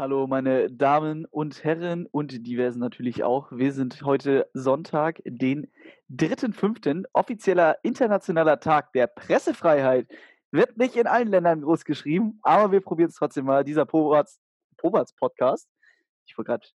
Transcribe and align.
Hallo, 0.00 0.28
meine 0.28 0.70
Damen 0.70 1.24
und 1.24 1.64
Herren 1.64 2.06
und 2.06 2.46
diversen 2.46 2.78
natürlich 2.78 3.24
auch. 3.24 3.50
Wir 3.50 3.72
sind 3.72 4.00
heute 4.02 4.48
Sonntag, 4.54 5.20
den 5.24 5.72
3.5., 6.08 7.04
offizieller 7.12 7.78
internationaler 7.82 8.60
Tag 8.60 8.92
der 8.92 9.08
Pressefreiheit. 9.08 10.08
Wird 10.52 10.76
nicht 10.76 10.94
in 10.94 11.08
allen 11.08 11.26
Ländern 11.26 11.62
groß 11.62 11.84
geschrieben, 11.84 12.38
aber 12.42 12.70
wir 12.70 12.80
probieren 12.80 13.08
es 13.08 13.16
trotzdem 13.16 13.46
mal. 13.46 13.64
Dieser 13.64 13.86
Poberts-Podcast, 13.86 15.68
ich 16.28 16.38
wollte 16.38 16.50
gerade, 16.50 16.68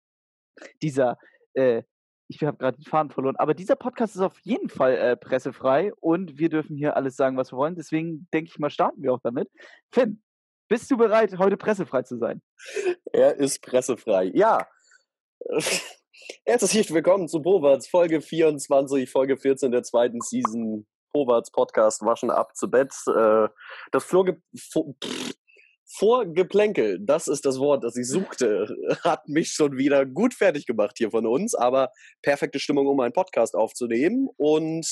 dieser, 0.82 1.16
äh, 1.54 1.84
ich 2.26 2.42
habe 2.42 2.56
gerade 2.56 2.78
den 2.78 2.86
Faden 2.86 3.12
verloren, 3.12 3.36
aber 3.36 3.54
dieser 3.54 3.76
Podcast 3.76 4.16
ist 4.16 4.22
auf 4.22 4.40
jeden 4.40 4.68
Fall 4.68 4.96
äh, 4.96 5.16
pressefrei 5.16 5.94
und 6.00 6.40
wir 6.40 6.48
dürfen 6.48 6.74
hier 6.74 6.96
alles 6.96 7.14
sagen, 7.14 7.36
was 7.36 7.52
wir 7.52 7.56
wollen. 7.56 7.76
Deswegen 7.76 8.26
denke 8.34 8.50
ich 8.52 8.58
mal, 8.58 8.68
starten 8.68 9.00
wir 9.00 9.14
auch 9.14 9.20
damit. 9.22 9.48
Finn, 9.92 10.20
bist 10.72 10.90
du 10.90 10.96
bereit, 10.96 11.36
heute 11.36 11.58
pressefrei 11.58 12.00
zu 12.00 12.16
sein? 12.16 12.40
Er 13.12 13.36
ist 13.36 13.60
pressefrei. 13.60 14.30
Ja. 14.32 14.66
Herzlich 16.46 16.90
willkommen 16.94 17.28
zu 17.28 17.42
Powarts 17.42 17.88
Folge 17.88 18.22
24, 18.22 19.10
Folge 19.10 19.36
14 19.36 19.70
der 19.70 19.82
zweiten 19.82 20.22
Season. 20.22 20.86
Powarts 21.12 21.50
Podcast 21.50 22.00
Waschen 22.00 22.30
ab 22.30 22.56
zu 22.56 22.70
Bett. 22.70 22.90
Äh, 23.06 23.48
das 23.90 24.04
Vorge 24.04 24.40
Vorgeplänkel, 25.84 27.00
das 27.02 27.28
ist 27.28 27.44
das 27.44 27.58
Wort, 27.58 27.84
das 27.84 27.94
ich 27.98 28.08
suchte, 28.08 28.74
hat 29.04 29.28
mich 29.28 29.50
schon 29.52 29.76
wieder 29.76 30.06
gut 30.06 30.32
fertig 30.32 30.64
gemacht 30.64 30.94
hier 30.96 31.10
von 31.10 31.26
uns, 31.26 31.54
aber 31.54 31.90
perfekte 32.22 32.58
Stimmung, 32.58 32.86
um 32.86 32.98
einen 33.00 33.12
Podcast 33.12 33.54
aufzunehmen. 33.54 34.30
Und 34.38 34.86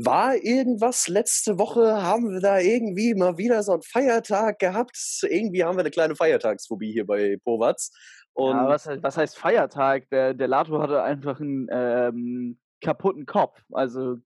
war 0.00 0.36
irgendwas 0.36 1.08
letzte 1.08 1.58
Woche? 1.58 2.00
Haben 2.00 2.30
wir 2.30 2.40
da 2.40 2.60
irgendwie 2.60 3.14
mal 3.14 3.36
wieder 3.36 3.64
so 3.64 3.72
einen 3.72 3.82
Feiertag 3.82 4.60
gehabt? 4.60 4.96
Irgendwie 5.22 5.64
haben 5.64 5.76
wir 5.76 5.80
eine 5.80 5.90
kleine 5.90 6.14
Feiertagsphobie 6.14 6.92
hier 6.92 7.04
bei 7.04 7.36
Powatz. 7.42 7.90
Und 8.32 8.56
ja, 8.56 8.68
was, 8.68 8.86
was 8.86 9.16
heißt 9.16 9.36
Feiertag? 9.36 10.08
Der, 10.10 10.34
der 10.34 10.46
Lato 10.46 10.80
hatte 10.80 11.02
einfach 11.02 11.40
einen 11.40 11.66
ähm, 11.72 12.58
kaputten 12.80 13.26
Kopf. 13.26 13.60
Also 13.72 14.18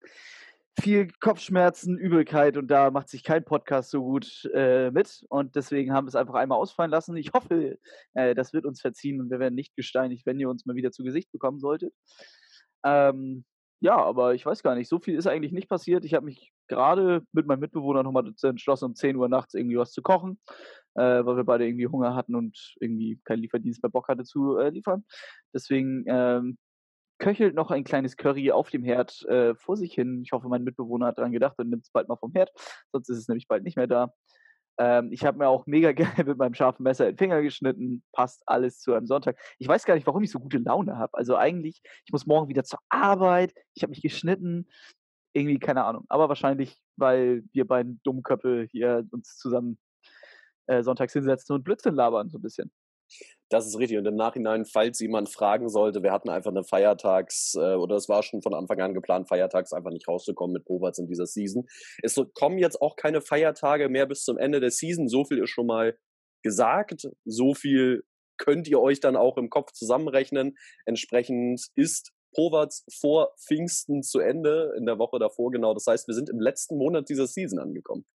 viel 0.78 1.08
Kopfschmerzen, 1.20 1.96
Übelkeit 1.96 2.58
und 2.58 2.68
da 2.68 2.90
macht 2.90 3.08
sich 3.08 3.24
kein 3.24 3.42
Podcast 3.42 3.90
so 3.90 4.02
gut 4.02 4.50
äh, 4.52 4.90
mit. 4.90 5.24
Und 5.30 5.56
deswegen 5.56 5.94
haben 5.94 6.04
wir 6.04 6.10
es 6.10 6.16
einfach 6.16 6.34
einmal 6.34 6.58
ausfallen 6.58 6.90
lassen. 6.90 7.16
Ich 7.16 7.32
hoffe, 7.32 7.78
äh, 8.12 8.34
das 8.34 8.52
wird 8.52 8.66
uns 8.66 8.82
verziehen 8.82 9.22
und 9.22 9.30
wir 9.30 9.38
werden 9.38 9.54
nicht 9.54 9.74
gesteinigt, 9.74 10.26
wenn 10.26 10.38
ihr 10.38 10.50
uns 10.50 10.66
mal 10.66 10.76
wieder 10.76 10.92
zu 10.92 11.02
Gesicht 11.02 11.32
bekommen 11.32 11.60
solltet. 11.60 11.94
Ähm, 12.84 13.46
ja, 13.82 13.96
aber 13.96 14.32
ich 14.32 14.46
weiß 14.46 14.62
gar 14.62 14.76
nicht, 14.76 14.88
so 14.88 15.00
viel 15.00 15.16
ist 15.16 15.26
eigentlich 15.26 15.50
nicht 15.50 15.68
passiert. 15.68 16.04
Ich 16.04 16.14
habe 16.14 16.24
mich 16.24 16.52
gerade 16.68 17.22
mit 17.32 17.48
meinem 17.48 17.58
Mitbewohner 17.58 18.04
nochmal 18.04 18.32
entschlossen, 18.40 18.84
um 18.84 18.94
10 18.94 19.16
Uhr 19.16 19.28
nachts 19.28 19.54
irgendwie 19.54 19.76
was 19.76 19.90
zu 19.90 20.02
kochen, 20.02 20.38
äh, 20.94 21.24
weil 21.24 21.36
wir 21.36 21.42
beide 21.42 21.66
irgendwie 21.66 21.88
Hunger 21.88 22.14
hatten 22.14 22.36
und 22.36 22.76
irgendwie 22.78 23.20
kein 23.24 23.40
Lieferdienst 23.40 23.82
mehr 23.82 23.90
Bock 23.90 24.06
hatte 24.06 24.22
zu 24.22 24.56
äh, 24.56 24.70
liefern. 24.70 25.04
Deswegen 25.52 26.04
ähm, 26.06 26.58
köchelt 27.18 27.56
noch 27.56 27.72
ein 27.72 27.82
kleines 27.82 28.16
Curry 28.16 28.52
auf 28.52 28.70
dem 28.70 28.84
Herd 28.84 29.20
äh, 29.24 29.56
vor 29.56 29.76
sich 29.76 29.92
hin. 29.94 30.22
Ich 30.22 30.30
hoffe, 30.30 30.46
mein 30.46 30.62
Mitbewohner 30.62 31.06
hat 31.06 31.18
daran 31.18 31.32
gedacht 31.32 31.58
und 31.58 31.68
nimmt 31.68 31.84
es 31.84 31.90
bald 31.90 32.06
mal 32.06 32.14
vom 32.16 32.30
Herd, 32.34 32.52
sonst 32.92 33.08
ist 33.08 33.18
es 33.18 33.26
nämlich 33.26 33.48
bald 33.48 33.64
nicht 33.64 33.76
mehr 33.76 33.88
da. 33.88 34.12
Ähm, 34.78 35.12
ich 35.12 35.24
habe 35.24 35.38
mir 35.38 35.48
auch 35.48 35.66
mega 35.66 35.92
geil 35.92 36.24
mit 36.24 36.38
meinem 36.38 36.54
scharfen 36.54 36.82
Messer 36.82 37.06
den 37.06 37.18
Finger 37.18 37.42
geschnitten. 37.42 38.02
Passt 38.12 38.42
alles 38.46 38.80
zu 38.80 38.94
einem 38.94 39.06
Sonntag. 39.06 39.38
Ich 39.58 39.68
weiß 39.68 39.84
gar 39.84 39.94
nicht, 39.94 40.06
warum 40.06 40.22
ich 40.22 40.30
so 40.30 40.40
gute 40.40 40.58
Laune 40.58 40.96
habe. 40.98 41.16
Also 41.16 41.36
eigentlich, 41.36 41.82
ich 42.04 42.12
muss 42.12 42.26
morgen 42.26 42.48
wieder 42.48 42.64
zur 42.64 42.80
Arbeit. 42.88 43.54
Ich 43.74 43.82
habe 43.82 43.90
mich 43.90 44.02
geschnitten. 44.02 44.68
Irgendwie, 45.34 45.58
keine 45.58 45.84
Ahnung. 45.84 46.04
Aber 46.08 46.28
wahrscheinlich, 46.28 46.78
weil 46.96 47.42
wir 47.52 47.66
beiden 47.66 48.00
Dummköpfe 48.04 48.66
hier 48.70 49.06
uns 49.10 49.38
zusammen 49.38 49.78
äh, 50.66 50.82
sonntags 50.82 51.12
hinsetzen 51.12 51.54
und 51.54 51.64
Blödsinn 51.64 51.94
labern, 51.94 52.28
so 52.30 52.38
ein 52.38 52.42
bisschen. 52.42 52.70
Das 53.48 53.66
ist 53.66 53.78
richtig. 53.78 53.98
Und 53.98 54.06
im 54.06 54.16
Nachhinein, 54.16 54.64
falls 54.64 54.98
jemand 55.00 55.28
fragen 55.28 55.68
sollte, 55.68 56.02
wir 56.02 56.10
hatten 56.10 56.30
einfach 56.30 56.50
eine 56.50 56.62
Feiertags- 56.62 57.54
äh, 57.54 57.74
oder 57.74 57.96
es 57.96 58.08
war 58.08 58.22
schon 58.22 58.40
von 58.40 58.54
Anfang 58.54 58.80
an 58.80 58.94
geplant, 58.94 59.28
Feiertags 59.28 59.72
einfach 59.74 59.90
nicht 59.90 60.08
rauszukommen 60.08 60.54
mit 60.54 60.64
Poverts 60.64 60.98
in 60.98 61.06
dieser 61.06 61.26
Season. 61.26 61.66
Es 62.02 62.18
kommen 62.34 62.58
jetzt 62.58 62.80
auch 62.80 62.96
keine 62.96 63.20
Feiertage 63.20 63.90
mehr 63.90 64.06
bis 64.06 64.24
zum 64.24 64.38
Ende 64.38 64.60
der 64.60 64.70
Season. 64.70 65.06
So 65.06 65.24
viel 65.24 65.38
ist 65.42 65.50
schon 65.50 65.66
mal 65.66 65.98
gesagt. 66.42 67.08
So 67.26 67.52
viel 67.54 68.04
könnt 68.38 68.68
ihr 68.68 68.80
euch 68.80 69.00
dann 69.00 69.16
auch 69.16 69.36
im 69.36 69.50
Kopf 69.50 69.72
zusammenrechnen. 69.72 70.56
Entsprechend 70.86 71.66
ist 71.74 72.12
Poverts 72.34 72.84
vor 73.00 73.34
Pfingsten 73.46 74.02
zu 74.02 74.18
Ende, 74.18 74.72
in 74.78 74.86
der 74.86 74.98
Woche 74.98 75.18
davor 75.18 75.50
genau. 75.50 75.74
Das 75.74 75.86
heißt, 75.86 76.08
wir 76.08 76.14
sind 76.14 76.30
im 76.30 76.40
letzten 76.40 76.78
Monat 76.78 77.08
dieser 77.08 77.26
Season 77.26 77.58
angekommen. 77.58 78.06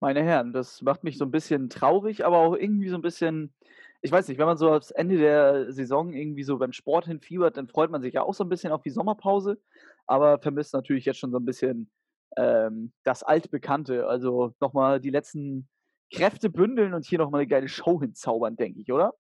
Meine 0.00 0.22
Herren, 0.22 0.52
das 0.52 0.82
macht 0.82 1.04
mich 1.04 1.18
so 1.18 1.24
ein 1.24 1.30
bisschen 1.30 1.68
traurig, 1.68 2.24
aber 2.24 2.38
auch 2.38 2.56
irgendwie 2.56 2.88
so 2.88 2.96
ein 2.96 3.02
bisschen 3.02 3.54
ich 4.02 4.10
weiß 4.12 4.28
nicht, 4.28 4.38
wenn 4.38 4.46
man 4.46 4.56
so 4.56 4.70
aufs 4.72 4.90
Ende 4.90 5.18
der 5.18 5.72
Saison 5.72 6.12
irgendwie 6.12 6.42
so 6.42 6.58
beim 6.58 6.72
Sport 6.72 7.06
hinfiebert, 7.06 7.56
dann 7.56 7.68
freut 7.68 7.90
man 7.90 8.02
sich 8.02 8.14
ja 8.14 8.22
auch 8.22 8.34
so 8.34 8.44
ein 8.44 8.48
bisschen 8.48 8.72
auf 8.72 8.82
die 8.82 8.90
Sommerpause, 8.90 9.60
aber 10.06 10.38
vermisst 10.38 10.72
natürlich 10.72 11.04
jetzt 11.04 11.18
schon 11.18 11.32
so 11.32 11.38
ein 11.38 11.44
bisschen, 11.44 11.90
ähm, 12.36 12.92
das 13.04 13.22
Altbekannte. 13.22 14.06
Also, 14.06 14.54
nochmal 14.60 15.00
die 15.00 15.10
letzten 15.10 15.68
Kräfte 16.12 16.50
bündeln 16.50 16.94
und 16.94 17.04
hier 17.04 17.18
nochmal 17.18 17.40
eine 17.42 17.48
geile 17.48 17.68
Show 17.68 18.00
hinzaubern, 18.00 18.56
denke 18.56 18.80
ich, 18.80 18.92
oder? 18.92 19.14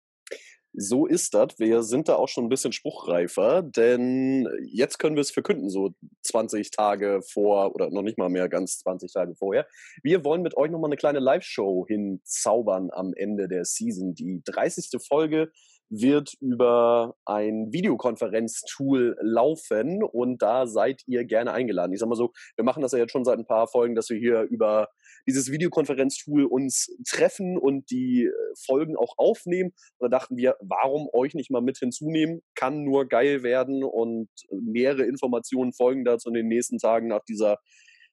So 0.79 1.07
ist 1.07 1.33
das. 1.33 1.57
Wir 1.57 1.81
sind 1.81 2.07
da 2.07 2.17
auch 2.17 2.27
schon 2.27 2.45
ein 2.45 2.49
bisschen 2.49 2.71
spruchreifer, 2.71 3.63
denn 3.63 4.47
jetzt 4.63 4.99
können 4.99 5.15
wir 5.15 5.21
es 5.21 5.31
verkünden, 5.31 5.71
so 5.71 5.95
20 6.21 6.69
Tage 6.69 7.21
vor 7.27 7.73
oder 7.73 7.89
noch 7.89 8.03
nicht 8.03 8.19
mal 8.19 8.29
mehr 8.29 8.47
ganz 8.47 8.77
20 8.77 9.11
Tage 9.11 9.33
vorher. 9.35 9.65
Wir 10.03 10.23
wollen 10.23 10.43
mit 10.43 10.55
euch 10.55 10.69
nochmal 10.69 10.89
eine 10.89 10.97
kleine 10.97 11.17
Live-Show 11.17 11.88
hinzaubern 11.88 12.91
am 12.91 13.15
Ende 13.15 13.47
der 13.47 13.65
Season. 13.65 14.13
Die 14.13 14.43
30. 14.45 15.01
Folge 15.03 15.49
wird 15.89 16.35
über 16.41 17.15
ein 17.25 17.71
Videokonferenztool 17.71 19.17
laufen 19.19 20.03
und 20.03 20.44
da 20.44 20.67
seid 20.67 21.01
ihr 21.07 21.25
gerne 21.25 21.53
eingeladen. 21.53 21.94
Ich 21.94 22.01
sag 22.01 22.09
mal 22.09 22.15
so, 22.15 22.33
wir 22.55 22.63
machen 22.63 22.83
das 22.83 22.91
ja 22.91 22.99
jetzt 22.99 23.13
schon 23.13 23.25
seit 23.25 23.39
ein 23.39 23.47
paar 23.47 23.67
Folgen, 23.67 23.95
dass 23.95 24.11
wir 24.11 24.19
hier 24.19 24.41
über 24.44 24.89
dieses 25.27 25.51
Videokonferenztool 25.51 26.45
uns 26.45 26.89
treffen 27.07 27.57
und 27.57 27.91
die 27.91 28.25
äh, 28.25 28.31
Folgen 28.65 28.95
auch 28.95 29.13
aufnehmen. 29.17 29.73
Und 29.97 30.11
da 30.11 30.17
dachten 30.17 30.38
wir, 30.38 30.55
warum 30.61 31.09
euch 31.13 31.33
nicht 31.33 31.51
mal 31.51 31.61
mit 31.61 31.77
hinzunehmen? 31.77 32.41
Kann 32.55 32.83
nur 32.83 33.07
geil 33.07 33.43
werden 33.43 33.83
und 33.83 34.29
mehrere 34.49 35.03
Informationen 35.03 35.73
folgen 35.73 36.05
dazu 36.05 36.29
in 36.29 36.35
den 36.35 36.47
nächsten 36.47 36.77
Tagen 36.77 37.07
nach 37.07 37.23
dieser 37.27 37.57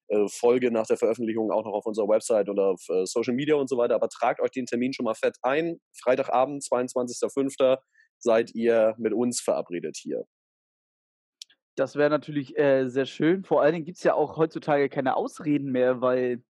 äh, 0.08 0.26
Folge 0.28 0.70
nach 0.70 0.86
der 0.86 0.96
Veröffentlichung 0.96 1.50
auch 1.50 1.64
noch 1.64 1.72
auf 1.72 1.86
unserer 1.86 2.08
Website 2.08 2.48
oder 2.48 2.70
auf 2.70 2.82
äh, 2.88 3.06
Social 3.06 3.34
Media 3.34 3.54
und 3.54 3.68
so 3.68 3.78
weiter. 3.78 3.94
Aber 3.94 4.08
tragt 4.08 4.40
euch 4.40 4.50
den 4.50 4.66
Termin 4.66 4.92
schon 4.92 5.04
mal 5.04 5.14
fett 5.14 5.36
ein. 5.42 5.80
Freitagabend, 6.02 6.62
22.05. 6.62 7.78
seid 8.18 8.54
ihr 8.54 8.94
mit 8.98 9.12
uns 9.12 9.40
verabredet 9.40 9.96
hier. 9.96 10.24
Das 11.76 11.96
wäre 11.96 12.10
natürlich 12.10 12.56
äh, 12.56 12.88
sehr 12.88 13.06
schön. 13.06 13.44
Vor 13.44 13.62
allen 13.62 13.72
Dingen 13.72 13.84
gibt 13.84 13.98
es 13.98 14.04
ja 14.04 14.14
auch 14.14 14.36
heutzutage 14.36 14.88
keine 14.88 15.16
Ausreden 15.16 15.72
mehr, 15.72 16.00
weil 16.00 16.42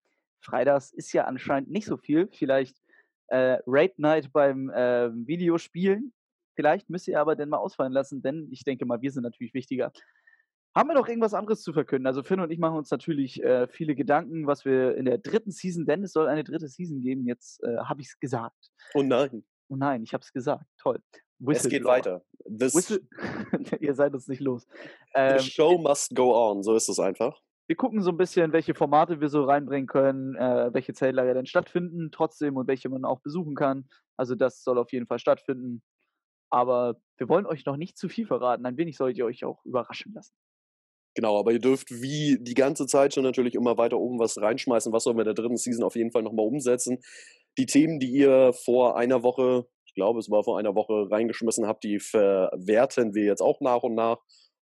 Freitags 0.45 0.93
ist 0.93 1.13
ja 1.13 1.25
anscheinend 1.25 1.71
nicht 1.71 1.87
so 1.87 1.97
viel. 1.97 2.29
Vielleicht 2.33 2.77
äh, 3.29 3.59
Raid 3.67 3.99
Night 3.99 4.33
beim 4.33 4.71
äh, 4.71 5.11
Videospielen. 5.13 6.13
Vielleicht 6.57 6.89
müsst 6.91 7.09
ihr 7.09 7.21
aber 7.21 7.35
dann 7.35 7.49
mal 7.49 7.59
ausfallen 7.59 7.93
lassen, 7.93 8.23
denn 8.23 8.49
ich 8.51 8.63
denke 8.65 8.87
mal, 8.87 9.01
wir 9.01 9.11
sind 9.11 9.25
natürlich 9.25 9.55
wichtiger 9.55 9.93
haben 10.75 10.89
wir 10.89 10.95
noch 10.95 11.09
irgendwas 11.09 11.35
anderes 11.35 11.63
zu 11.63 11.73
verkünden? 11.73 12.07
Also 12.07 12.23
Finn 12.23 12.41
und 12.41 12.51
ich 12.51 12.59
machen 12.59 12.77
uns 12.77 12.91
natürlich 12.91 13.43
äh, 13.43 13.69
viele 13.69 13.95
Gedanken, 13.95 14.47
was 14.47 14.65
wir 14.65 14.97
in 14.97 15.05
der 15.05 15.19
dritten 15.19 15.53
Season, 15.53 15.87
denn 15.87 16.03
es 16.03 16.13
soll 16.13 16.27
eine 16.27 16.43
dritte 16.43 16.69
Season 16.69 17.01
geben. 17.01 17.27
Jetzt 17.27 17.63
äh, 17.63 17.77
habe 17.79 18.01
ich 18.01 18.09
es 18.09 18.19
gesagt. 18.19 18.71
Oh 18.95 19.03
nein. 19.03 19.45
Oh 19.69 19.77
nein, 19.77 20.03
ich 20.03 20.13
habe 20.13 20.23
es 20.23 20.33
gesagt. 20.33 20.65
Toll. 20.79 21.01
es 21.49 21.69
geht 21.69 21.85
weiter. 21.85 22.25
Ihr 23.81 23.95
seid 23.95 24.15
uns 24.15 24.27
nicht 24.27 24.41
los. 24.41 24.67
Ähm, 25.15 25.39
The 25.39 25.49
show 25.49 25.79
must 25.79 26.15
go 26.15 26.35
on, 26.35 26.63
so 26.63 26.75
ist 26.75 26.89
es 26.89 26.99
einfach. 26.99 27.41
Wir 27.67 27.77
gucken 27.77 28.03
so 28.03 28.11
ein 28.11 28.19
bisschen, 28.19 28.53
welche 28.53 28.75
Formate 28.75 29.21
wir 29.21 29.29
so 29.29 29.45
reinbringen 29.45 29.87
können, 29.87 30.35
äh, 30.37 30.73
welche 30.73 30.93
Zeltlager 30.93 31.35
denn 31.35 31.47
stattfinden 31.47 32.11
trotzdem 32.13 32.57
und 32.57 32.69
welche 32.69 32.89
man 32.91 33.05
auch 33.05 33.21
besuchen 33.21 33.55
kann. 33.55 33.89
Also 34.17 34.35
das 34.35 34.63
soll 34.63 34.79
auf 34.79 34.93
jeden 34.93 35.07
Fall 35.07 35.19
stattfinden. 35.19 35.83
Aber 36.51 37.01
wir 37.17 37.29
wollen 37.29 37.47
euch 37.47 37.65
noch 37.65 37.77
nicht 37.77 37.97
zu 37.97 38.09
viel 38.09 38.27
verraten. 38.27 38.67
Ein 38.67 38.77
wenig 38.77 38.97
sollt 38.97 39.17
ihr 39.17 39.25
euch 39.25 39.45
auch 39.45 39.65
überraschen 39.65 40.13
lassen. 40.13 40.35
Genau, 41.15 41.39
aber 41.39 41.53
ihr 41.53 41.61
dürft 41.61 41.91
wie 41.91 42.39
die 42.41 42.55
ganze 42.55 42.87
Zeit 42.87 43.15
schon 43.15 43.23
natürlich 43.23 43.55
immer 43.55 43.79
weiter 43.79 43.99
oben 43.99 44.19
was 44.19 44.41
reinschmeißen. 44.41 44.93
Was 44.93 45.05
sollen 45.05 45.17
wir 45.17 45.23
in 45.23 45.27
der 45.27 45.35
dritten 45.35 45.57
Season 45.57 45.85
auf 45.85 45.95
jeden 45.95 46.11
Fall 46.11 46.23
nochmal 46.23 46.47
umsetzen? 46.47 46.99
Die 47.57 47.67
Themen, 47.67 48.01
die 48.01 48.11
ihr 48.11 48.53
vor 48.53 48.97
einer 48.97 49.23
Woche, 49.23 49.67
ich 49.87 49.95
glaube, 49.95 50.19
es 50.19 50.29
war 50.29 50.43
vor 50.43 50.59
einer 50.59 50.75
Woche 50.75 51.09
reingeschmissen 51.09 51.69
habt, 51.69 51.85
die 51.85 52.01
verwerten 52.01 53.15
wir 53.15 53.25
jetzt 53.25 53.43
auch 53.43 53.61
nach 53.61 53.85
und 53.85 53.95
nach. 53.95 54.19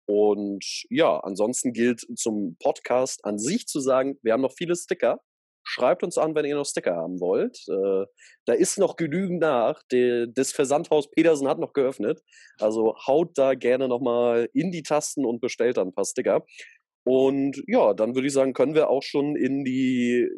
Und 0.07 0.65
ja, 0.89 1.19
ansonsten 1.19 1.73
gilt 1.73 2.07
zum 2.17 2.57
Podcast 2.61 3.25
an 3.25 3.39
sich 3.39 3.67
zu 3.67 3.81
sagen, 3.81 4.19
wir 4.23 4.33
haben 4.33 4.43
noch 4.43 4.55
viele 4.57 4.77
Sticker. 4.77 5.21
Schreibt 5.65 6.05
uns 6.05 6.17
an, 6.17 6.37
wenn 6.37 6.45
ihr 6.45 6.55
noch 6.55 6.65
Sticker 6.65 6.95
haben 6.95 7.21
wollt. 7.21 7.59
Äh, 7.69 8.07
da 8.45 8.53
ist 8.53 8.79
noch 8.79 8.95
genügend 8.95 9.41
nach. 9.41 9.83
De, 9.91 10.29
das 10.33 10.53
Versandhaus 10.53 11.11
Petersen 11.11 11.49
hat 11.49 11.59
noch 11.59 11.73
geöffnet. 11.73 12.23
Also 12.61 12.95
haut 13.07 13.37
da 13.37 13.55
gerne 13.55 13.89
nochmal 13.89 14.49
in 14.53 14.71
die 14.71 14.85
Tasten 14.85 15.27
und 15.27 15.41
bestellt 15.41 15.77
dann 15.77 15.89
ein 15.89 15.95
paar 15.95 16.05
Sticker. 16.05 16.45
Und 17.05 17.63
ja, 17.67 17.95
dann 17.95 18.15
würde 18.15 18.29
ich 18.29 18.33
sagen, 18.33 18.53
können 18.53 18.75
wir 18.75 18.91
auch 18.91 19.03
schon 19.03 19.35
in 19.35 19.65
die 19.65 20.29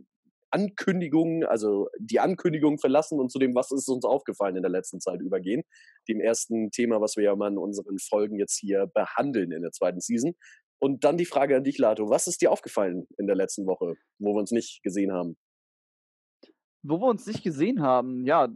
Ankündigungen, 0.50 1.44
also 1.44 1.88
die 1.98 2.20
Ankündigung 2.20 2.78
verlassen 2.78 3.20
und 3.20 3.30
zu 3.30 3.38
dem, 3.38 3.54
was 3.54 3.70
ist 3.70 3.88
uns 3.88 4.04
aufgefallen 4.04 4.56
in 4.56 4.62
der 4.62 4.70
letzten 4.70 5.00
Zeit 5.00 5.20
übergehen. 5.20 5.62
Dem 6.08 6.20
ersten 6.20 6.70
Thema, 6.70 7.00
was 7.00 7.16
wir 7.16 7.24
ja 7.24 7.36
mal 7.36 7.50
in 7.50 7.58
unseren 7.58 7.98
Folgen 7.98 8.38
jetzt 8.38 8.58
hier 8.58 8.86
behandeln 8.86 9.52
in 9.52 9.62
der 9.62 9.72
zweiten 9.72 10.00
Season. 10.00 10.34
Und 10.80 11.04
dann 11.04 11.16
die 11.16 11.26
Frage 11.26 11.56
an 11.56 11.64
dich, 11.64 11.78
Lato. 11.78 12.08
Was 12.08 12.26
ist 12.26 12.40
dir 12.40 12.52
aufgefallen 12.52 13.06
in 13.18 13.26
der 13.26 13.36
letzten 13.36 13.66
Woche, 13.66 13.94
wo 14.18 14.34
wir 14.34 14.40
uns 14.40 14.52
nicht 14.52 14.82
gesehen 14.82 15.12
haben? 15.12 15.36
Wo 16.82 17.00
wir 17.00 17.08
uns 17.08 17.26
nicht 17.26 17.42
gesehen 17.42 17.82
haben, 17.82 18.24
ja, 18.24 18.48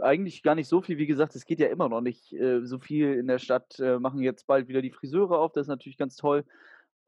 eigentlich 0.00 0.42
gar 0.42 0.54
nicht 0.54 0.68
so 0.68 0.82
viel. 0.82 0.98
Wie 0.98 1.06
gesagt, 1.06 1.36
es 1.36 1.44
geht 1.44 1.60
ja 1.60 1.68
immer 1.68 1.88
noch 1.88 2.00
nicht 2.00 2.32
äh, 2.32 2.64
so 2.64 2.78
viel 2.80 3.14
in 3.14 3.28
der 3.28 3.38
Stadt. 3.38 3.78
Äh, 3.78 3.98
machen 3.98 4.20
jetzt 4.20 4.46
bald 4.46 4.68
wieder 4.68 4.82
die 4.82 4.90
Friseure 4.90 5.38
auf, 5.38 5.52
das 5.52 5.62
ist 5.62 5.68
natürlich 5.68 5.96
ganz 5.96 6.16
toll. 6.16 6.44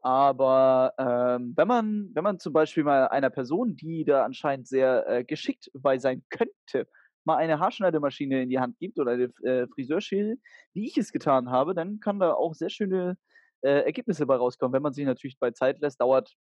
Aber 0.02 0.92
ähm, 0.98 1.54
wenn 1.56 1.68
man, 1.68 2.10
wenn 2.14 2.24
man 2.24 2.38
zum 2.38 2.52
Beispiel 2.52 2.84
mal 2.84 3.08
einer 3.08 3.30
Person, 3.30 3.76
die 3.76 4.04
da 4.04 4.24
anscheinend 4.24 4.68
sehr 4.68 5.08
äh, 5.08 5.24
geschickt 5.24 5.70
bei 5.74 5.98
sein 5.98 6.24
könnte, 6.28 6.88
mal 7.24 7.36
eine 7.36 7.58
Haarschneidemaschine 7.58 8.42
in 8.42 8.50
die 8.50 8.60
Hand 8.60 8.78
gibt 8.78 8.98
oder 8.98 9.12
eine 9.12 9.32
äh, 9.42 9.66
Friseurschäle, 9.66 10.36
wie 10.74 10.86
ich 10.86 10.96
es 10.96 11.12
getan 11.12 11.50
habe, 11.50 11.74
dann 11.74 11.98
kann 11.98 12.20
da 12.20 12.32
auch 12.34 12.54
sehr 12.54 12.70
schöne 12.70 13.16
äh, 13.62 13.84
Ergebnisse 13.84 14.26
bei 14.26 14.36
rauskommen. 14.36 14.72
Wenn 14.72 14.82
man 14.82 14.92
sich 14.92 15.04
natürlich 15.04 15.38
bei 15.38 15.50
Zeit 15.50 15.80
lässt, 15.80 16.00
dauert 16.00 16.32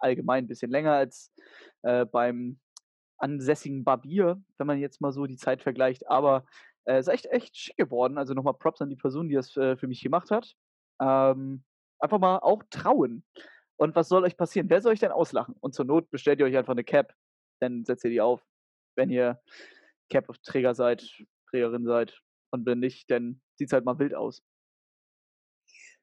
allgemein 0.00 0.44
ein 0.44 0.48
bisschen 0.48 0.70
länger 0.70 0.92
als 0.92 1.32
äh, 1.82 2.04
beim 2.04 2.58
ansässigen 3.18 3.84
Barbier, 3.84 4.42
wenn 4.58 4.66
man 4.66 4.78
jetzt 4.78 5.00
mal 5.00 5.12
so 5.12 5.26
die 5.26 5.36
Zeit 5.36 5.62
vergleicht. 5.62 6.08
Aber 6.08 6.44
es 6.84 6.94
äh, 6.94 7.00
ist 7.00 7.08
echt, 7.08 7.26
echt 7.26 7.56
schick 7.56 7.76
geworden. 7.76 8.18
Also 8.18 8.34
nochmal 8.34 8.54
Props 8.54 8.82
an 8.82 8.90
die 8.90 8.96
Person, 8.96 9.28
die 9.28 9.34
das 9.34 9.56
äh, 9.56 9.76
für 9.76 9.86
mich 9.86 10.02
gemacht 10.02 10.30
hat. 10.30 10.54
Ähm, 11.00 11.64
einfach 11.98 12.18
mal 12.18 12.38
auch 12.38 12.62
trauen. 12.70 13.24
Und 13.76 13.96
was 13.96 14.08
soll 14.08 14.24
euch 14.24 14.36
passieren? 14.36 14.70
Wer 14.70 14.80
soll 14.80 14.92
euch 14.92 15.00
denn 15.00 15.10
auslachen? 15.10 15.56
Und 15.60 15.74
zur 15.74 15.84
Not 15.84 16.10
bestellt 16.10 16.40
ihr 16.40 16.46
euch 16.46 16.56
einfach 16.56 16.72
eine 16.72 16.84
Cap, 16.84 17.14
dann 17.60 17.84
setzt 17.84 18.04
ihr 18.04 18.10
die 18.10 18.20
auf, 18.20 18.44
wenn 18.96 19.10
ihr 19.10 19.40
Cap-Träger 20.10 20.74
seid, 20.74 21.08
Trägerin 21.50 21.84
seid. 21.86 22.20
Und 22.50 22.66
wenn 22.66 22.78
nicht, 22.78 23.10
dann 23.10 23.40
sieht 23.56 23.68
es 23.68 23.72
halt 23.72 23.84
mal 23.84 23.98
wild 23.98 24.14
aus. 24.14 24.42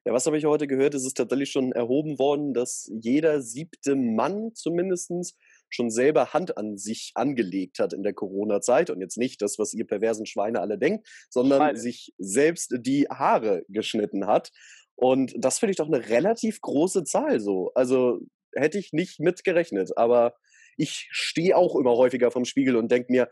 Ja, 0.04 0.12
was 0.12 0.26
habe 0.26 0.36
ich 0.36 0.44
heute 0.46 0.66
gehört? 0.66 0.94
Es 0.94 1.06
ist 1.06 1.16
tatsächlich 1.16 1.52
schon 1.52 1.70
erhoben 1.70 2.18
worden, 2.18 2.54
dass 2.54 2.90
jeder 2.92 3.40
siebte 3.40 3.94
Mann 3.94 4.52
zumindest 4.52 5.38
schon 5.70 5.90
selber 5.90 6.32
Hand 6.32 6.58
an 6.58 6.76
sich 6.76 7.12
angelegt 7.14 7.78
hat 7.78 7.92
in 7.92 8.02
der 8.02 8.12
Corona-Zeit 8.12 8.90
und 8.90 9.00
jetzt 9.00 9.16
nicht 9.16 9.40
das, 9.42 9.60
was 9.60 9.72
ihr 9.72 9.86
perversen 9.86 10.26
Schweine 10.26 10.60
alle 10.60 10.76
denkt, 10.76 11.06
sondern 11.30 11.60
Schweine. 11.60 11.78
sich 11.78 12.12
selbst 12.18 12.74
die 12.80 13.06
Haare 13.08 13.64
geschnitten 13.68 14.26
hat. 14.26 14.50
Und 14.96 15.34
das 15.36 15.58
finde 15.58 15.72
ich 15.72 15.76
doch 15.78 15.88
eine 15.88 16.08
relativ 16.08 16.60
große 16.60 17.04
Zahl 17.04 17.40
so. 17.40 17.72
Also 17.74 18.20
hätte 18.54 18.78
ich 18.78 18.92
nicht 18.92 19.20
mitgerechnet, 19.20 19.96
aber 19.96 20.34
ich 20.76 21.08
stehe 21.10 21.56
auch 21.56 21.76
immer 21.76 21.96
häufiger 21.96 22.30
vom 22.30 22.44
Spiegel 22.44 22.76
und 22.76 22.90
denke 22.90 23.10
mir, 23.10 23.28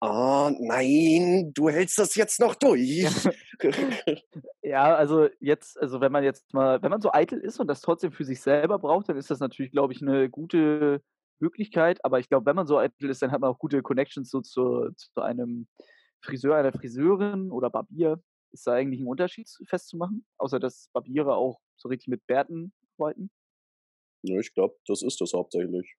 ah, 0.00 0.48
oh, 0.48 0.56
nein, 0.58 1.52
du 1.54 1.68
hältst 1.68 1.98
das 1.98 2.16
jetzt 2.16 2.40
noch 2.40 2.56
durch. 2.56 3.06
ja, 4.62 4.96
also 4.96 5.28
jetzt, 5.38 5.80
also 5.80 6.00
wenn 6.00 6.10
man 6.10 6.24
jetzt 6.24 6.52
mal, 6.52 6.82
wenn 6.82 6.90
man 6.90 7.00
so 7.00 7.12
eitel 7.12 7.38
ist 7.38 7.60
und 7.60 7.68
das 7.68 7.80
trotzdem 7.80 8.10
für 8.10 8.24
sich 8.24 8.40
selber 8.40 8.80
braucht, 8.80 9.08
dann 9.08 9.16
ist 9.16 9.30
das 9.30 9.38
natürlich, 9.38 9.70
glaube 9.70 9.92
ich, 9.92 10.02
eine 10.02 10.28
gute 10.28 11.02
Möglichkeit. 11.38 12.04
Aber 12.04 12.18
ich 12.18 12.28
glaube, 12.28 12.46
wenn 12.46 12.56
man 12.56 12.66
so 12.66 12.78
eitel 12.78 13.10
ist, 13.10 13.22
dann 13.22 13.30
hat 13.30 13.40
man 13.40 13.50
auch 13.50 13.60
gute 13.60 13.80
Connections 13.82 14.28
so 14.28 14.40
zu, 14.40 14.90
zu 14.96 15.22
einem 15.22 15.68
Friseur, 16.20 16.56
einer 16.56 16.72
Friseurin 16.72 17.52
oder 17.52 17.70
Barbier. 17.70 18.20
Ist 18.52 18.66
da 18.66 18.74
eigentlich 18.74 19.00
ein 19.00 19.06
Unterschied 19.06 19.48
festzumachen? 19.66 20.24
Außer 20.38 20.60
dass 20.60 20.88
Barbiere 20.92 21.34
auch 21.34 21.60
so 21.76 21.88
richtig 21.88 22.08
mit 22.08 22.26
Bärten 22.26 22.72
arbeiten? 22.98 23.30
Ja, 24.22 24.38
ich 24.38 24.52
glaube, 24.54 24.76
das 24.86 25.02
ist 25.02 25.20
das 25.20 25.32
hauptsächlich. 25.32 25.96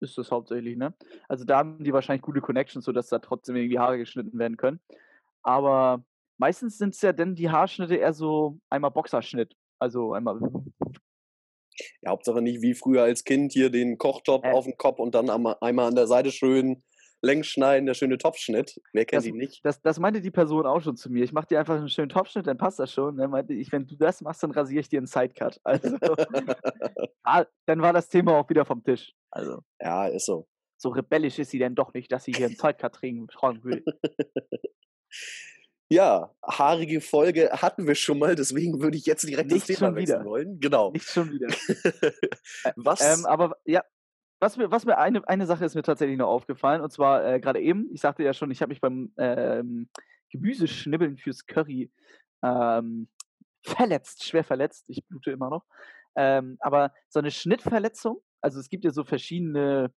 Ist 0.00 0.16
das 0.16 0.30
hauptsächlich, 0.30 0.76
ne? 0.76 0.94
Also 1.28 1.44
da 1.44 1.58
haben 1.58 1.82
die 1.82 1.92
wahrscheinlich 1.92 2.22
gute 2.22 2.40
Connections, 2.40 2.84
sodass 2.84 3.08
da 3.08 3.18
trotzdem 3.18 3.56
irgendwie 3.56 3.78
Haare 3.78 3.98
geschnitten 3.98 4.38
werden 4.38 4.56
können. 4.56 4.80
Aber 5.42 6.04
meistens 6.38 6.78
sind 6.78 6.94
es 6.94 7.02
ja 7.02 7.12
dann 7.12 7.34
die 7.34 7.50
Haarschnitte 7.50 7.96
eher 7.96 8.12
so 8.12 8.58
einmal 8.68 8.90
Boxerschnitt. 8.90 9.56
Also 9.78 10.12
einmal. 10.12 10.40
Ja, 12.02 12.10
Hauptsache 12.10 12.40
nicht 12.40 12.62
wie 12.62 12.74
früher 12.74 13.02
als 13.02 13.24
Kind 13.24 13.52
hier 13.52 13.70
den 13.70 13.98
Kochtop 13.98 14.44
äh. 14.44 14.52
auf 14.52 14.64
den 14.64 14.76
Kopf 14.76 14.98
und 14.98 15.14
dann 15.14 15.28
einmal 15.28 15.86
an 15.88 15.94
der 15.94 16.06
Seite 16.06 16.30
schön 16.30 16.82
längs 17.22 17.46
schneiden, 17.46 17.86
der 17.86 17.94
schöne 17.94 18.18
Topfschnitt. 18.18 18.80
Wer 18.92 19.04
kennt 19.04 19.22
das, 19.22 19.26
ihn 19.26 19.36
nicht? 19.36 19.64
Das, 19.64 19.80
das 19.80 19.98
meinte 19.98 20.20
die 20.20 20.30
Person 20.30 20.66
auch 20.66 20.80
schon 20.80 20.96
zu 20.96 21.10
mir. 21.10 21.24
Ich 21.24 21.32
mache 21.32 21.46
dir 21.46 21.58
einfach 21.58 21.76
einen 21.76 21.88
schönen 21.88 22.08
Topfschnitt, 22.08 22.46
dann 22.46 22.58
passt 22.58 22.78
das 22.78 22.92
schon. 22.92 23.16
Dann 23.16 23.30
meinte 23.30 23.54
ich, 23.54 23.72
wenn 23.72 23.86
du 23.86 23.96
das 23.96 24.20
machst, 24.20 24.42
dann 24.42 24.50
rasiere 24.50 24.80
ich 24.80 24.88
dir 24.88 24.98
einen 24.98 25.06
Sidecut. 25.06 25.60
Also, 25.66 25.96
ah, 27.24 27.44
dann 27.66 27.82
war 27.82 27.92
das 27.92 28.08
Thema 28.08 28.38
auch 28.38 28.48
wieder 28.48 28.64
vom 28.64 28.82
Tisch. 28.82 29.14
Also, 29.30 29.60
ja, 29.80 30.06
ist 30.06 30.26
so. 30.26 30.46
So 30.78 30.90
rebellisch 30.90 31.38
ist 31.38 31.50
sie 31.50 31.58
denn 31.58 31.74
doch 31.74 31.92
nicht, 31.92 32.12
dass 32.12 32.24
sie 32.24 32.32
hier 32.32 32.46
einen 32.46 32.56
Sidecut 32.56 32.92
tragen 32.92 33.64
will. 33.64 33.84
Ja, 35.88 36.34
haarige 36.44 37.00
Folge 37.00 37.48
hatten 37.52 37.86
wir 37.86 37.94
schon 37.94 38.18
mal, 38.18 38.34
deswegen 38.34 38.82
würde 38.82 38.96
ich 38.96 39.06
jetzt 39.06 39.22
direkt 39.22 39.52
Nicht 39.52 39.68
das 39.68 39.78
Thema 39.78 39.94
wechseln 39.94 40.24
wollen. 40.24 40.58
Genau. 40.58 40.90
Nicht 40.90 41.08
schon 41.08 41.30
wieder. 41.30 41.46
was? 42.74 43.00
Ähm, 43.00 43.24
aber 43.24 43.56
ja, 43.64 43.84
was 44.40 44.56
mir, 44.56 44.70
was 44.70 44.84
mir 44.84 44.98
eine, 44.98 45.26
eine 45.28 45.46
Sache 45.46 45.64
ist 45.64 45.74
mir 45.74 45.82
tatsächlich 45.82 46.18
noch 46.18 46.28
aufgefallen, 46.28 46.82
und 46.82 46.92
zwar 46.92 47.24
äh, 47.24 47.40
gerade 47.40 47.60
eben, 47.60 47.88
ich 47.92 48.00
sagte 48.00 48.22
ja 48.22 48.32
schon, 48.34 48.50
ich 48.50 48.60
habe 48.62 48.70
mich 48.70 48.80
beim 48.80 49.12
ähm, 49.16 49.88
Gemüseschnibbeln 50.30 51.16
fürs 51.16 51.46
Curry 51.46 51.90
ähm, 52.42 53.08
verletzt, 53.62 54.24
schwer 54.24 54.44
verletzt, 54.44 54.86
ich 54.88 55.06
blute 55.06 55.30
immer 55.30 55.50
noch. 55.50 55.64
Ähm, 56.16 56.56
aber 56.60 56.92
so 57.08 57.18
eine 57.18 57.30
Schnittverletzung, 57.30 58.20
also 58.40 58.60
es 58.60 58.68
gibt 58.68 58.84
ja 58.84 58.90
so 58.90 59.04
verschiedene, 59.04 59.92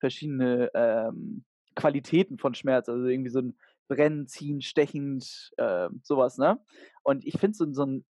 verschiedene 0.00 0.70
ähm, 0.74 1.44
Qualitäten 1.74 2.38
von 2.38 2.54
Schmerz, 2.54 2.88
also 2.88 3.06
irgendwie 3.06 3.30
so 3.30 3.40
ein 3.40 3.58
Brennen, 3.88 4.26
Ziehen, 4.26 4.60
Stechend, 4.60 5.50
äh, 5.56 5.88
sowas, 6.02 6.36
ne? 6.38 6.62
Und 7.02 7.24
ich 7.24 7.38
finde 7.38 7.56
so, 7.56 7.72
so 7.72 7.86
ein 7.86 8.04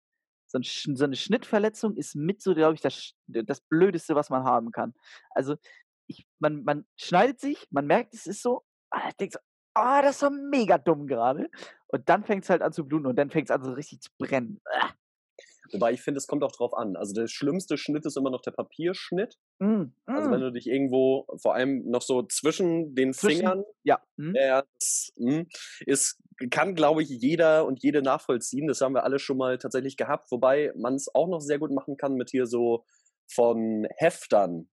so, 0.49 0.59
ein, 0.59 0.97
so 0.97 1.05
eine 1.05 1.17
Schnittverletzung 1.17 1.97
ist 1.97 2.15
mit 2.15 2.43
so, 2.43 2.55
glaube 2.55 2.75
ich, 2.75 2.81
das, 2.81 3.15
das 3.27 3.61
Blödeste, 3.61 4.15
was 4.15 4.31
man 4.31 4.45
haben 4.45 4.73
kann. 4.73 4.95
Also 5.31 5.57
ich, 6.07 6.27
man, 6.39 6.65
man 6.65 6.87
schneidet 6.97 7.41
sich, 7.41 7.67
man 7.71 7.87
merkt, 7.87 8.15
es 8.15 8.27
ist 8.27 8.43
so, 8.43 8.65
ah, 8.91 9.11
denkt 9.21 9.35
so, 9.35 9.41
ah, 9.75 10.03
das 10.03 10.21
so 10.21 10.31
mega 10.31 10.79
dumm 10.79 11.07
gerade. 11.07 11.51
Und 11.89 12.09
dann 12.09 12.25
fängt 12.25 12.45
es 12.45 12.51
halt 12.51 12.63
an 12.63 12.73
zu 12.73 12.87
bluten 12.87 13.07
und 13.07 13.17
dann 13.17 13.31
fängt 13.31 13.49
es 13.49 13.55
an 13.55 13.63
so 13.63 13.73
richtig 13.73 14.01
zu 14.01 14.11
brennen. 14.19 14.61
Ah. 14.73 14.91
Wobei 15.73 15.93
ich 15.93 16.01
finde, 16.01 16.19
es 16.19 16.27
kommt 16.27 16.43
auch 16.45 16.53
drauf 16.53 16.75
an. 16.75 16.97
Also 16.97 17.15
der 17.15 17.29
schlimmste 17.29 17.77
Schnitt 17.77 18.07
ist 18.07 18.17
immer 18.17 18.31
noch 18.31 18.41
der 18.43 18.53
Papierschnitt. 18.53 19.37
Mm, 19.59 19.67
mm. 19.67 19.93
Also 20.07 20.31
wenn 20.31 20.41
mm. 20.41 20.43
du 20.43 20.53
dich 20.53 20.67
irgendwo, 20.67 21.27
vor 21.37 21.55
allem 21.55 21.89
noch 21.89 22.03
so 22.03 22.23
zwischen 22.23 22.95
den 22.95 23.13
zwischen, 23.13 23.39
Fingern, 23.39 23.65
ja, 23.83 24.01
mm. 24.17 24.35
äh, 24.35 24.63
das, 24.79 25.13
mm, 25.17 25.43
ist, 25.87 26.19
kann, 26.51 26.75
glaube 26.75 27.03
ich, 27.03 27.09
jeder 27.09 27.67
und 27.67 27.83
jede 27.83 28.03
nachvollziehen. 28.03 28.67
Das 28.67 28.81
haben 28.81 28.95
wir 28.95 29.05
alle 29.05 29.19
schon 29.19 29.37
mal 29.37 29.59
tatsächlich 29.59 29.97
gehabt. 29.97 30.31
Wobei 30.31 30.73
man 30.77 30.95
es 30.95 31.15
auch 31.15 31.29
noch 31.29 31.41
sehr 31.41 31.59
gut 31.59 31.73
machen 31.73 31.97
kann 31.97 32.15
mit 32.15 32.31
hier 32.31 32.47
so 32.47 32.85
von 33.31 33.87
Heftern, 33.97 34.69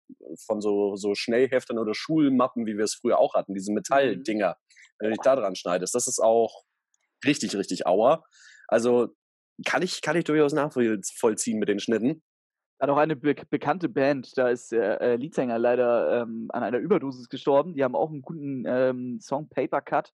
von 0.46 0.62
so, 0.62 0.96
so 0.96 1.14
Schnellheftern 1.14 1.78
oder 1.78 1.94
Schulmappen, 1.94 2.66
wie 2.66 2.78
wir 2.78 2.86
es 2.86 2.96
früher 2.96 3.20
auch 3.20 3.34
hatten, 3.34 3.54
diese 3.54 3.74
Metalldinger. 3.74 4.58
Wenn 5.00 5.10
du 5.10 5.16
dich 5.16 5.24
da 5.24 5.36
dran 5.36 5.56
schneidest, 5.56 5.94
das 5.94 6.08
ist 6.08 6.20
auch 6.20 6.64
richtig, 7.26 7.56
richtig 7.56 7.86
auer. 7.86 8.24
Also 8.68 9.10
kann 9.64 9.82
ich, 9.82 10.02
kann 10.02 10.16
ich 10.16 10.24
durchaus 10.24 10.54
nachvollziehen 10.54 11.60
mit 11.60 11.70
den 11.70 11.80
Schnitten. 11.80 12.22
Hat 12.80 12.90
auch 12.90 12.98
eine 12.98 13.16
be 13.16 13.36
bekannte 13.50 13.88
Band, 13.88 14.38
da 14.38 14.50
ist 14.50 14.72
der 14.72 15.00
äh, 15.00 15.16
Leadsänger 15.16 15.58
leider 15.58 16.22
ähm, 16.22 16.48
an 16.50 16.64
einer 16.64 16.80
Überdosis 16.80 17.30
gestorben. 17.30 17.74
Die 17.74 17.84
haben 17.84 17.96
auch 17.96 18.10
einen 18.10 18.22
guten 18.22 18.66
ähm, 18.68 19.20
Song 19.22 19.48
Paper 19.48 19.82
Cut. 19.82 20.12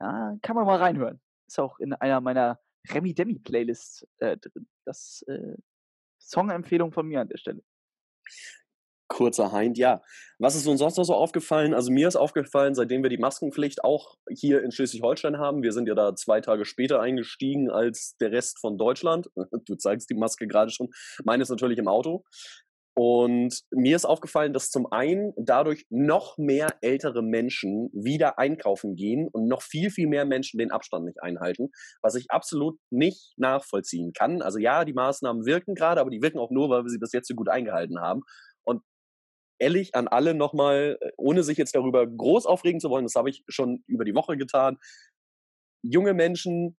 Ja, 0.00 0.36
kann 0.40 0.56
man 0.56 0.64
mal 0.64 0.78
reinhören. 0.78 1.20
Ist 1.46 1.58
auch 1.58 1.78
in 1.78 1.92
einer 1.92 2.20
meiner 2.20 2.58
Remi 2.90 3.12
Demi 3.12 3.38
Playlists 3.38 4.06
äh, 4.18 4.38
drin. 4.38 4.66
Das 4.86 5.22
äh, 5.28 5.56
Song-Empfehlung 6.18 6.92
von 6.92 7.06
mir 7.06 7.20
an 7.20 7.28
der 7.28 7.36
Stelle 7.36 7.62
kurzer 9.08 9.52
Hind. 9.52 9.78
Ja, 9.78 10.02
was 10.38 10.54
ist 10.54 10.66
uns 10.66 10.78
sonst 10.78 10.96
noch 10.96 11.04
so 11.04 11.14
aufgefallen? 11.14 11.74
Also 11.74 11.90
mir 11.90 12.06
ist 12.06 12.16
aufgefallen, 12.16 12.74
seitdem 12.74 13.02
wir 13.02 13.10
die 13.10 13.18
Maskenpflicht 13.18 13.82
auch 13.82 14.16
hier 14.30 14.62
in 14.62 14.70
Schleswig-Holstein 14.70 15.38
haben, 15.38 15.62
wir 15.62 15.72
sind 15.72 15.88
ja 15.88 15.94
da 15.94 16.14
zwei 16.14 16.40
Tage 16.40 16.64
später 16.64 17.00
eingestiegen 17.00 17.70
als 17.70 18.16
der 18.20 18.30
Rest 18.32 18.60
von 18.60 18.78
Deutschland. 18.78 19.28
Du 19.64 19.74
zeigst 19.74 20.08
die 20.08 20.14
Maske 20.14 20.46
gerade 20.46 20.70
schon. 20.70 20.88
Meine 21.24 21.42
ist 21.42 21.48
natürlich 21.48 21.78
im 21.78 21.88
Auto. 21.88 22.24
Und 22.94 23.60
mir 23.70 23.94
ist 23.94 24.04
aufgefallen, 24.04 24.52
dass 24.52 24.70
zum 24.70 24.90
einen 24.90 25.32
dadurch 25.36 25.86
noch 25.88 26.36
mehr 26.36 26.74
ältere 26.80 27.22
Menschen 27.22 27.90
wieder 27.92 28.38
einkaufen 28.38 28.96
gehen 28.96 29.28
und 29.28 29.46
noch 29.46 29.62
viel, 29.62 29.90
viel 29.90 30.08
mehr 30.08 30.24
Menschen 30.24 30.58
den 30.58 30.72
Abstand 30.72 31.04
nicht 31.04 31.22
einhalten, 31.22 31.70
was 32.02 32.14
ich 32.14 32.30
absolut 32.30 32.78
nicht 32.90 33.34
nachvollziehen 33.36 34.12
kann. 34.12 34.42
Also 34.42 34.58
ja, 34.58 34.84
die 34.84 34.94
Maßnahmen 34.94 35.46
wirken 35.46 35.74
gerade, 35.74 36.00
aber 36.00 36.10
die 36.10 36.22
wirken 36.22 36.38
auch 36.38 36.50
nur, 36.50 36.70
weil 36.70 36.84
wir 36.84 36.90
sie 36.90 36.98
bis 36.98 37.12
jetzt 37.12 37.28
so 37.28 37.34
gut 37.34 37.48
eingehalten 37.48 38.00
haben 38.00 38.22
ehrlich 39.58 39.94
an 39.94 40.08
alle 40.08 40.34
nochmal, 40.34 40.98
äh, 41.00 41.10
ohne 41.16 41.42
sich 41.42 41.58
jetzt 41.58 41.74
darüber 41.74 42.06
groß 42.06 42.46
aufregen 42.46 42.80
zu 42.80 42.90
wollen, 42.90 43.04
das 43.04 43.14
habe 43.14 43.30
ich 43.30 43.44
schon 43.48 43.82
über 43.86 44.04
die 44.04 44.14
Woche 44.14 44.36
getan. 44.36 44.78
Junge 45.82 46.14
Menschen, 46.14 46.76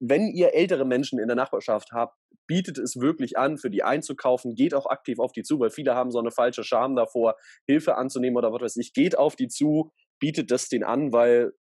wenn 0.00 0.28
ihr 0.28 0.54
ältere 0.54 0.84
Menschen 0.84 1.18
in 1.18 1.28
der 1.28 1.36
Nachbarschaft 1.36 1.92
habt, 1.92 2.16
bietet 2.46 2.78
es 2.78 3.00
wirklich 3.00 3.36
an, 3.38 3.58
für 3.58 3.70
die 3.70 3.82
einzukaufen, 3.82 4.54
geht 4.54 4.74
auch 4.74 4.86
aktiv 4.86 5.18
auf 5.18 5.32
die 5.32 5.42
zu, 5.42 5.58
weil 5.58 5.70
viele 5.70 5.94
haben 5.94 6.10
so 6.10 6.18
eine 6.18 6.30
falsche 6.30 6.64
Scham 6.64 6.94
davor, 6.96 7.36
Hilfe 7.66 7.96
anzunehmen 7.96 8.36
oder 8.36 8.52
was 8.52 8.62
weiß 8.62 8.76
ich. 8.76 8.92
Geht 8.92 9.18
auf 9.18 9.36
die 9.36 9.48
zu, 9.48 9.92
bietet 10.20 10.50
das 10.50 10.68
den 10.68 10.84
an, 10.84 11.12
weil 11.12 11.52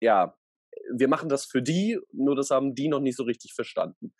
ja, 0.00 0.34
wir 0.94 1.08
machen 1.08 1.28
das 1.28 1.44
für 1.44 1.62
die, 1.62 1.98
nur 2.12 2.36
das 2.36 2.50
haben 2.50 2.74
die 2.74 2.88
noch 2.88 3.00
nicht 3.00 3.16
so 3.16 3.24
richtig 3.24 3.54
verstanden. 3.54 4.12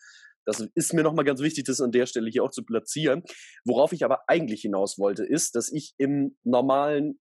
Das 0.48 0.60
ist 0.74 0.94
mir 0.94 1.02
nochmal 1.02 1.26
ganz 1.26 1.42
wichtig, 1.42 1.64
das 1.64 1.82
an 1.82 1.92
der 1.92 2.06
Stelle 2.06 2.30
hier 2.30 2.42
auch 2.42 2.50
zu 2.50 2.64
platzieren. 2.64 3.22
Worauf 3.66 3.92
ich 3.92 4.02
aber 4.02 4.22
eigentlich 4.28 4.62
hinaus 4.62 4.98
wollte, 4.98 5.22
ist, 5.22 5.54
dass 5.54 5.70
ich 5.70 5.92
im 5.98 6.38
normalen 6.42 7.20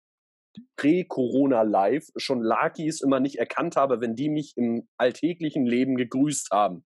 Prä-Corona-Live 0.78 2.06
schon 2.18 2.44
Lakis 2.44 3.02
immer 3.02 3.20
nicht 3.20 3.38
erkannt 3.38 3.78
habe, 3.78 4.00
wenn 4.00 4.16
die 4.16 4.30
mich 4.30 4.54
im 4.58 4.88
alltäglichen 4.98 5.66
Leben 5.66 5.96
gegrüßt 5.96 6.52
haben. 6.52 6.86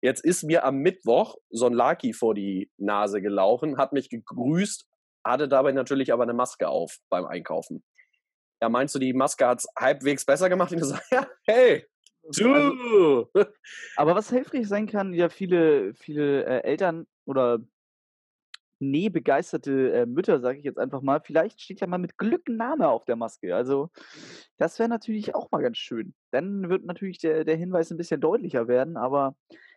Jetzt 0.00 0.24
ist 0.24 0.44
mir 0.44 0.64
am 0.64 0.76
Mittwoch 0.76 1.34
so 1.50 1.66
ein 1.66 1.72
Laki 1.72 2.12
vor 2.12 2.34
die 2.34 2.70
Nase 2.76 3.20
gelaufen, 3.20 3.76
hat 3.76 3.92
mich 3.92 4.10
gegrüßt, 4.10 4.86
hatte 5.24 5.48
dabei 5.48 5.72
natürlich 5.72 6.12
aber 6.12 6.22
eine 6.22 6.34
Maske 6.34 6.68
auf 6.68 6.98
beim 7.10 7.24
Einkaufen. 7.24 7.82
Ja, 8.62 8.68
meinst 8.68 8.94
du, 8.94 9.00
die 9.00 9.14
Maske 9.14 9.48
hat 9.48 9.58
es 9.58 9.66
halbwegs 9.76 10.24
besser 10.24 10.48
gemacht? 10.48 10.70
Ich 10.70 10.84
so, 10.84 10.94
ja, 11.10 11.26
hey, 11.44 11.88
du! 12.32 12.52
Also, 12.52 13.30
aber 13.96 14.14
was 14.14 14.30
hilfreich 14.30 14.68
sein 14.68 14.86
kann, 14.86 15.14
ja, 15.14 15.28
viele, 15.28 15.94
viele 15.94 16.44
äh, 16.44 16.64
Eltern 16.64 17.06
oder 17.24 17.58
nee, 18.80 19.08
begeisterte 19.08 19.92
äh, 19.92 20.06
Mütter, 20.06 20.40
sage 20.40 20.58
ich 20.58 20.64
jetzt 20.64 20.78
einfach 20.78 21.00
mal, 21.02 21.20
vielleicht 21.20 21.60
steht 21.60 21.80
ja 21.80 21.86
mal 21.86 21.98
mit 21.98 22.18
Glück 22.18 22.48
ein 22.48 22.56
Name 22.56 22.88
auf 22.88 23.04
der 23.04 23.16
Maske. 23.16 23.54
Also, 23.54 23.90
das 24.58 24.78
wäre 24.78 24.88
natürlich 24.88 25.34
auch 25.34 25.50
mal 25.50 25.62
ganz 25.62 25.78
schön. 25.78 26.14
Dann 26.30 26.68
wird 26.68 26.84
natürlich 26.84 27.18
der, 27.18 27.44
der 27.44 27.56
Hinweis 27.56 27.90
ein 27.90 27.96
bisschen 27.96 28.20
deutlicher 28.20 28.68
werden, 28.68 28.96
aber 28.96 29.36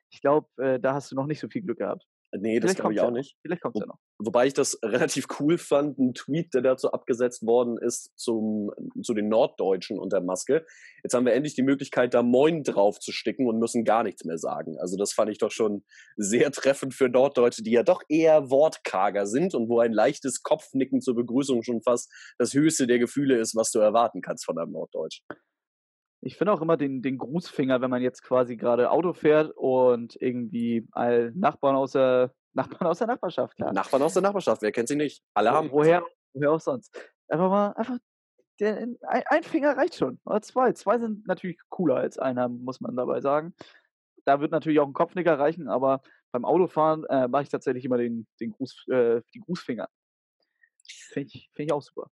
ich 0.10 0.22
glaube, 0.22 0.48
äh, 0.58 0.80
da 0.80 0.94
hast 0.94 1.12
du 1.12 1.16
noch 1.16 1.28
nicht 1.28 1.40
so 1.40 1.48
viel 1.48 1.62
Glück 1.62 1.80
gehabt. 1.80 2.06
Nee, 2.34 2.60
das 2.60 2.76
glaube 2.76 2.94
ich 2.94 3.00
auch 3.00 3.12
nicht. 3.12 3.38
Vielleicht 3.42 3.62
kommt 3.62 3.76
es 3.76 3.82
ja 3.82 3.88
noch. 3.88 4.00
Wobei 4.20 4.48
ich 4.48 4.54
das 4.54 4.78
relativ 4.84 5.28
cool 5.40 5.58
fand, 5.58 5.98
ein 5.98 6.14
Tweet, 6.14 6.54
der 6.54 6.62
dazu 6.62 6.92
abgesetzt 6.92 7.46
worden 7.46 7.78
ist, 7.78 8.12
zum, 8.18 8.72
zu 9.02 9.14
den 9.14 9.30
Norddeutschen 9.30 9.98
unter 9.98 10.20
Maske. 10.22 10.66
Jetzt 11.04 11.14
haben 11.14 11.26
wir 11.26 11.34
endlich 11.34 11.56
die 11.56 11.64
Möglichkeit, 11.64 12.14
da 12.14 12.24
Moin 12.24 12.64
drauf 12.64 13.00
zu 13.00 13.12
sticken 13.12 13.48
und 13.48 13.60
müssen 13.60 13.86
gar 13.86 14.04
nichts 14.04 14.26
mehr 14.26 14.38
sagen. 14.38 14.78
Also 14.80 14.98
das 14.98 15.14
fand 15.14 15.32
ich 15.32 15.38
doch 15.38 15.52
schon 15.52 15.84
sehr 16.18 16.52
treffend 16.52 16.94
für 16.94 17.10
Norddeutsche, 17.10 17.64
die 17.64 17.72
ja 17.72 17.84
doch 17.84 18.02
eher 18.10 18.50
wortkarger 18.50 19.26
sind 19.26 19.56
und 19.56 19.70
wo 19.70 19.80
ein 19.80 19.94
leichtes 19.94 20.44
Kopfnicken 20.44 21.02
zur 21.02 21.16
Begrüßung 21.16 21.64
schon 21.64 21.82
fast 21.82 22.12
das 22.38 22.54
höchste 22.54 22.88
der 22.88 23.00
Gefühle 23.00 23.38
ist, 23.38 23.56
was 23.56 23.72
du 23.72 23.80
erwarten 23.80 24.22
kannst 24.22 24.46
von 24.46 24.58
einem 24.58 24.72
Norddeutschen. 24.72 25.26
Ich 26.28 26.36
finde 26.36 26.52
auch 26.52 26.62
immer 26.62 26.76
den, 26.76 27.02
den 27.02 27.18
Grußfinger, 27.18 27.80
wenn 27.80 27.90
man 27.90 28.02
jetzt 28.02 28.22
quasi 28.22 28.58
gerade 28.58 28.92
Auto 28.92 29.14
fährt 29.14 29.54
und 29.56 30.22
irgendwie 30.22 30.86
all 30.92 31.32
Nachbarn 31.32 31.78
aus 31.78 31.94
der, 31.94 32.34
Nachbarn 32.54 32.88
aus 32.88 32.98
der 32.98 33.08
Nachbarschaft, 33.08 33.56
klar. 33.56 33.72
Nachbarn 33.72 34.02
aus 34.02 34.12
der 34.12 34.24
Nachbarschaft, 34.24 34.62
wer 34.62 34.74
kennt 34.74 34.90
sie 34.90 34.98
nicht? 34.98 35.24
Alle 35.34 35.52
haben. 35.52 35.72
Woher, 35.72 36.06
woher 36.34 36.52
auch 36.52 36.60
sonst. 36.60 36.94
Einfach 37.30 37.50
mal, 37.50 37.72
einfach, 37.72 37.98
der, 38.60 38.76
ein, 38.78 38.98
ein 39.04 39.44
Finger 39.44 39.78
reicht 39.78 39.96
schon. 39.96 40.20
Oder 40.26 40.42
zwei. 40.42 40.74
Zwei 40.74 41.00
sind 41.00 41.26
natürlich 41.28 41.60
cooler 41.70 41.96
als 41.96 42.20
einer, 42.20 42.50
muss 42.50 42.82
man 42.82 42.94
dabei 42.98 43.22
sagen. 43.22 43.56
Da 44.26 44.42
wird 44.42 44.52
natürlich 44.52 44.82
auch 44.82 44.88
ein 44.88 44.94
Kopfnicker 44.94 45.40
reichen, 45.40 45.70
aber 45.70 46.02
beim 46.34 46.44
Autofahren 46.44 47.06
äh, 47.06 47.30
mache 47.30 47.44
ich 47.44 47.50
tatsächlich 47.50 47.86
immer 47.86 47.98
den, 47.98 48.28
den 48.42 48.52
Gruß, 48.52 48.86
äh, 48.90 49.22
die 49.34 49.40
Grußfinger. 49.40 49.88
Finde 51.14 51.30
ich, 51.34 51.50
find 51.54 51.70
ich 51.70 51.74
auch 51.74 51.82
super. 51.82 52.12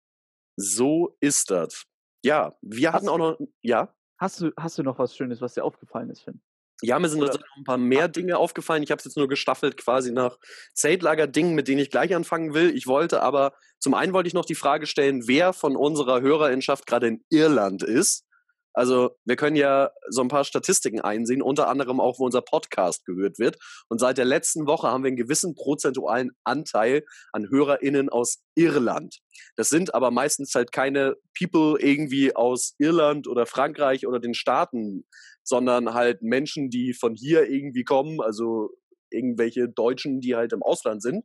So 0.55 1.17
ist 1.19 1.49
das. 1.49 1.87
Ja, 2.23 2.53
wir 2.61 2.93
hatten 2.93 3.07
Hast 3.07 3.11
auch 3.11 3.17
noch, 3.17 3.39
ja. 3.61 3.91
Hast 4.17 4.41
du, 4.41 4.51
hast 4.57 4.77
du 4.77 4.83
noch 4.83 4.99
was 4.99 5.15
Schönes, 5.15 5.41
was 5.41 5.53
dir 5.53 5.63
aufgefallen 5.63 6.09
ist, 6.09 6.21
Finn? 6.21 6.41
Ja, 6.81 6.99
mir 6.99 7.07
sind 7.07 7.21
noch 7.21 7.29
ein 7.29 7.63
paar 7.63 7.77
mehr 7.77 8.09
Dinge 8.09 8.37
aufgefallen. 8.37 8.83
Ich 8.83 8.91
habe 8.91 8.99
es 8.99 9.05
jetzt 9.05 9.15
nur 9.15 9.29
gestaffelt 9.29 9.77
quasi 9.77 10.11
nach 10.11 10.37
Zeltlager-Dingen, 10.73 11.55
mit 11.55 11.69
denen 11.69 11.79
ich 11.79 11.89
gleich 11.89 12.13
anfangen 12.13 12.53
will. 12.53 12.75
Ich 12.75 12.87
wollte 12.87 13.21
aber, 13.21 13.53
zum 13.79 13.93
einen 13.93 14.11
wollte 14.11 14.27
ich 14.27 14.33
noch 14.33 14.45
die 14.45 14.55
Frage 14.55 14.85
stellen, 14.85 15.27
wer 15.27 15.53
von 15.53 15.77
unserer 15.77 16.21
Hörerinschaft 16.21 16.85
gerade 16.85 17.07
in 17.07 17.23
Irland 17.29 17.83
ist. 17.83 18.25
Also 18.73 19.11
wir 19.25 19.35
können 19.35 19.55
ja 19.55 19.91
so 20.09 20.21
ein 20.21 20.27
paar 20.27 20.43
Statistiken 20.43 20.99
einsehen, 20.99 21.41
unter 21.41 21.67
anderem 21.67 21.99
auch, 21.99 22.19
wo 22.19 22.25
unser 22.25 22.41
Podcast 22.41 23.05
gehört 23.05 23.39
wird. 23.39 23.57
Und 23.87 23.99
seit 23.99 24.17
der 24.17 24.25
letzten 24.25 24.65
Woche 24.67 24.87
haben 24.87 25.03
wir 25.03 25.09
einen 25.09 25.17
gewissen 25.17 25.55
prozentualen 25.55 26.31
Anteil 26.43 27.03
an 27.31 27.49
HörerInnen 27.49 28.09
aus 28.09 28.43
Irland. 28.55 29.19
Das 29.55 29.69
sind 29.69 29.93
aber 29.93 30.11
meistens 30.11 30.53
halt 30.55 30.71
keine 30.71 31.15
People 31.37 31.79
irgendwie 31.79 32.35
aus 32.35 32.75
Irland 32.79 33.27
oder 33.27 33.45
Frankreich 33.45 34.07
oder 34.07 34.19
den 34.19 34.33
Staaten, 34.33 35.05
sondern 35.43 35.93
halt 35.93 36.21
Menschen, 36.21 36.69
die 36.69 36.93
von 36.93 37.15
hier 37.15 37.49
irgendwie 37.49 37.83
kommen, 37.83 38.21
also 38.21 38.69
irgendwelche 39.11 39.69
Deutschen, 39.69 40.19
die 40.19 40.35
halt 40.35 40.53
im 40.53 40.63
Ausland 40.63 41.01
sind. 41.01 41.23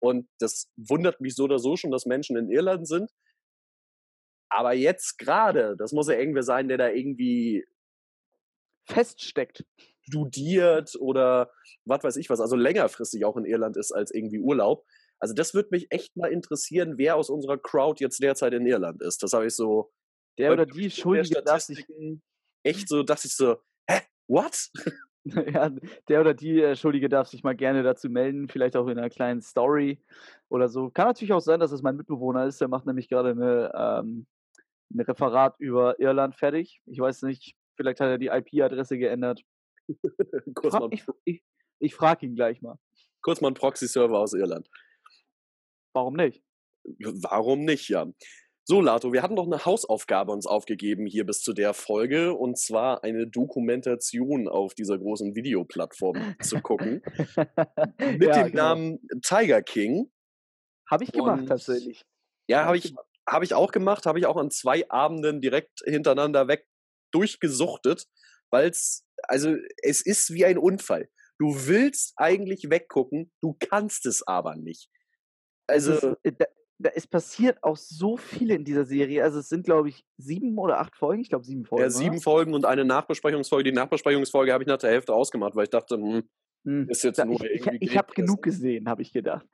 Und 0.00 0.28
das 0.38 0.68
wundert 0.76 1.20
mich 1.20 1.34
so 1.34 1.44
oder 1.44 1.58
so 1.58 1.76
schon, 1.76 1.90
dass 1.90 2.06
Menschen 2.06 2.36
in 2.36 2.50
Irland 2.50 2.86
sind. 2.86 3.10
Aber 4.50 4.72
jetzt 4.72 5.18
gerade, 5.18 5.76
das 5.76 5.92
muss 5.92 6.08
ja 6.08 6.14
irgendwer 6.14 6.42
sein, 6.42 6.68
der 6.68 6.78
da 6.78 6.88
irgendwie 6.88 7.66
Feststeckt. 8.86 9.64
studiert 10.02 10.96
oder 10.98 11.52
was 11.84 12.02
weiß 12.02 12.16
ich 12.16 12.30
was, 12.30 12.40
also 12.40 12.56
längerfristig 12.56 13.24
auch 13.24 13.36
in 13.36 13.44
Irland 13.44 13.76
ist 13.76 13.92
als 13.92 14.10
irgendwie 14.10 14.38
Urlaub. 14.38 14.86
Also 15.20 15.34
das 15.34 15.52
würde 15.52 15.68
mich 15.72 15.90
echt 15.90 16.16
mal 16.16 16.32
interessieren, 16.32 16.96
wer 16.96 17.16
aus 17.16 17.28
unserer 17.28 17.58
Crowd 17.58 18.02
jetzt 18.02 18.22
derzeit 18.22 18.54
in 18.54 18.66
Irland 18.66 19.02
ist. 19.02 19.22
Das 19.22 19.32
habe 19.32 19.46
ich 19.46 19.54
so 19.54 19.92
Der 20.38 20.52
oder 20.52 20.64
die 20.64 20.90
Schuldige 20.90 21.42
darf 21.42 21.60
sich, 21.60 21.84
echt 22.62 22.88
so, 22.88 23.02
dachte 23.02 23.26
ich 23.26 23.34
so, 23.34 23.56
hä, 23.88 24.00
what? 24.28 24.70
ja, 25.24 25.70
der 26.08 26.20
oder 26.20 26.34
die 26.34 26.62
äh, 26.62 26.76
Schuldige 26.76 27.08
darf 27.08 27.28
sich 27.28 27.42
mal 27.42 27.56
gerne 27.56 27.82
dazu 27.82 28.08
melden, 28.08 28.48
vielleicht 28.48 28.76
auch 28.76 28.86
in 28.86 28.98
einer 28.98 29.10
kleinen 29.10 29.42
Story 29.42 30.00
oder 30.48 30.68
so. 30.68 30.90
Kann 30.90 31.06
natürlich 31.06 31.32
auch 31.32 31.40
sein, 31.40 31.60
dass 31.60 31.72
es 31.72 31.82
mein 31.82 31.96
Mitbewohner 31.96 32.46
ist, 32.46 32.60
der 32.60 32.68
macht 32.68 32.86
nämlich 32.86 33.08
gerade 33.08 33.30
eine, 33.30 33.72
ähm, 33.74 34.26
ein 34.90 35.00
Referat 35.00 35.56
über 35.58 35.98
Irland 36.00 36.34
fertig. 36.36 36.80
Ich 36.86 36.98
weiß 36.98 37.22
nicht, 37.22 37.54
vielleicht 37.76 38.00
hat 38.00 38.08
er 38.08 38.18
die 38.18 38.28
IP-Adresse 38.28 38.98
geändert. 38.98 39.42
kurz, 40.54 40.74
mal, 40.74 40.88
ich 40.92 41.04
ich, 41.24 41.42
ich 41.80 41.94
frage 41.94 42.26
ihn 42.26 42.34
gleich 42.34 42.60
mal. 42.62 42.76
kurz 43.22 43.40
mal 43.40 43.48
ein 43.48 43.54
Proxy-Server 43.54 44.18
aus 44.18 44.34
Irland. 44.34 44.68
Warum 45.94 46.14
nicht? 46.14 46.42
Warum 47.22 47.64
nicht, 47.64 47.88
ja? 47.88 48.06
So, 48.64 48.82
Lato, 48.82 49.14
wir 49.14 49.22
hatten 49.22 49.36
doch 49.36 49.46
eine 49.46 49.64
Hausaufgabe 49.64 50.30
uns 50.30 50.46
aufgegeben 50.46 51.06
hier 51.06 51.24
bis 51.24 51.40
zu 51.40 51.54
der 51.54 51.72
Folge 51.72 52.34
und 52.34 52.58
zwar 52.58 53.02
eine 53.02 53.26
Dokumentation 53.26 54.46
auf 54.46 54.74
dieser 54.74 54.98
großen 54.98 55.34
Videoplattform 55.34 56.36
zu 56.42 56.60
gucken 56.60 57.00
mit 57.98 58.22
ja, 58.24 58.42
dem 58.42 58.50
genau. 58.50 58.62
Namen 58.62 58.98
Tiger 59.22 59.62
King. 59.62 60.12
Habe 60.90 61.04
ich 61.04 61.12
gemacht 61.12 61.40
Und- 61.40 61.46
tatsächlich. 61.46 62.04
Ja, 62.46 62.60
Hab 62.60 62.66
habe 62.66 62.76
ich 62.78 62.94
ich, 63.28 63.32
hab 63.32 63.42
ich 63.42 63.54
auch 63.54 63.72
gemacht, 63.72 64.06
habe 64.06 64.18
ich 64.18 64.26
auch 64.26 64.36
an 64.36 64.50
zwei 64.50 64.88
Abenden 64.90 65.40
direkt 65.40 65.80
hintereinander 65.84 66.48
weg 66.48 66.66
durchgesuchtet, 67.12 68.06
weil 68.50 68.68
es, 68.68 69.06
also 69.24 69.56
es 69.82 70.00
ist 70.04 70.32
wie 70.32 70.44
ein 70.44 70.58
Unfall. 70.58 71.08
Du 71.38 71.54
willst 71.66 72.14
eigentlich 72.16 72.68
weggucken, 72.70 73.32
du 73.40 73.56
kannst 73.58 74.06
es 74.06 74.26
aber 74.26 74.56
nicht. 74.56 74.90
Es 75.68 75.88
Also, 75.88 76.08
ist, 76.08 76.18
äh, 76.24 76.32
da, 76.32 76.46
da, 76.78 76.90
es 76.94 77.06
passiert 77.06 77.62
auch 77.62 77.76
so 77.76 78.16
viel 78.16 78.50
in 78.50 78.64
dieser 78.64 78.84
Serie. 78.84 79.22
Also 79.22 79.38
es 79.38 79.48
sind, 79.48 79.64
glaube 79.64 79.88
ich, 79.88 80.04
sieben 80.16 80.58
oder 80.58 80.80
acht 80.80 80.96
Folgen. 80.96 81.22
Ich 81.22 81.28
glaube, 81.28 81.44
sieben 81.44 81.64
Folgen. 81.64 81.82
ja, 81.84 81.90
sieben 81.90 82.20
Folgen 82.20 82.54
und 82.54 82.64
eine 82.64 82.84
Nachbesprechungsfolge. 82.84 83.70
Die 83.70 83.76
Nachbesprechungsfolge 83.76 84.52
habe 84.52 84.64
ich 84.64 84.68
nach 84.68 84.78
der 84.78 84.90
Hälfte 84.90 85.12
ausgemacht, 85.12 85.54
weil 85.54 85.64
ich 85.64 85.70
dachte, 85.70 85.96
hm? 85.96 86.28
Hm. 86.64 86.88
ist 86.88 87.04
jetzt 87.04 87.18
Da, 87.18 87.24
nur 87.24 87.40
ich 87.44 87.66
ich, 87.66 87.82
ich 87.82 87.96
habe 87.96 88.12
genug 88.14 88.42
gesehen, 88.42 88.88
habe 88.88 89.02
ich 89.02 89.12
gedacht. 89.12 89.46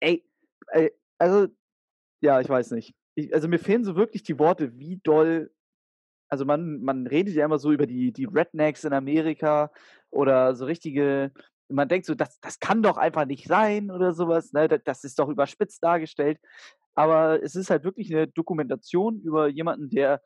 Ey, 0.00 0.24
ey, 0.68 0.92
also, 1.18 1.48
ja, 2.22 2.40
ich 2.40 2.48
weiß 2.48 2.70
nicht. 2.72 2.94
Ich, 3.20 3.34
also 3.34 3.48
mir 3.48 3.58
fehlen 3.58 3.84
so 3.84 3.96
wirklich 3.96 4.22
die 4.22 4.38
Worte, 4.38 4.78
wie 4.78 4.98
doll. 5.02 5.50
Also 6.28 6.44
man, 6.44 6.80
man 6.82 7.06
redet 7.06 7.34
ja 7.34 7.44
immer 7.44 7.58
so 7.58 7.72
über 7.72 7.86
die, 7.86 8.12
die 8.12 8.24
Rednecks 8.26 8.84
in 8.84 8.92
Amerika 8.92 9.70
oder 10.10 10.54
so 10.54 10.64
richtige. 10.64 11.32
Man 11.68 11.88
denkt 11.88 12.06
so, 12.06 12.14
das, 12.14 12.38
das 12.40 12.58
kann 12.58 12.82
doch 12.82 12.96
einfach 12.96 13.26
nicht 13.26 13.46
sein 13.46 13.90
oder 13.90 14.12
sowas. 14.12 14.52
Ne? 14.52 14.68
Das, 14.68 14.80
das 14.84 15.04
ist 15.04 15.18
doch 15.18 15.28
überspitzt 15.28 15.82
dargestellt. 15.82 16.38
Aber 16.94 17.42
es 17.42 17.54
ist 17.54 17.70
halt 17.70 17.84
wirklich 17.84 18.14
eine 18.14 18.26
Dokumentation 18.28 19.20
über 19.20 19.48
jemanden, 19.48 19.90
der 19.90 20.20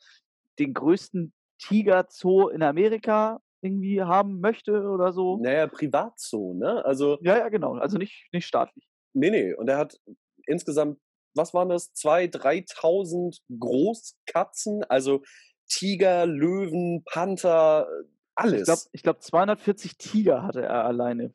den 0.59 0.73
größten 0.75 1.33
Tiger-Zoo 1.59 2.49
in 2.49 2.63
Amerika 2.63 3.41
irgendwie 3.61 4.03
haben 4.03 4.41
möchte 4.41 4.89
oder 4.89 5.13
so. 5.13 5.39
Naja, 5.39 5.67
Privatzoo, 5.67 6.55
ne? 6.55 6.85
Also, 6.85 7.19
Ja, 7.23 7.39
ja, 7.39 7.49
genau. 7.49 7.75
Also 7.75 7.97
nicht, 7.97 8.29
nicht 8.33 8.47
staatlich. 8.47 8.87
nee, 9.15 9.31
nee. 9.31 9.55
Und 9.55 9.69
er 9.69 9.79
hat 9.79 9.99
insgesamt, 10.47 10.99
was 11.35 11.55
waren 11.55 11.69
das? 11.69 11.95
2.000, 11.95 12.71
3.000 12.75 13.41
Großkatzen, 13.59 14.85
also 14.85 15.23
Tiger, 15.69 16.27
Löwen, 16.27 17.05
Panther, 17.05 17.89
alles. 18.35 18.89
Ich 18.93 19.03
glaube, 19.03 19.19
glaub, 19.19 19.23
240 19.23 19.97
Tiger 19.97 20.43
hatte 20.43 20.63
er 20.63 20.85
alleine. 20.85 21.35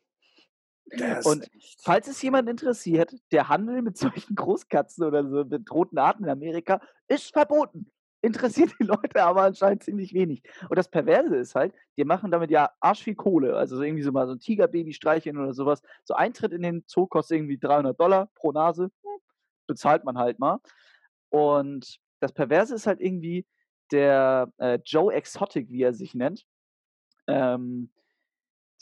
Das 0.98 1.26
und 1.26 1.50
Falls 1.84 2.08
es 2.08 2.22
jemand 2.22 2.50
interessiert, 2.50 3.14
der 3.32 3.48
Handel 3.48 3.82
mit 3.82 3.98
solchen 4.26 4.36
Großkatzen 4.36 5.04
oder 5.04 5.28
so 5.28 5.46
bedrohten 5.46 5.98
Arten 5.98 6.24
in 6.24 6.30
Amerika 6.30 6.82
ist 7.08 7.32
verboten. 7.32 7.92
interessiert 8.22 8.72
die 8.80 8.84
Leute 8.84 9.24
aber 9.24 9.44
anscheinend 9.44 9.84
ziemlich 9.84 10.14
wenig. 10.14 10.44
Und 10.68 10.78
das 10.78 10.90
Perverse 10.90 11.36
ist 11.36 11.56
halt, 11.56 11.74
die 11.98 12.04
machen 12.04 12.32
damit 12.32 12.52
ja 12.52 12.72
arsch 12.80 13.04
viel 13.04 13.16
Kohle. 13.16 13.56
Also 13.56 13.78
so 13.78 13.84
irgendwie 13.84 14.04
so 14.04 14.12
mal 14.12 14.28
so 14.28 14.34
ein 14.34 14.40
Tigerbaby 14.40 14.94
streicheln 14.94 15.38
oder 15.38 15.54
sowas. 15.54 15.82
So 16.04 16.16
Eintritt 16.16 16.52
in 16.52 16.64
den 16.64 16.84
Zoo 16.88 17.08
kostet 17.08 17.38
irgendwie 17.38 17.58
300 17.58 18.00
Dollar 18.00 18.30
pro 18.36 18.52
Nase. 18.52 18.92
Bezahlt 19.70 20.04
man 20.04 20.18
halt 20.18 20.40
mal. 20.40 20.60
Und 21.30 22.00
das 22.20 22.34
Perverse 22.34 22.76
ist 22.76 22.88
halt 22.88 23.00
irgendwie 23.00 23.46
der 23.92 24.52
äh, 24.58 24.80
Joe 24.84 25.14
Exotic, 25.14 25.70
wie 25.70 25.84
er 25.84 25.94
sich 25.94 26.14
nennt. 26.14 26.46
Ähm, 27.28 27.92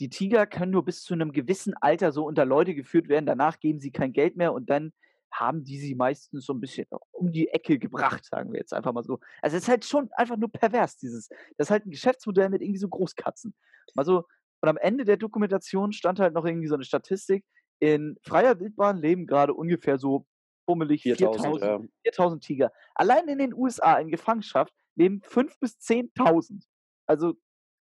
die 0.00 0.08
Tiger 0.08 0.46
können 0.46 0.72
nur 0.72 0.84
bis 0.84 1.02
zu 1.02 1.14
einem 1.14 1.32
gewissen 1.32 1.74
Alter 1.80 2.12
so 2.12 2.24
unter 2.24 2.44
Leute 2.44 2.74
geführt 2.74 3.08
werden. 3.08 3.26
Danach 3.26 3.58
geben 3.58 3.80
sie 3.80 3.90
kein 3.90 4.12
Geld 4.12 4.36
mehr 4.36 4.52
und 4.52 4.70
dann 4.70 4.92
haben 5.32 5.64
die 5.64 5.78
sie 5.78 5.94
meistens 5.94 6.46
so 6.46 6.54
ein 6.54 6.60
bisschen 6.60 6.86
um 7.10 7.32
die 7.32 7.48
Ecke 7.48 7.78
gebracht, 7.78 8.24
sagen 8.24 8.52
wir 8.52 8.60
jetzt 8.60 8.72
einfach 8.72 8.92
mal 8.92 9.04
so. 9.04 9.18
Also 9.42 9.56
es 9.56 9.64
ist 9.64 9.68
halt 9.68 9.84
schon 9.84 10.08
einfach 10.12 10.36
nur 10.36 10.50
pervers, 10.50 10.96
dieses, 10.96 11.28
das 11.56 11.66
ist 11.66 11.70
halt 11.70 11.86
ein 11.86 11.90
Geschäftsmodell 11.90 12.48
mit 12.48 12.62
irgendwie 12.62 12.78
so 12.78 12.88
Großkatzen. 12.88 13.54
Also, 13.94 14.24
und 14.60 14.68
am 14.68 14.76
Ende 14.78 15.04
der 15.04 15.16
Dokumentation 15.16 15.92
stand 15.92 16.18
halt 16.18 16.34
noch 16.34 16.44
irgendwie 16.44 16.68
so 16.68 16.74
eine 16.74 16.84
Statistik, 16.84 17.44
in 17.80 18.16
freier 18.22 18.58
Wildbahn 18.58 18.96
leben 18.96 19.26
gerade 19.26 19.54
ungefähr 19.54 19.98
so 19.98 20.26
bummelig 20.68 21.02
4000, 21.02 21.60
4000, 21.60 21.90
4000 22.02 22.44
Tiger. 22.44 22.72
Allein 22.94 23.26
in 23.26 23.38
den 23.38 23.54
USA 23.54 23.98
in 23.98 24.10
Gefangenschaft 24.10 24.74
leben 24.96 25.22
5.000 25.22 25.54
bis 25.60 25.78
10.000. 25.78 26.62
Also 27.06 27.34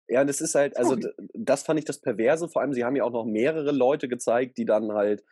ja, 0.08 0.20
und 0.20 0.28
es 0.28 0.40
ist 0.40 0.54
halt, 0.54 0.76
also 0.76 0.96
das 1.34 1.64
fand 1.64 1.80
ich 1.80 1.84
das 1.84 2.00
Perverse. 2.00 2.48
Vor 2.48 2.62
allem, 2.62 2.72
sie 2.72 2.84
haben 2.84 2.94
ja 2.94 3.02
auch 3.02 3.10
noch 3.10 3.24
mehrere 3.24 3.72
Leute 3.72 4.06
gezeigt, 4.06 4.56
die 4.56 4.64
dann 4.64 4.92
halt 4.92 5.24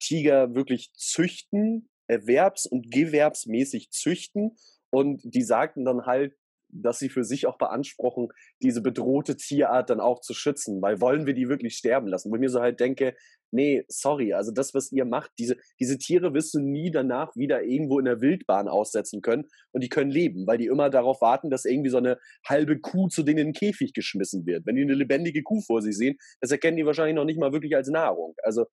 Tiger 0.00 0.54
wirklich 0.54 0.92
züchten, 0.92 1.88
erwerbs- 2.08 2.66
und 2.66 2.90
gewerbsmäßig 2.90 3.90
züchten. 3.90 4.56
Und 4.90 5.22
die 5.24 5.42
sagten 5.42 5.86
dann 5.86 6.04
halt, 6.04 6.36
dass 6.68 6.98
sie 6.98 7.08
für 7.08 7.24
sich 7.24 7.46
auch 7.46 7.58
beanspruchen, 7.58 8.28
diese 8.62 8.82
bedrohte 8.82 9.36
Tierart 9.36 9.90
dann 9.90 10.00
auch 10.00 10.20
zu 10.20 10.34
schützen, 10.34 10.82
weil 10.82 11.00
wollen 11.00 11.26
wir 11.26 11.34
die 11.34 11.48
wirklich 11.48 11.76
sterben 11.76 12.08
lassen? 12.08 12.30
Wo 12.30 12.34
ich 12.36 12.40
mir 12.40 12.50
so 12.50 12.60
halt 12.60 12.80
denke, 12.80 13.14
nee, 13.50 13.84
sorry, 13.88 14.34
also 14.34 14.52
das, 14.52 14.74
was 14.74 14.92
ihr 14.92 15.04
macht, 15.04 15.30
diese, 15.38 15.56
diese 15.80 15.98
Tiere 15.98 16.32
du 16.32 16.60
nie 16.60 16.90
danach 16.90 17.34
wieder 17.36 17.62
irgendwo 17.62 17.98
in 17.98 18.04
der 18.04 18.20
Wildbahn 18.20 18.68
aussetzen 18.68 19.22
können 19.22 19.46
und 19.72 19.82
die 19.82 19.88
können 19.88 20.10
leben, 20.10 20.46
weil 20.46 20.58
die 20.58 20.66
immer 20.66 20.90
darauf 20.90 21.20
warten, 21.20 21.50
dass 21.50 21.64
irgendwie 21.64 21.90
so 21.90 21.98
eine 21.98 22.18
halbe 22.46 22.78
Kuh 22.78 23.08
zu 23.08 23.22
denen 23.22 23.38
in 23.38 23.46
den 23.48 23.52
Käfig 23.54 23.92
geschmissen 23.92 24.46
wird. 24.46 24.66
Wenn 24.66 24.76
die 24.76 24.82
eine 24.82 24.94
lebendige 24.94 25.42
Kuh 25.42 25.60
vor 25.60 25.82
sich 25.82 25.96
sehen, 25.96 26.18
das 26.40 26.50
erkennen 26.50 26.76
die 26.76 26.86
wahrscheinlich 26.86 27.16
noch 27.16 27.24
nicht 27.24 27.40
mal 27.40 27.52
wirklich 27.52 27.74
als 27.74 27.88
Nahrung. 27.88 28.34
Also 28.42 28.66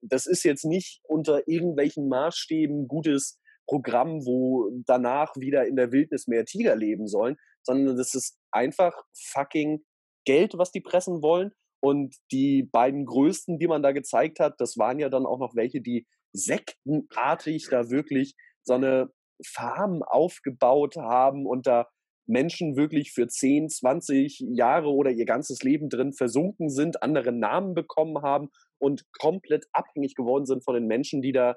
das 0.00 0.26
ist 0.26 0.44
jetzt 0.44 0.64
nicht 0.64 1.00
unter 1.04 1.48
irgendwelchen 1.48 2.08
Maßstäben 2.08 2.86
gutes 2.86 3.40
Programm, 3.66 4.24
wo 4.24 4.70
danach 4.86 5.34
wieder 5.36 5.66
in 5.66 5.76
der 5.76 5.92
Wildnis 5.92 6.26
mehr 6.26 6.44
Tiger 6.44 6.76
leben 6.76 7.06
sollen, 7.06 7.36
sondern 7.62 7.96
das 7.96 8.14
ist 8.14 8.38
einfach 8.50 8.94
fucking 9.32 9.84
Geld, 10.24 10.58
was 10.58 10.70
die 10.70 10.80
pressen 10.80 11.22
wollen. 11.22 11.52
Und 11.80 12.16
die 12.30 12.62
beiden 12.62 13.06
größten, 13.06 13.58
die 13.58 13.66
man 13.66 13.82
da 13.82 13.90
gezeigt 13.92 14.38
hat, 14.38 14.60
das 14.60 14.78
waren 14.78 15.00
ja 15.00 15.08
dann 15.08 15.26
auch 15.26 15.38
noch 15.38 15.56
welche, 15.56 15.80
die 15.80 16.06
sektenartig 16.32 17.68
da 17.70 17.90
wirklich 17.90 18.34
so 18.62 18.74
eine 18.74 19.10
Farm 19.44 20.02
aufgebaut 20.04 20.96
haben 20.96 21.46
und 21.46 21.66
da 21.66 21.88
Menschen 22.26 22.76
wirklich 22.76 23.12
für 23.12 23.26
10, 23.26 23.68
20 23.68 24.38
Jahre 24.54 24.88
oder 24.88 25.10
ihr 25.10 25.24
ganzes 25.24 25.62
Leben 25.62 25.88
drin 25.88 26.12
versunken 26.12 26.70
sind, 26.70 27.02
andere 27.02 27.32
Namen 27.32 27.74
bekommen 27.74 28.22
haben 28.22 28.48
und 28.78 29.04
komplett 29.18 29.66
abhängig 29.72 30.14
geworden 30.14 30.46
sind 30.46 30.64
von 30.64 30.74
den 30.74 30.86
Menschen, 30.86 31.20
die 31.20 31.32
da 31.32 31.56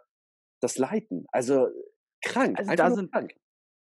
das 0.61 0.77
leiten. 0.77 1.25
Also 1.31 1.67
krank. 2.25 2.59
Also 2.59 2.75
da 2.75 2.91
sind, 2.91 3.11
krank. 3.11 3.33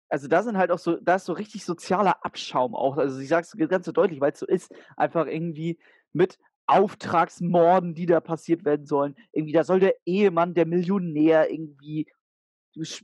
Also 0.09 0.27
da 0.27 0.43
sind 0.43 0.57
halt 0.57 0.69
auch 0.69 0.77
so, 0.77 0.97
da 0.97 1.15
ist 1.15 1.25
so 1.25 1.33
richtig 1.33 1.65
sozialer 1.65 2.23
Abschaum 2.23 2.75
auch. 2.75 2.97
Also 2.97 3.19
ich 3.19 3.29
sage 3.29 3.47
es 3.47 3.69
ganz 3.69 3.85
so 3.85 3.91
deutlich, 3.91 4.21
weil 4.21 4.33
es 4.33 4.39
so 4.39 4.45
ist, 4.45 4.71
einfach 4.95 5.25
irgendwie 5.25 5.79
mit 6.11 6.37
Auftragsmorden, 6.67 7.95
die 7.95 8.05
da 8.05 8.21
passiert 8.21 8.63
werden 8.63 8.85
sollen. 8.85 9.15
Irgendwie, 9.31 9.53
da 9.53 9.63
soll 9.63 9.79
der 9.79 9.95
Ehemann, 10.05 10.53
der 10.53 10.65
Millionär 10.65 11.51
irgendwie, 11.51 12.07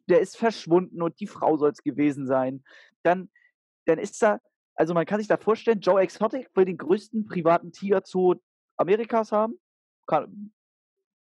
der 0.08 0.22
ist 0.22 0.38
verschwunden 0.38 1.02
und 1.02 1.20
die 1.20 1.28
Frau 1.28 1.58
soll 1.58 1.72
es 1.72 1.84
gewesen 1.84 2.28
sein. 2.28 2.64
Dann, 3.04 3.30
dann 3.86 3.98
ist 3.98 4.22
da, 4.22 4.40
also 4.76 4.94
man 4.94 5.06
kann 5.06 5.20
sich 5.20 5.28
da 5.28 5.38
vorstellen, 5.38 5.82
Joe 5.82 6.02
Exotic 6.02 6.50
will 6.56 6.66
den 6.66 6.78
größten 6.78 7.26
privaten 7.26 7.72
Tigerzoo 7.72 8.36
Amerikas 8.78 9.32
haben. 9.32 9.60
Kann, 10.08 10.54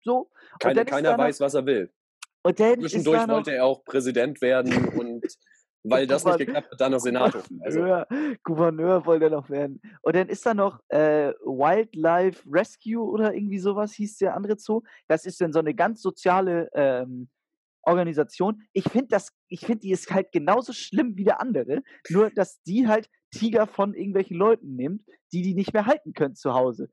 so. 0.03 0.29
Keine, 0.59 0.85
keiner 0.85 1.17
weiß, 1.17 1.39
was 1.39 1.53
er 1.53 1.65
will. 1.65 1.91
Und 2.43 2.59
dann 2.59 2.79
Zwischendurch 2.79 3.27
wollte 3.27 3.53
er 3.53 3.65
auch 3.65 3.83
Präsident 3.83 4.41
werden 4.41 4.71
und 4.99 5.25
weil 5.83 6.05
das 6.05 6.23
nicht 6.25 6.37
geklappt 6.37 6.71
hat, 6.71 6.79
dann 6.79 6.91
noch 6.91 6.99
Senator. 6.99 7.41
Also. 7.61 8.03
Gouverneur 8.43 9.03
wollte 9.05 9.25
er 9.25 9.31
noch 9.31 9.49
werden. 9.49 9.81
Und 10.03 10.15
dann 10.15 10.29
ist 10.29 10.45
da 10.45 10.53
noch 10.53 10.79
äh, 10.89 11.33
Wildlife 11.43 12.43
Rescue 12.51 13.01
oder 13.01 13.33
irgendwie 13.33 13.57
sowas 13.57 13.93
hieß 13.93 14.17
der 14.17 14.35
andere 14.35 14.57
Zoo. 14.59 14.81
Das 15.07 15.25
ist 15.25 15.41
dann 15.41 15.51
so 15.51 15.59
eine 15.59 15.73
ganz 15.73 16.01
soziale 16.03 16.69
ähm, 16.75 17.29
Organisation. 17.83 18.61
Ich 18.73 18.83
finde 18.83 19.07
das, 19.07 19.31
ich 19.47 19.61
finde, 19.61 19.79
die 19.79 19.91
ist 19.91 20.11
halt 20.11 20.31
genauso 20.31 20.71
schlimm 20.71 21.17
wie 21.17 21.23
der 21.23 21.41
andere, 21.41 21.81
nur 22.09 22.29
dass 22.29 22.61
die 22.61 22.87
halt 22.87 23.09
Tiger 23.31 23.65
von 23.65 23.93
irgendwelchen 23.93 24.37
Leuten 24.37 24.75
nimmt, 24.75 25.03
die 25.33 25.41
die 25.41 25.55
nicht 25.55 25.73
mehr 25.73 25.85
halten 25.85 26.13
können 26.13 26.35
zu 26.35 26.53
Hause. 26.53 26.89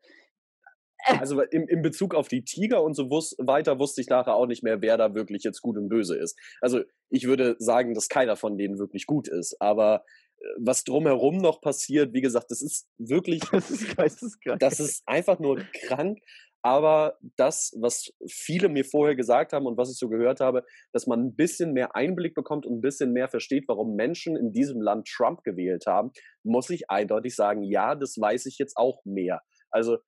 Also 1.20 1.42
im, 1.42 1.68
in 1.68 1.82
Bezug 1.82 2.14
auf 2.14 2.28
die 2.28 2.44
Tiger 2.44 2.82
und 2.82 2.94
so 2.94 3.10
wus 3.10 3.34
weiter 3.38 3.78
wusste 3.78 4.00
ich 4.00 4.08
nachher 4.08 4.34
auch 4.34 4.46
nicht 4.46 4.62
mehr, 4.62 4.82
wer 4.82 4.96
da 4.96 5.14
wirklich 5.14 5.42
jetzt 5.42 5.62
gut 5.62 5.76
und 5.76 5.88
böse 5.88 6.16
ist. 6.16 6.38
Also 6.60 6.82
ich 7.10 7.26
würde 7.26 7.56
sagen, 7.58 7.94
dass 7.94 8.08
keiner 8.08 8.36
von 8.36 8.58
denen 8.58 8.78
wirklich 8.78 9.06
gut 9.06 9.28
ist. 9.28 9.56
Aber 9.60 10.04
äh, 10.40 10.44
was 10.58 10.84
drumherum 10.84 11.38
noch 11.38 11.60
passiert, 11.60 12.12
wie 12.12 12.20
gesagt, 12.20 12.50
das 12.50 12.62
ist 12.62 12.88
wirklich, 12.98 13.40
das 13.52 13.70
ist 13.70 13.96
geisteskrank. 13.96 14.60
Das 14.60 14.80
ist 14.80 15.02
einfach 15.06 15.38
nur 15.38 15.60
krank. 15.86 16.18
Aber 16.62 17.18
das, 17.36 17.72
was 17.80 18.12
viele 18.28 18.68
mir 18.68 18.84
vorher 18.84 19.14
gesagt 19.14 19.52
haben 19.52 19.66
und 19.66 19.78
was 19.78 19.92
ich 19.92 19.96
so 19.96 20.08
gehört 20.08 20.40
habe, 20.40 20.64
dass 20.92 21.06
man 21.06 21.20
ein 21.20 21.36
bisschen 21.36 21.72
mehr 21.72 21.94
Einblick 21.94 22.34
bekommt 22.34 22.66
und 22.66 22.78
ein 22.78 22.80
bisschen 22.80 23.12
mehr 23.12 23.28
versteht, 23.28 23.64
warum 23.68 23.94
Menschen 23.94 24.36
in 24.36 24.52
diesem 24.52 24.80
Land 24.80 25.06
Trump 25.06 25.44
gewählt 25.44 25.84
haben, 25.86 26.10
muss 26.42 26.68
ich 26.70 26.90
eindeutig 26.90 27.36
sagen, 27.36 27.62
ja, 27.62 27.94
das 27.94 28.16
weiß 28.18 28.46
ich 28.46 28.58
jetzt 28.58 28.76
auch 28.76 29.04
mehr. 29.04 29.40
Also 29.70 29.98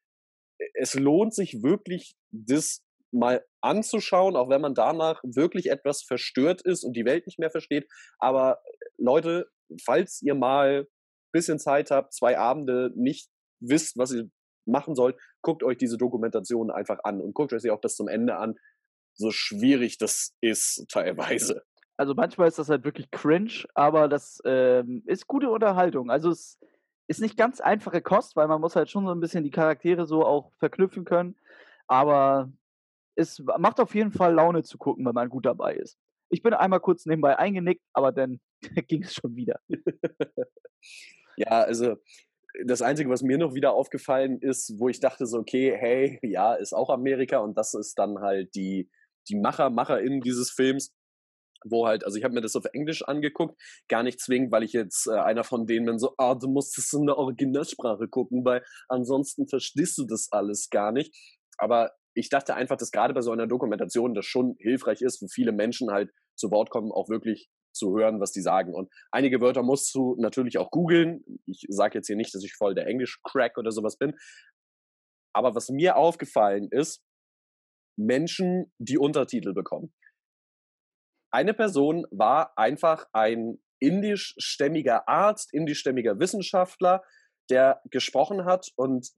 es 0.75 0.95
lohnt 0.95 1.35
sich 1.35 1.63
wirklich, 1.63 2.15
das 2.31 2.83
mal 3.13 3.45
anzuschauen, 3.61 4.37
auch 4.37 4.49
wenn 4.49 4.61
man 4.61 4.75
danach 4.75 5.21
wirklich 5.25 5.71
etwas 5.71 6.03
verstört 6.03 6.63
ist 6.63 6.85
und 6.85 6.95
die 6.95 7.05
Welt 7.05 7.27
nicht 7.27 7.39
mehr 7.39 7.51
versteht. 7.51 7.89
Aber 8.19 8.61
Leute, 8.99 9.49
falls 9.85 10.23
ihr 10.23 10.35
mal 10.35 10.83
ein 10.83 10.87
bisschen 11.33 11.59
Zeit 11.59 11.91
habt, 11.91 12.15
zwei 12.15 12.39
Abende 12.39 12.93
nicht 12.95 13.29
wisst, 13.61 13.99
was 13.99 14.13
ihr 14.13 14.31
machen 14.67 14.95
sollt, 14.95 15.17
guckt 15.43 15.63
euch 15.63 15.79
diese 15.79 15.99
Dokumentation 15.99 16.71
einfach 16.71 17.01
an 17.03 17.21
und 17.21 17.35
guckt 17.35 17.53
euch 17.53 17.63
sie 17.63 17.71
auch 17.71 17.81
bis 17.81 17.97
zum 17.97 18.09
Ende 18.09 18.37
an, 18.37 18.55
so 19.15 19.31
schwierig 19.31 19.99
das 19.99 20.35
ist 20.41 20.87
teilweise. 20.89 21.63
Also 21.97 22.15
manchmal 22.15 22.49
ist 22.49 22.59
das 22.59 22.71
halt 22.71 22.85
wirklich 22.85 23.11
cringe, 23.11 23.65
aber 23.75 24.09
das 24.09 24.41
ähm, 24.47 25.03
ist 25.07 25.27
gute 25.27 25.51
Unterhaltung. 25.51 26.11
Also 26.11 26.31
es 26.31 26.59
ist 27.11 27.21
nicht 27.21 27.37
ganz 27.37 27.61
einfache 27.61 28.01
Kost, 28.01 28.37
weil 28.37 28.47
man 28.47 28.61
muss 28.61 28.77
halt 28.77 28.89
schon 28.89 29.05
so 29.05 29.11
ein 29.11 29.19
bisschen 29.19 29.43
die 29.43 29.51
Charaktere 29.51 30.07
so 30.07 30.25
auch 30.25 30.53
verknüpfen 30.59 31.05
können. 31.05 31.35
Aber 31.89 32.53
es 33.17 33.43
macht 33.59 33.81
auf 33.81 33.97
jeden 33.97 34.13
Fall 34.13 34.33
Laune 34.33 34.63
zu 34.63 34.79
gucken, 34.79 35.05
wenn 35.05 35.15
man 35.15 35.29
gut 35.29 35.45
dabei 35.45 35.75
ist. 35.75 35.99
Ich 36.29 36.41
bin 36.41 36.55
einmal 36.55 36.79
kurz 36.79 37.07
nebenbei 37.07 37.37
eingenickt, 37.37 37.83
aber 37.93 38.13
dann 38.13 38.39
ging 38.87 39.03
es 39.03 39.13
schon 39.13 39.35
wieder. 39.35 39.59
ja, 41.37 41.63
also 41.63 41.97
das 42.65 42.81
Einzige, 42.81 43.11
was 43.11 43.23
mir 43.23 43.39
noch 43.39 43.55
wieder 43.55 43.73
aufgefallen 43.73 44.39
ist, 44.41 44.79
wo 44.79 44.89
ich 44.89 45.01
dachte 45.01 45.27
so, 45.27 45.39
okay, 45.39 45.77
hey, 45.77 46.21
ja, 46.23 46.55
ist 46.55 46.73
auch 46.73 46.91
Amerika 46.91 47.39
und 47.39 47.59
das 47.59 47.75
ist 47.75 47.99
dann 47.99 48.21
halt 48.21 48.55
die, 48.55 48.89
die 49.29 49.35
Macher, 49.35 49.69
MacherInnen 49.69 50.21
dieses 50.21 50.53
Films, 50.53 50.95
wo 51.65 51.87
halt, 51.87 52.05
also 52.05 52.17
ich 52.17 52.25
habe 52.25 52.35
mir 52.35 52.41
das 52.41 52.57
auf 52.57 52.65
Englisch 52.73 53.03
angeguckt, 53.03 53.61
gar 53.89 54.03
nicht 54.03 54.21
zwingend, 54.21 54.53
weil 54.53 54.63
ich 54.63 54.73
jetzt 54.73 55.07
äh, 55.07 55.19
einer 55.19 55.45
von 55.45 55.67
denen 55.67 55.87
bin, 55.87 55.99
so, 55.99 56.15
ah, 56.19 56.35
du 56.35 56.49
musst 56.49 56.79
es 56.79 56.93
in 56.93 57.07
der 57.07 57.19
Originalsprache 57.19 58.09
gucken, 58.09 58.45
weil 58.45 58.65
ansonsten 58.89 59.49
verstehst 59.49 59.99
du 59.99 60.07
das 60.07 60.29
alles 60.31 60.69
gar 60.71 60.93
nicht. 60.93 61.15
Aber 61.59 61.93
ich 62.15 62.29
dachte 62.29 62.55
einfach, 62.55 62.77
dass 62.77 62.91
gerade 62.91 63.15
bei 63.15 63.21
so 63.21 63.31
einer 63.31 63.47
Dokumentation 63.47 64.15
das 64.15 64.27
schon 64.27 64.57
hilfreich 64.59 65.03
ist, 65.03 65.23
wo 65.23 65.29
viele 65.29 65.53
Menschen 65.53 65.91
halt 65.91 66.11
zu 66.37 66.51
Wort 66.51 66.71
kommen, 66.71 66.91
auch 66.91 67.09
wirklich 67.09 67.49
zu 67.73 67.97
hören, 67.97 68.21
was 68.21 68.33
die 68.33 68.41
sagen. 68.41 68.75
Und 68.75 68.91
einige 69.13 69.41
Wörter 69.41 69.63
musst 69.63 69.95
du 69.95 70.17
natürlich 70.19 70.59
auch 70.59 70.71
googeln. 70.71 71.25
Ich 71.47 71.65
sage 71.69 71.99
jetzt 71.99 72.09
hier 72.09 72.17
nicht, 72.17 72.35
dass 72.35 72.43
ich 72.43 72.55
voll 72.55 72.75
der 72.75 72.87
Englisch-Crack 72.87 73.59
oder 73.59 73.71
sowas 73.71 73.97
bin. 73.97 74.15
Aber 75.33 75.55
was 75.55 75.69
mir 75.69 75.97
aufgefallen 75.97 76.69
ist, 76.71 77.03
Menschen, 77.97 78.73
die 78.79 78.99
Untertitel 78.99 79.53
bekommen. 79.53 79.93
Eine 81.31 81.55
Person 81.55 82.07
war 82.11 82.57
einfach 82.57 83.07
ein 83.13 83.59
indischstämmiger 83.81 85.09
Arzt, 85.09 85.53
indischstämmiger 85.53 86.19
Wissenschaftler, 86.19 87.03
der 87.51 87.81
gesprochen 87.91 88.45
hat 88.45 88.69
und 88.77 89.11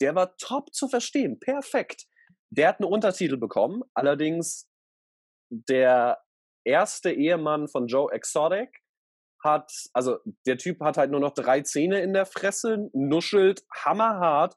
der 0.00 0.14
war 0.14 0.36
top 0.36 0.72
zu 0.74 0.88
verstehen, 0.88 1.38
perfekt. 1.38 2.06
Der 2.50 2.68
hat 2.68 2.80
einen 2.80 2.90
Untertitel 2.90 3.36
bekommen, 3.36 3.82
allerdings 3.94 4.68
der 5.50 6.22
erste 6.64 7.12
Ehemann 7.12 7.68
von 7.68 7.86
Joe 7.86 8.12
Exotic 8.12 8.80
hat, 9.42 9.70
also 9.92 10.18
der 10.46 10.56
Typ 10.56 10.80
hat 10.80 10.96
halt 10.96 11.10
nur 11.10 11.20
noch 11.20 11.34
drei 11.34 11.60
Zähne 11.60 12.00
in 12.00 12.14
der 12.14 12.26
Fresse, 12.26 12.88
nuschelt 12.92 13.64
hammerhart. 13.74 14.56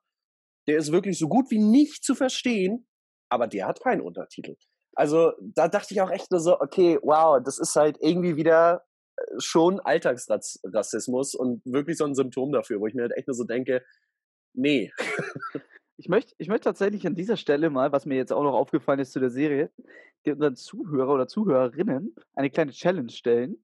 Der 0.68 0.78
ist 0.78 0.92
wirklich 0.92 1.18
so 1.18 1.28
gut 1.28 1.52
wie 1.52 1.60
nicht 1.60 2.04
zu 2.04 2.16
verstehen, 2.16 2.88
aber 3.30 3.48
der 3.48 3.68
hat 3.68 3.82
keinen 3.82 4.02
Untertitel. 4.02 4.56
Also 4.98 5.34
da 5.40 5.68
dachte 5.68 5.94
ich 5.94 6.02
auch 6.02 6.10
echt 6.10 6.32
nur 6.32 6.40
so, 6.40 6.60
okay, 6.60 6.98
wow, 7.04 7.40
das 7.44 7.60
ist 7.60 7.76
halt 7.76 7.98
irgendwie 8.02 8.36
wieder 8.36 8.84
äh, 9.16 9.22
schon 9.38 9.80
Alltagsrassismus 9.80 11.36
und 11.36 11.64
wirklich 11.66 11.98
so 11.98 12.06
ein 12.06 12.16
Symptom 12.16 12.52
dafür, 12.52 12.80
wo 12.80 12.88
ich 12.88 12.96
mir 12.96 13.04
halt 13.04 13.16
echt 13.16 13.28
nur 13.28 13.36
so 13.36 13.44
denke, 13.44 13.86
nee. 14.54 14.92
Ich 16.00 16.10
möchte, 16.10 16.34
ich 16.38 16.48
möchte 16.48 16.66
tatsächlich 16.66 17.06
an 17.06 17.16
dieser 17.16 17.38
Stelle 17.38 17.70
mal, 17.70 17.92
was 17.92 18.06
mir 18.06 18.18
jetzt 18.18 18.32
auch 18.32 18.44
noch 18.44 18.54
aufgefallen 18.54 19.00
ist 19.00 19.14
zu 19.14 19.20
der 19.20 19.30
Serie, 19.30 19.72
unseren 20.26 20.56
Zuhörer 20.56 21.14
oder 21.14 21.28
Zuhörerinnen 21.28 22.16
eine 22.36 22.50
kleine 22.50 22.72
Challenge 22.72 23.10
stellen. 23.10 23.64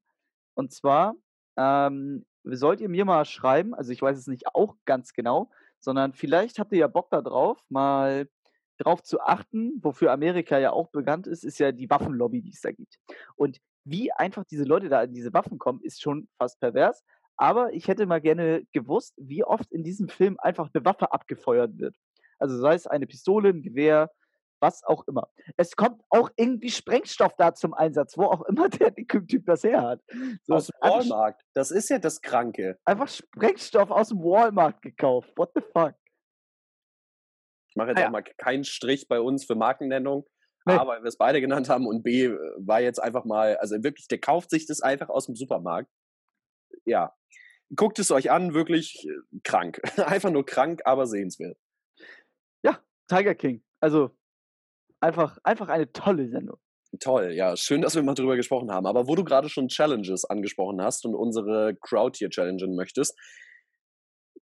Und 0.54 0.72
zwar 0.72 1.14
ähm, 1.56 2.24
sollt 2.44 2.80
ihr 2.80 2.88
mir 2.88 3.04
mal 3.04 3.24
schreiben, 3.24 3.74
also 3.74 3.92
ich 3.92 4.02
weiß 4.02 4.18
es 4.18 4.26
nicht 4.26 4.46
auch 4.54 4.76
ganz 4.84 5.12
genau, 5.12 5.50
sondern 5.80 6.12
vielleicht 6.12 6.58
habt 6.58 6.72
ihr 6.72 6.78
ja 6.78 6.88
Bock 6.88 7.10
darauf, 7.10 7.58
mal 7.68 8.28
darauf 8.78 9.02
zu 9.02 9.20
achten, 9.20 9.80
wofür 9.82 10.12
Amerika 10.12 10.58
ja 10.58 10.72
auch 10.72 10.88
bekannt 10.90 11.26
ist, 11.26 11.44
ist 11.44 11.58
ja 11.58 11.72
die 11.72 11.88
Waffenlobby, 11.90 12.42
die 12.42 12.50
es 12.50 12.60
da 12.60 12.72
gibt. 12.72 12.98
Und 13.36 13.58
wie 13.84 14.12
einfach 14.12 14.44
diese 14.44 14.64
Leute 14.64 14.88
da 14.88 15.00
an 15.00 15.12
diese 15.12 15.32
Waffen 15.32 15.58
kommen, 15.58 15.80
ist 15.82 16.02
schon 16.02 16.28
fast 16.38 16.58
pervers. 16.60 17.04
Aber 17.36 17.72
ich 17.72 17.88
hätte 17.88 18.06
mal 18.06 18.20
gerne 18.20 18.64
gewusst, 18.72 19.14
wie 19.16 19.44
oft 19.44 19.70
in 19.72 19.82
diesem 19.82 20.08
Film 20.08 20.36
einfach 20.38 20.70
eine 20.72 20.84
Waffe 20.84 21.12
abgefeuert 21.12 21.78
wird. 21.78 21.96
Also 22.38 22.58
sei 22.58 22.74
es 22.74 22.86
eine 22.86 23.06
Pistole, 23.06 23.50
ein 23.50 23.62
Gewehr, 23.62 24.10
was 24.60 24.82
auch 24.84 25.06
immer. 25.08 25.28
Es 25.56 25.76
kommt 25.76 26.00
auch 26.08 26.30
irgendwie 26.36 26.70
Sprengstoff 26.70 27.34
da 27.36 27.54
zum 27.54 27.74
Einsatz, 27.74 28.16
wo 28.16 28.24
auch 28.24 28.42
immer 28.42 28.68
der 28.70 28.94
Typ 28.94 29.46
das 29.46 29.64
her 29.64 29.82
hat. 29.82 30.00
So, 30.44 30.54
aus 30.54 30.68
dem 30.68 30.74
Walmart. 30.80 31.40
Das 31.54 31.70
ist 31.70 31.90
ja 31.90 31.98
das 31.98 32.20
Kranke. 32.20 32.78
Einfach 32.84 33.08
Sprengstoff 33.08 33.90
aus 33.90 34.08
dem 34.08 34.20
Walmart 34.20 34.80
gekauft. 34.80 35.32
What 35.36 35.50
the 35.54 35.60
fuck? 35.60 35.94
Ich 37.74 37.76
mache 37.76 37.88
jetzt 37.88 37.98
ah, 37.98 38.02
ja. 38.02 38.06
auch 38.06 38.12
mal 38.12 38.22
keinen 38.22 38.62
Strich 38.62 39.08
bei 39.08 39.20
uns 39.20 39.44
für 39.44 39.56
Markennennung. 39.56 40.28
Nee. 40.64 40.74
A, 40.74 40.86
weil 40.86 41.02
wir 41.02 41.08
es 41.08 41.18
beide 41.18 41.40
genannt 41.40 41.68
haben 41.68 41.88
und 41.88 42.04
B, 42.04 42.30
war 42.56 42.80
jetzt 42.80 43.02
einfach 43.02 43.24
mal, 43.24 43.56
also 43.56 43.82
wirklich, 43.82 44.06
der 44.06 44.20
kauft 44.20 44.48
sich 44.48 44.64
das 44.66 44.80
einfach 44.80 45.08
aus 45.08 45.26
dem 45.26 45.34
Supermarkt. 45.34 45.90
Ja. 46.86 47.16
Guckt 47.74 47.98
es 47.98 48.12
euch 48.12 48.30
an, 48.30 48.54
wirklich 48.54 49.04
äh, 49.08 49.40
krank. 49.42 49.80
einfach 49.98 50.30
nur 50.30 50.46
krank, 50.46 50.82
aber 50.84 51.08
sehenswert. 51.08 51.58
Ja, 52.62 52.80
Tiger 53.08 53.34
King. 53.34 53.64
Also 53.80 54.16
einfach, 55.00 55.38
einfach 55.42 55.68
eine 55.68 55.90
tolle 55.92 56.28
Sendung. 56.28 56.60
Toll, 57.00 57.32
ja. 57.32 57.56
Schön, 57.56 57.82
dass 57.82 57.96
wir 57.96 58.04
mal 58.04 58.14
drüber 58.14 58.36
gesprochen 58.36 58.70
haben. 58.70 58.86
Aber 58.86 59.08
wo 59.08 59.16
du 59.16 59.24
gerade 59.24 59.48
schon 59.48 59.66
Challenges 59.66 60.24
angesprochen 60.24 60.80
hast 60.80 61.04
und 61.04 61.16
unsere 61.16 61.74
Crowd 61.80 62.16
hier 62.16 62.30
challengen 62.30 62.76
möchtest, 62.76 63.18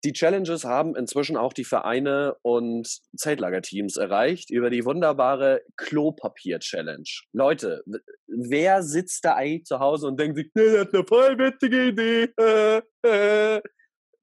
die 0.03 0.13
Challenges 0.13 0.63
haben 0.63 0.95
inzwischen 0.95 1.35
auch 1.35 1.53
die 1.53 1.65
Vereine 1.65 2.35
und 2.41 2.87
Zeltlagerteams 3.17 3.97
erreicht 3.97 4.49
über 4.49 4.69
die 4.69 4.85
wunderbare 4.85 5.61
Klopapier-Challenge. 5.77 7.09
Leute, 7.33 7.83
wer 8.27 8.83
sitzt 8.83 9.25
da 9.25 9.35
eigentlich 9.35 9.65
zu 9.65 9.79
Hause 9.79 10.07
und 10.07 10.19
denkt 10.19 10.37
sich, 10.37 10.49
nee, 10.53 10.71
das 10.71 10.87
ist 10.87 10.93
eine 10.93 11.05
voll 11.05 11.37
witzige 11.37 11.87
Idee. 11.87 12.29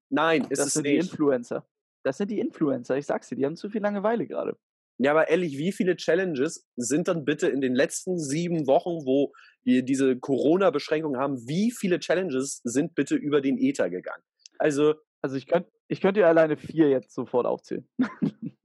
Nein, 0.09 0.47
ist 0.49 0.59
das 0.59 0.67
es 0.67 0.73
sind 0.73 0.83
nicht. 0.83 0.93
die 0.93 1.09
Influencer. 1.11 1.67
Das 2.03 2.17
sind 2.17 2.31
die 2.31 2.39
Influencer, 2.39 2.97
ich 2.97 3.05
sag's 3.05 3.29
dir, 3.29 3.35
die 3.35 3.45
haben 3.45 3.57
zu 3.57 3.69
viel 3.69 3.81
Langeweile 3.81 4.25
gerade. 4.25 4.57
Ja, 4.99 5.11
aber 5.11 5.29
ehrlich, 5.29 5.57
wie 5.57 5.71
viele 5.71 5.95
Challenges 5.95 6.67
sind 6.75 7.07
dann 7.07 7.23
bitte 7.23 7.49
in 7.49 7.61
den 7.61 7.75
letzten 7.75 8.17
sieben 8.17 8.65
Wochen, 8.65 9.05
wo 9.05 9.31
wir 9.63 9.83
diese 9.83 10.17
Corona-Beschränkungen 10.17 11.19
haben, 11.19 11.37
wie 11.47 11.71
viele 11.71 11.99
Challenges 11.99 12.61
sind 12.63 12.95
bitte 12.95 13.15
über 13.15 13.41
den 13.41 13.57
Ether 13.59 13.89
gegangen? 13.89 14.23
Also. 14.57 14.95
Also 15.27 15.35
ich 15.35 15.45
könnte 15.45 15.69
ich 15.89 15.99
könnt 15.99 16.15
dir 16.15 16.25
alleine 16.25 16.55
vier 16.55 16.87
jetzt 16.87 17.13
sofort 17.13 17.45
aufzählen. 17.45 17.85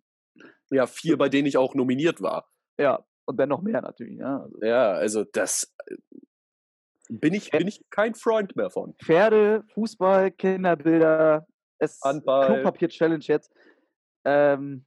ja, 0.70 0.86
vier, 0.86 1.18
bei 1.18 1.28
denen 1.28 1.48
ich 1.48 1.56
auch 1.56 1.74
nominiert 1.74 2.22
war. 2.22 2.48
Ja, 2.78 3.04
und 3.24 3.36
dann 3.36 3.48
noch 3.48 3.62
mehr 3.62 3.82
natürlich. 3.82 4.20
Ja, 4.20 4.42
also, 4.42 4.58
ja, 4.62 4.92
also 4.92 5.24
das 5.24 5.74
äh, 5.86 5.96
bin 7.08 7.34
ich, 7.34 7.50
bin 7.50 7.66
ich 7.66 7.82
kein 7.90 8.14
Freund 8.14 8.54
mehr 8.54 8.70
von. 8.70 8.94
Pferde, 8.94 9.64
Fußball, 9.74 10.30
Kinderbilder, 10.30 11.48
es 11.80 11.98
Klopapier-Challenge 11.98 13.24
jetzt. 13.26 13.52
Ähm, 14.24 14.86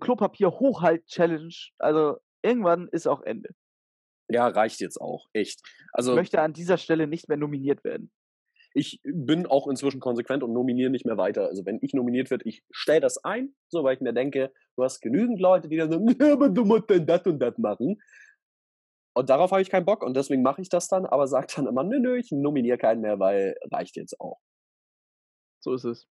Klopapier-Hochhalt-Challenge. 0.00 1.54
Also 1.78 2.16
irgendwann 2.42 2.88
ist 2.88 3.06
auch 3.06 3.22
Ende. 3.22 3.50
Ja, 4.28 4.48
reicht 4.48 4.80
jetzt 4.80 5.00
auch. 5.00 5.28
Echt. 5.32 5.60
Also, 5.92 6.10
ich 6.10 6.16
möchte 6.16 6.40
an 6.40 6.52
dieser 6.52 6.76
Stelle 6.76 7.06
nicht 7.06 7.28
mehr 7.28 7.36
nominiert 7.36 7.84
werden. 7.84 8.10
Ich 8.74 9.00
bin 9.04 9.46
auch 9.46 9.66
inzwischen 9.68 10.00
konsequent 10.00 10.42
und 10.42 10.52
nominiere 10.52 10.90
nicht 10.90 11.06
mehr 11.06 11.16
weiter. 11.16 11.46
Also 11.46 11.64
wenn 11.64 11.78
ich 11.82 11.94
nominiert 11.94 12.30
werde, 12.30 12.48
ich 12.48 12.62
stelle 12.70 13.00
das 13.00 13.22
ein, 13.24 13.54
so 13.68 13.84
weil 13.84 13.94
ich 13.94 14.00
mir 14.00 14.12
denke, 14.12 14.52
du 14.76 14.84
hast 14.84 15.00
genügend 15.00 15.40
Leute, 15.40 15.68
die 15.68 15.76
dann 15.76 15.90
sagen, 15.90 16.06
aber 16.32 16.48
du 16.48 16.64
musst 16.64 16.90
denn 16.90 17.06
das 17.06 17.22
und 17.26 17.38
das 17.38 17.58
machen. 17.58 18.00
Und 19.14 19.28
darauf 19.28 19.50
habe 19.50 19.60
ich 19.60 19.70
keinen 19.70 19.84
Bock 19.84 20.02
und 20.02 20.16
deswegen 20.16 20.42
mache 20.42 20.62
ich 20.62 20.70
das 20.70 20.88
dann, 20.88 21.04
aber 21.04 21.26
sage 21.26 21.48
dann 21.54 21.66
immer, 21.66 21.84
nö, 21.84 21.98
nö, 22.00 22.16
ich 22.16 22.30
nominiere 22.32 22.78
keinen 22.78 23.02
mehr, 23.02 23.18
weil 23.18 23.54
reicht 23.70 23.96
jetzt 23.96 24.18
auch. 24.20 24.38
So 25.60 25.74
ist 25.74 25.84
es. 25.84 26.08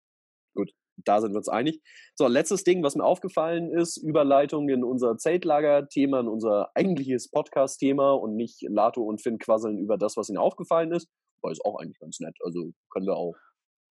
Gut 0.54 0.72
da 1.06 1.22
sind 1.22 1.34
wir 1.34 1.38
uns 1.38 1.50
einig. 1.50 1.82
So, 2.16 2.28
letztes 2.28 2.64
Ding, 2.64 2.84
was 2.84 2.96
mir 2.96 3.04
aufgefallen 3.04 3.72
ist, 3.72 3.98
Überleitung 3.98 4.70
in 4.70 4.84
unser 4.84 5.18
Zeltlager-Thema, 5.18 6.22
in 6.22 6.28
unser 6.28 6.70
eigentliches 6.76 7.30
Podcast-Thema 7.30 8.14
und 8.14 8.36
nicht 8.36 8.62
Lato 8.68 9.04
und 9.04 9.22
Finn 9.22 9.38
quasseln 9.38 9.78
über 9.78 9.98
das, 9.98 10.18
was 10.18 10.30
ihnen 10.30 10.38
aufgefallen 10.38 10.92
ist. 10.92 11.10
Weil 11.42 11.52
ist 11.52 11.66
auch 11.66 11.80
eigentlich 11.80 12.00
ganz 12.00 12.20
nett. 12.20 12.36
Also 12.44 12.72
können 12.92 13.06
wir 13.06 13.16
auch. 13.16 13.36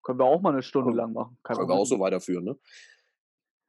Können 0.05 0.21
wir 0.21 0.27
auch 0.27 0.41
mal 0.41 0.53
eine 0.53 0.63
Stunde 0.63 0.93
lang 0.93 1.13
machen. 1.13 1.39
Kann 1.43 1.57
können 1.57 1.69
wir 1.69 1.75
auch 1.75 1.87
so 1.87 1.99
weiterführen, 1.99 2.45
ne? 2.45 2.57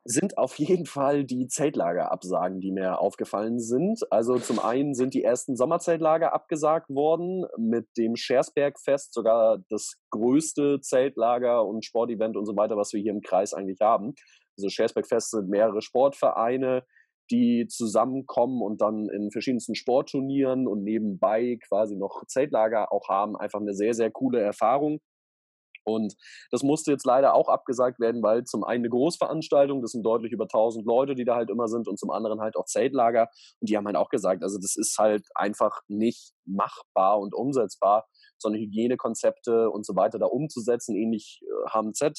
sind 0.05 0.37
auf 0.37 0.57
jeden 0.57 0.85
Fall 0.85 1.23
die 1.23 1.47
Zeltlagerabsagen, 1.47 2.61
die 2.61 2.71
mir 2.71 2.99
aufgefallen 2.99 3.59
sind. 3.59 3.99
Also 4.11 4.39
zum 4.39 4.59
einen 4.59 4.93
sind 4.93 5.13
die 5.13 5.23
ersten 5.23 5.55
Sommerzeltlager 5.55 6.33
abgesagt 6.33 6.89
worden, 6.89 7.45
mit 7.57 7.87
dem 7.97 8.15
Schersbergfest 8.15 9.13
sogar 9.13 9.59
das 9.69 9.97
größte 10.09 10.79
Zeltlager 10.81 11.65
und 11.65 11.85
Sportevent 11.85 12.37
und 12.37 12.45
so 12.45 12.55
weiter, 12.55 12.77
was 12.77 12.93
wir 12.93 13.01
hier 13.01 13.11
im 13.11 13.21
Kreis 13.21 13.53
eigentlich 13.53 13.81
haben. 13.81 14.15
Also 14.57 14.69
Schersbergfest 14.69 15.31
sind 15.31 15.49
mehrere 15.49 15.81
Sportvereine, 15.81 16.85
die 17.31 17.67
zusammenkommen 17.67 18.61
und 18.61 18.81
dann 18.81 19.09
in 19.09 19.31
verschiedensten 19.31 19.75
Sportturnieren 19.75 20.67
und 20.67 20.83
nebenbei 20.83 21.57
quasi 21.67 21.95
noch 21.95 22.25
Zeltlager 22.27 22.91
auch 22.91 23.07
haben. 23.09 23.37
Einfach 23.37 23.59
eine 23.59 23.73
sehr, 23.73 23.93
sehr 23.93 24.11
coole 24.11 24.39
Erfahrung. 24.39 24.99
Und 25.85 26.15
das 26.51 26.63
musste 26.63 26.91
jetzt 26.91 27.05
leider 27.05 27.33
auch 27.33 27.47
abgesagt 27.47 27.99
werden, 27.99 28.21
weil 28.21 28.43
zum 28.43 28.63
einen 28.63 28.81
eine 28.81 28.89
Großveranstaltung, 28.89 29.81
das 29.81 29.91
sind 29.91 30.03
deutlich 30.03 30.31
über 30.31 30.43
1000 30.45 30.85
Leute, 30.85 31.15
die 31.15 31.25
da 31.25 31.35
halt 31.35 31.49
immer 31.49 31.67
sind, 31.67 31.87
und 31.87 31.97
zum 31.97 32.11
anderen 32.11 32.41
halt 32.41 32.55
auch 32.55 32.65
Zeltlager. 32.65 33.29
Und 33.59 33.69
die 33.69 33.77
haben 33.77 33.85
halt 33.85 33.95
auch 33.95 34.09
gesagt, 34.09 34.43
also 34.43 34.57
das 34.57 34.75
ist 34.75 34.97
halt 34.97 35.27
einfach 35.35 35.81
nicht 35.87 36.33
machbar 36.45 37.19
und 37.19 37.33
umsetzbar, 37.33 38.07
sondern 38.41 38.62
Hygienekonzepte 38.62 39.69
und 39.69 39.86
so 39.86 39.95
weiter 39.95 40.19
da 40.19 40.25
umzusetzen. 40.25 40.95
Ähnlich 40.95 41.41
HMZ, 41.71 42.02
äh, 42.02 42.08
äh, 42.08 42.13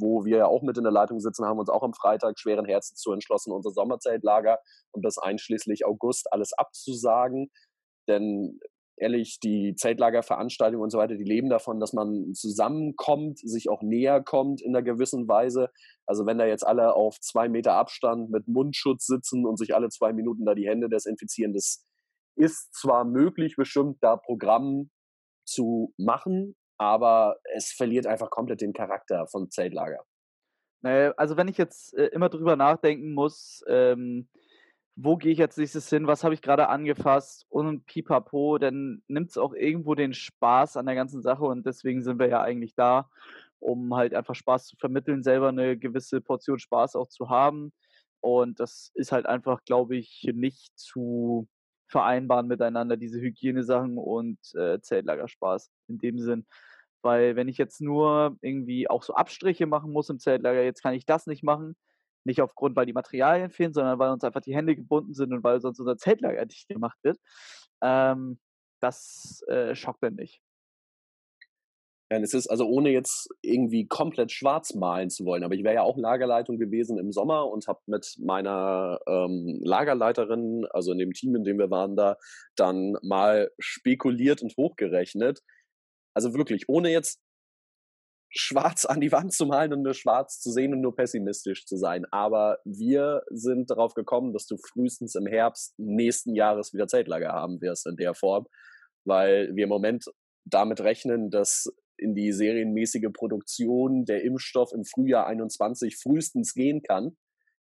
wo 0.00 0.24
wir 0.24 0.38
ja 0.38 0.46
auch 0.46 0.62
mit 0.62 0.76
in 0.76 0.84
der 0.84 0.92
Leitung 0.92 1.20
sitzen, 1.20 1.44
haben 1.44 1.58
uns 1.58 1.70
auch 1.70 1.82
am 1.82 1.94
Freitag 1.94 2.38
schweren 2.38 2.66
Herzens 2.66 3.00
zu 3.00 3.12
entschlossen, 3.12 3.52
unser 3.52 3.70
Sommerzeltlager 3.70 4.58
und 4.92 5.04
das 5.04 5.18
einschließlich 5.18 5.86
August 5.86 6.32
alles 6.32 6.52
abzusagen. 6.52 7.50
Denn 8.08 8.60
ehrlich, 8.96 9.38
die 9.40 9.74
Zeltlagerveranstaltungen 9.74 10.82
und 10.82 10.90
so 10.90 10.98
weiter, 10.98 11.16
die 11.16 11.24
leben 11.24 11.50
davon, 11.50 11.80
dass 11.80 11.92
man 11.92 12.32
zusammenkommt, 12.34 13.38
sich 13.38 13.68
auch 13.68 13.82
näher 13.82 14.22
kommt 14.22 14.62
in 14.62 14.74
einer 14.74 14.82
gewissen 14.82 15.28
Weise. 15.28 15.70
Also 16.06 16.26
wenn 16.26 16.38
da 16.38 16.46
jetzt 16.46 16.66
alle 16.66 16.94
auf 16.94 17.20
zwei 17.20 17.48
Meter 17.48 17.74
Abstand 17.74 18.30
mit 18.30 18.48
Mundschutz 18.48 19.06
sitzen 19.06 19.46
und 19.46 19.58
sich 19.58 19.74
alle 19.74 19.88
zwei 19.90 20.12
Minuten 20.12 20.44
da 20.44 20.54
die 20.54 20.66
Hände 20.66 20.88
desinfizieren, 20.88 21.52
das 21.52 21.84
ist 22.36 22.74
zwar 22.74 23.04
möglich, 23.04 23.56
bestimmt 23.56 23.98
da 24.00 24.16
Programm 24.16 24.90
zu 25.46 25.94
machen, 25.96 26.56
aber 26.78 27.38
es 27.54 27.72
verliert 27.72 28.06
einfach 28.06 28.30
komplett 28.30 28.60
den 28.60 28.72
Charakter 28.72 29.26
von 29.26 29.50
Zeltlager. 29.50 30.04
Also 31.16 31.36
wenn 31.36 31.48
ich 31.48 31.58
jetzt 31.58 31.94
äh, 31.94 32.06
immer 32.06 32.28
drüber 32.28 32.54
nachdenken 32.54 33.12
muss, 33.12 33.64
ähm, 33.66 34.28
wo 34.94 35.16
gehe 35.16 35.32
ich 35.32 35.38
jetzt 35.38 35.58
nächstes 35.58 35.90
hin, 35.90 36.06
was 36.06 36.24
habe 36.24 36.34
ich 36.34 36.42
gerade 36.42 36.68
angefasst 36.68 37.44
und 37.48 37.84
pipapo, 37.86 38.58
dann 38.58 39.02
nimmt 39.08 39.30
es 39.30 39.36
auch 39.38 39.52
irgendwo 39.52 39.94
den 39.94 40.14
Spaß 40.14 40.76
an 40.76 40.86
der 40.86 40.94
ganzen 40.94 41.22
Sache 41.22 41.44
und 41.44 41.66
deswegen 41.66 42.02
sind 42.02 42.18
wir 42.18 42.28
ja 42.28 42.40
eigentlich 42.40 42.74
da, 42.74 43.10
um 43.58 43.94
halt 43.94 44.14
einfach 44.14 44.34
Spaß 44.34 44.66
zu 44.66 44.76
vermitteln, 44.76 45.22
selber 45.22 45.48
eine 45.48 45.76
gewisse 45.76 46.20
Portion 46.20 46.58
Spaß 46.58 46.96
auch 46.96 47.08
zu 47.08 47.28
haben. 47.28 47.72
Und 48.20 48.60
das 48.60 48.90
ist 48.94 49.12
halt 49.12 49.26
einfach, 49.26 49.64
glaube 49.64 49.96
ich, 49.96 50.30
nicht 50.34 50.78
zu 50.78 51.48
vereinbaren 51.88 52.46
miteinander, 52.46 52.96
diese 52.96 53.20
Hygienesachen 53.20 53.98
und 53.98 54.38
äh, 54.54 54.80
Zeltlagerspaß 54.80 55.70
in 55.88 55.98
dem 55.98 56.18
Sinn. 56.18 56.46
Weil 57.02 57.36
wenn 57.36 57.48
ich 57.48 57.58
jetzt 57.58 57.80
nur 57.80 58.36
irgendwie 58.40 58.90
auch 58.90 59.02
so 59.02 59.14
Abstriche 59.14 59.66
machen 59.66 59.92
muss 59.92 60.10
im 60.10 60.18
Zeltlager, 60.18 60.62
jetzt 60.62 60.82
kann 60.82 60.94
ich 60.94 61.06
das 61.06 61.26
nicht 61.26 61.44
machen, 61.44 61.76
nicht 62.24 62.42
aufgrund, 62.42 62.76
weil 62.76 62.86
die 62.86 62.92
Materialien 62.92 63.50
fehlen, 63.50 63.72
sondern 63.72 63.98
weil 63.98 64.10
uns 64.10 64.24
einfach 64.24 64.40
die 64.40 64.54
Hände 64.54 64.74
gebunden 64.74 65.14
sind 65.14 65.32
und 65.32 65.44
weil 65.44 65.60
sonst 65.60 65.78
unser 65.78 65.96
Zeltlager 65.96 66.44
dicht 66.46 66.68
gemacht 66.68 66.98
wird. 67.02 67.18
Ähm, 67.80 68.38
das 68.80 69.42
äh, 69.48 69.74
schockt 69.74 70.02
dann 70.02 70.16
nicht. 70.16 70.40
Ja, 72.10 72.18
es 72.20 72.34
ist 72.34 72.46
also 72.46 72.66
ohne 72.66 72.90
jetzt 72.90 73.28
irgendwie 73.42 73.88
komplett 73.88 74.30
schwarz 74.30 74.74
malen 74.74 75.10
zu 75.10 75.24
wollen, 75.24 75.42
aber 75.42 75.54
ich 75.54 75.64
wäre 75.64 75.74
ja 75.74 75.82
auch 75.82 75.96
Lagerleitung 75.96 76.56
gewesen 76.56 76.98
im 76.98 77.10
Sommer 77.10 77.50
und 77.50 77.66
habe 77.66 77.80
mit 77.86 78.16
meiner 78.20 79.00
ähm, 79.08 79.58
Lagerleiterin, 79.64 80.66
also 80.70 80.92
in 80.92 80.98
dem 80.98 81.12
Team, 81.12 81.34
in 81.34 81.42
dem 81.42 81.58
wir 81.58 81.70
waren 81.70 81.96
da, 81.96 82.16
dann 82.54 82.96
mal 83.02 83.50
spekuliert 83.58 84.40
und 84.40 84.56
hochgerechnet. 84.56 85.40
Also 86.14 86.32
wirklich, 86.34 86.68
ohne 86.68 86.90
jetzt 86.92 87.20
schwarz 88.30 88.84
an 88.84 89.00
die 89.00 89.12
Wand 89.12 89.32
zu 89.32 89.46
malen 89.46 89.72
und 89.72 89.82
nur 89.82 89.94
schwarz 89.94 90.40
zu 90.40 90.52
sehen 90.52 90.72
und 90.74 90.82
nur 90.82 90.94
pessimistisch 90.94 91.66
zu 91.66 91.76
sein. 91.76 92.04
Aber 92.12 92.58
wir 92.64 93.22
sind 93.30 93.70
darauf 93.70 93.94
gekommen, 93.94 94.32
dass 94.32 94.46
du 94.46 94.56
frühestens 94.58 95.16
im 95.16 95.26
Herbst 95.26 95.74
nächsten 95.78 96.34
Jahres 96.34 96.72
wieder 96.72 96.86
Zeltlager 96.86 97.32
haben 97.32 97.60
wirst 97.60 97.86
in 97.86 97.96
der 97.96 98.14
Form, 98.14 98.46
weil 99.04 99.54
wir 99.56 99.64
im 99.64 99.70
Moment 99.70 100.04
damit 100.44 100.80
rechnen, 100.80 101.30
dass 101.30 101.72
in 101.98 102.14
die 102.14 102.32
serienmäßige 102.32 103.08
Produktion 103.12 104.04
der 104.04 104.22
Impfstoff 104.22 104.72
im 104.72 104.84
Frühjahr 104.84 105.26
21 105.26 105.96
frühestens 105.96 106.54
gehen 106.54 106.82
kann, 106.82 107.16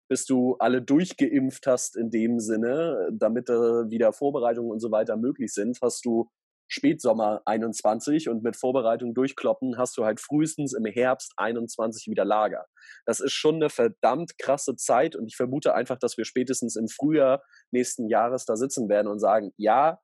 bis 0.08 0.26
du 0.26 0.56
alle 0.60 0.82
durchgeimpft 0.82 1.65
hast 1.67 1.98
in 1.98 2.10
dem 2.12 2.39
Sinne, 2.39 3.10
damit 3.12 3.50
äh, 3.50 3.89
wieder 3.89 4.13
Vorbereitungen 4.13 4.71
und 4.71 4.80
so 4.80 4.91
weiter 4.91 5.17
möglich 5.17 5.54
sind, 5.54 5.80
hast 5.82 6.06
du 6.06 6.30
Spätsommer 6.67 7.41
21 7.45 8.30
und 8.30 8.43
mit 8.43 8.56
Vorbereitung 8.56 9.13
durchkloppen 9.13 9.78
hast 9.78 9.98
du 9.98 10.06
halt 10.06 10.19
frühestens 10.19 10.74
im 10.74 10.86
Herbst 10.86 11.34
21 11.38 12.08
wieder 12.08 12.26
Lager. 12.26 12.65
Das 13.06 13.19
ist 13.19 13.34
schon 13.34 13.56
eine 13.56 13.69
verdammt 13.69 14.38
krasse 14.39 14.76
Zeit 14.76 15.15
und 15.15 15.28
ich 15.28 15.36
vermute 15.36 15.76
einfach, 15.76 15.98
dass 15.98 16.17
wir 16.17 16.26
spätestens 16.26 16.76
im 16.76 16.88
Frühjahr 16.88 17.43
nächsten 17.71 18.10
Jahres 18.10 18.45
da 18.45 18.56
sitzen 18.56 18.89
werden 18.89 19.08
und 19.08 19.19
sagen, 19.19 19.52
ja, 19.58 20.00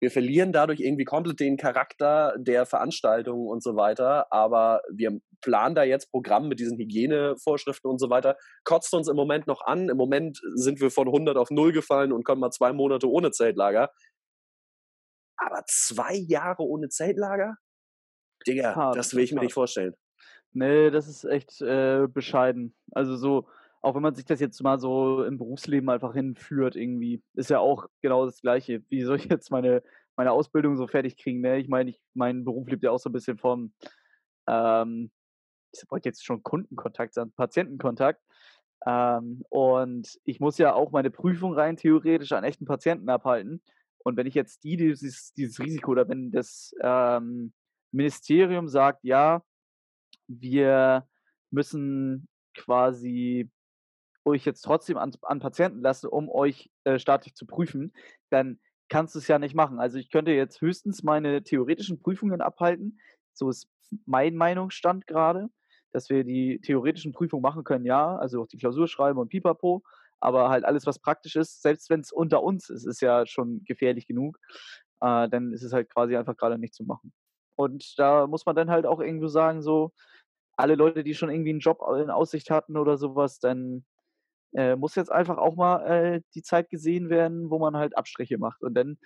wir 0.00 0.10
verlieren 0.10 0.52
dadurch 0.52 0.80
irgendwie 0.80 1.04
komplett 1.04 1.40
den 1.40 1.56
Charakter 1.56 2.34
der 2.38 2.64
Veranstaltungen 2.64 3.46
und 3.46 3.62
so 3.62 3.76
weiter, 3.76 4.32
aber 4.32 4.80
wir 4.90 5.20
planen 5.42 5.74
da 5.74 5.82
jetzt 5.82 6.10
Programm 6.10 6.48
mit 6.48 6.58
diesen 6.58 6.78
Hygienevorschriften 6.78 7.90
und 7.90 7.98
so 7.98 8.10
weiter. 8.10 8.36
Kotzt 8.64 8.94
uns 8.94 9.08
im 9.08 9.16
Moment 9.16 9.46
noch 9.46 9.62
an. 9.62 9.88
Im 9.88 9.96
Moment 9.96 10.40
sind 10.54 10.80
wir 10.80 10.90
von 10.90 11.08
100 11.08 11.36
auf 11.36 11.50
0 11.50 11.72
gefallen 11.72 12.12
und 12.12 12.24
kommen 12.24 12.40
mal 12.40 12.50
zwei 12.50 12.72
Monate 12.72 13.08
ohne 13.08 13.30
Zeltlager. 13.30 13.90
Aber 15.36 15.62
zwei 15.66 16.14
Jahre 16.14 16.62
ohne 16.62 16.88
Zeltlager? 16.88 17.56
Digga, 18.46 18.74
hart, 18.74 18.96
das 18.96 19.14
will 19.14 19.24
ich 19.24 19.32
mir 19.32 19.36
hart. 19.36 19.44
nicht 19.44 19.54
vorstellen. 19.54 19.94
Nee, 20.52 20.90
das 20.90 21.08
ist 21.08 21.24
echt 21.24 21.60
äh, 21.62 22.06
bescheiden. 22.08 22.74
Also 22.92 23.16
so, 23.16 23.46
auch 23.80 23.94
wenn 23.94 24.02
man 24.02 24.14
sich 24.14 24.24
das 24.24 24.40
jetzt 24.40 24.62
mal 24.62 24.78
so 24.78 25.24
im 25.24 25.38
Berufsleben 25.38 25.88
einfach 25.88 26.12
hinführt, 26.12 26.76
irgendwie, 26.76 27.22
ist 27.34 27.50
ja 27.50 27.60
auch 27.60 27.86
genau 28.02 28.26
das 28.26 28.40
Gleiche. 28.40 28.82
Wie 28.88 29.02
soll 29.02 29.16
ich 29.16 29.24
jetzt 29.24 29.50
meine, 29.50 29.82
meine 30.16 30.32
Ausbildung 30.32 30.76
so 30.76 30.86
fertig 30.86 31.16
kriegen? 31.16 31.40
Ne? 31.40 31.58
Ich 31.58 31.68
meine, 31.68 31.90
ich, 31.90 32.00
mein 32.14 32.44
Beruf 32.44 32.68
lebt 32.68 32.82
ja 32.82 32.90
auch 32.90 32.98
so 32.98 33.08
ein 33.08 33.14
bisschen 33.14 33.38
vom, 33.38 33.72
ähm, 34.46 35.10
ich 35.72 35.82
wollte 35.90 36.08
jetzt 36.08 36.24
schon 36.24 36.42
Kundenkontakt 36.42 37.14
sagen, 37.14 37.32
Patientenkontakt. 37.32 38.20
Ähm, 38.86 39.44
und 39.50 40.18
ich 40.24 40.40
muss 40.40 40.58
ja 40.58 40.74
auch 40.74 40.90
meine 40.90 41.10
Prüfung 41.10 41.54
rein 41.54 41.76
theoretisch 41.76 42.32
an 42.32 42.44
echten 42.44 42.66
Patienten 42.66 43.08
abhalten. 43.08 43.62
Und 43.98 44.16
wenn 44.16 44.26
ich 44.26 44.34
jetzt 44.34 44.64
die, 44.64 44.76
dieses, 44.76 45.32
dieses 45.34 45.58
Risiko 45.60 45.92
oder 45.92 46.08
wenn 46.08 46.30
das 46.30 46.74
ähm, 46.82 47.52
Ministerium 47.92 48.68
sagt, 48.68 49.04
ja, 49.04 49.42
wir 50.28 51.06
müssen 51.50 52.28
quasi 52.54 53.50
euch 54.24 54.44
jetzt 54.44 54.62
trotzdem 54.62 54.96
an, 54.96 55.12
an 55.22 55.40
Patienten 55.40 55.80
lassen, 55.80 56.08
um 56.08 56.28
euch 56.28 56.70
äh, 56.84 56.98
staatlich 56.98 57.34
zu 57.34 57.46
prüfen, 57.46 57.92
dann 58.30 58.58
kannst 58.88 59.14
du 59.14 59.18
es 59.18 59.28
ja 59.28 59.38
nicht 59.38 59.54
machen. 59.54 59.78
Also 59.80 59.98
ich 59.98 60.10
könnte 60.10 60.32
jetzt 60.32 60.60
höchstens 60.60 61.02
meine 61.02 61.42
theoretischen 61.42 62.00
Prüfungen 62.00 62.40
abhalten. 62.40 63.00
So 63.32 63.48
ist 63.48 63.68
mein 64.06 64.36
Meinungsstand 64.36 65.06
gerade, 65.06 65.48
dass 65.92 66.10
wir 66.10 66.24
die 66.24 66.60
theoretischen 66.60 67.12
Prüfungen 67.12 67.42
machen 67.42 67.64
können, 67.64 67.84
ja, 67.84 68.16
also 68.16 68.42
auch 68.42 68.46
die 68.46 68.58
Klausur 68.58 68.88
schreiben 68.88 69.18
und 69.18 69.28
pipapo. 69.28 69.82
Aber 70.20 70.50
halt 70.50 70.64
alles, 70.64 70.86
was 70.86 70.98
praktisch 70.98 71.36
ist, 71.36 71.62
selbst 71.62 71.88
wenn 71.88 72.00
es 72.00 72.12
unter 72.12 72.42
uns 72.42 72.68
ist, 72.68 72.84
ist 72.84 73.00
ja 73.00 73.26
schon 73.26 73.64
gefährlich 73.64 74.06
genug. 74.06 74.38
Äh, 75.00 75.28
dann 75.28 75.52
ist 75.52 75.62
es 75.62 75.72
halt 75.72 75.88
quasi 75.88 76.16
einfach 76.16 76.36
gerade 76.36 76.58
nicht 76.58 76.74
zu 76.74 76.84
machen. 76.84 77.12
Und 77.56 77.98
da 77.98 78.26
muss 78.26 78.44
man 78.44 78.56
dann 78.56 78.70
halt 78.70 78.86
auch 78.86 79.00
irgendwo 79.00 79.28
sagen, 79.28 79.62
so, 79.62 79.92
alle 80.56 80.74
Leute, 80.74 81.04
die 81.04 81.14
schon 81.14 81.30
irgendwie 81.30 81.50
einen 81.50 81.60
Job 81.60 81.80
in 81.98 82.10
Aussicht 82.10 82.50
hatten 82.50 82.76
oder 82.76 82.98
sowas, 82.98 83.38
dann 83.38 83.84
äh, 84.54 84.76
muss 84.76 84.94
jetzt 84.94 85.12
einfach 85.12 85.38
auch 85.38 85.56
mal 85.56 85.86
äh, 85.86 86.20
die 86.34 86.42
Zeit 86.42 86.70
gesehen 86.70 87.10
werden, 87.10 87.50
wo 87.50 87.58
man 87.58 87.76
halt 87.76 87.96
Abstriche 87.96 88.38
macht. 88.38 88.62
Und 88.62 88.74
dann, 88.74 88.98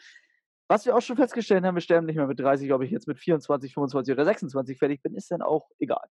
was 0.68 0.87
wir 0.87 0.96
auch 0.96 1.02
schon 1.02 1.16
festgestellt 1.16 1.64
haben, 1.64 1.74
wir 1.74 1.80
sterben 1.83 2.07
nicht 2.07 2.16
mehr 2.16 2.26
mit 2.26 2.40
30, 2.40 2.72
ob 2.72 2.83
ich 2.83 2.90
jetzt 2.90 3.09
mit 3.09 3.18
24, 3.18 3.74
25 3.74 4.12
oder 4.12 4.24
26 4.24 4.78
fertig 4.78 5.02
bin, 5.02 5.14
ist 5.14 5.30
dann 5.30 5.42
auch 5.42 5.68
egal 5.78 6.09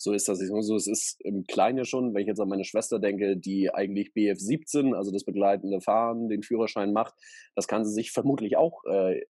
so 0.00 0.14
ist 0.14 0.28
das. 0.28 0.40
Ich 0.40 0.48
so, 0.48 0.76
es 0.76 0.86
ist 0.86 1.20
im 1.20 1.44
Kleinen 1.44 1.84
schon, 1.84 2.14
wenn 2.14 2.22
ich 2.22 2.26
jetzt 2.26 2.40
an 2.40 2.48
meine 2.48 2.64
Schwester 2.64 2.98
denke, 2.98 3.36
die 3.36 3.72
eigentlich 3.72 4.14
BF 4.14 4.38
17, 4.38 4.94
also 4.94 5.12
das 5.12 5.24
begleitende 5.24 5.82
Fahren, 5.82 6.30
den 6.30 6.42
Führerschein 6.42 6.94
macht, 6.94 7.14
das 7.54 7.68
kann 7.68 7.84
sie 7.84 7.92
sich 7.92 8.10
vermutlich 8.10 8.56
auch 8.56 8.82
äh, 8.86 9.20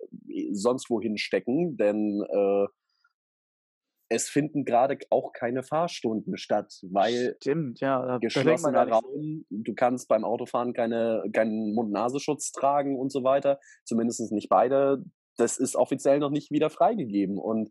sonst 0.53 0.89
wohin 0.89 1.19
stecken, 1.19 1.77
denn 1.77 2.23
äh, 2.23 2.67
es 4.11 4.29
finden 4.29 4.65
gerade 4.65 4.99
auch 5.11 5.33
keine 5.33 5.63
Fahrstunden 5.63 6.37
statt, 6.37 6.81
weil 6.91 7.37
Stimmt, 7.41 7.81
ja, 7.81 8.19
geschlossener 8.19 8.89
Raum, 8.89 9.47
du 9.49 9.75
kannst 9.75 10.09
beim 10.09 10.25
Autofahren 10.25 10.73
keine, 10.73 11.23
keinen 11.33 11.73
Mund-Nasenschutz 11.75 12.51
tragen 12.51 12.99
und 12.99 13.13
so 13.13 13.23
weiter, 13.23 13.61
zumindest 13.85 14.33
nicht 14.33 14.49
beide. 14.49 15.05
Das 15.37 15.59
ist 15.59 15.77
offiziell 15.77 16.19
noch 16.19 16.31
nicht 16.31 16.51
wieder 16.51 16.71
freigegeben 16.71 17.39
und 17.39 17.71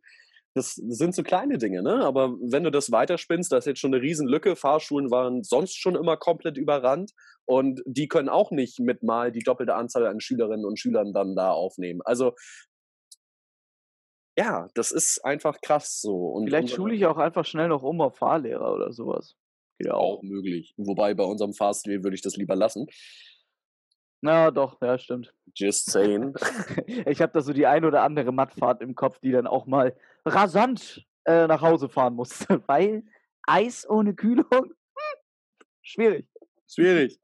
das 0.55 0.73
sind 0.75 1.13
so 1.13 1.23
kleine 1.23 1.57
Dinge, 1.57 1.83
ne? 1.83 2.03
Aber 2.05 2.35
wenn 2.41 2.63
du 2.63 2.71
das 2.71 2.91
weiterspinnst, 2.91 3.51
da 3.51 3.57
ist 3.57 3.67
jetzt 3.67 3.79
schon 3.79 3.93
eine 3.93 4.01
Riesenlücke. 4.01 4.55
Fahrschulen 4.55 5.11
waren 5.11 5.43
sonst 5.43 5.75
schon 5.75 5.95
immer 5.95 6.17
komplett 6.17 6.57
überrannt 6.57 7.11
und 7.45 7.81
die 7.85 8.07
können 8.07 8.29
auch 8.29 8.49
nicht 8.49 8.79
mit 8.79 9.03
mal 9.03 9.31
die 9.31 9.43
doppelte 9.43 9.75
Anzahl 9.75 10.07
an 10.07 10.19
Schülerinnen 10.19 10.65
und 10.65 10.79
Schülern 10.79 11.13
dann 11.13 11.35
da 11.35 11.51
aufnehmen. 11.51 12.01
Also 12.03 12.33
ja, 14.39 14.69
das 14.73 14.93
ist 14.93 15.25
einfach 15.25 15.59
krass 15.59 15.99
so. 15.99 16.29
Und 16.29 16.45
Vielleicht 16.45 16.69
schule 16.69 16.95
ich 16.95 17.05
auch 17.05 17.17
einfach 17.17 17.43
schnell 17.45 17.67
noch 17.67 17.83
um 17.83 17.99
auf 17.99 18.15
Fahrlehrer 18.15 18.73
oder 18.73 18.93
sowas. 18.93 19.35
Ja, 19.79 19.95
auch 19.95 20.23
möglich. 20.23 20.73
Wobei 20.77 21.13
bei 21.13 21.25
unserem 21.25 21.53
Fahrstil 21.53 22.03
würde 22.03 22.15
ich 22.15 22.21
das 22.21 22.37
lieber 22.37 22.55
lassen. 22.55 22.87
Na 24.21 24.49
doch, 24.49 24.81
ja, 24.81 24.97
stimmt. 24.97 25.33
Just 25.53 25.91
saying. 25.91 26.35
ich 27.05 27.21
habe 27.21 27.33
da 27.33 27.41
so 27.41 27.51
die 27.51 27.67
ein 27.67 27.83
oder 27.83 28.03
andere 28.03 28.31
Mattfahrt 28.31 28.81
im 28.81 28.95
Kopf, 28.95 29.19
die 29.19 29.31
dann 29.31 29.45
auch 29.45 29.65
mal 29.65 29.93
rasant 30.25 31.05
äh, 31.25 31.45
nach 31.47 31.61
Hause 31.61 31.89
fahren 31.89 32.15
musste, 32.15 32.63
weil 32.67 33.03
Eis 33.43 33.89
ohne 33.89 34.13
Kühlung, 34.15 34.45
hm, 34.51 34.73
schwierig. 35.81 36.27
Schwierig. 36.65 37.19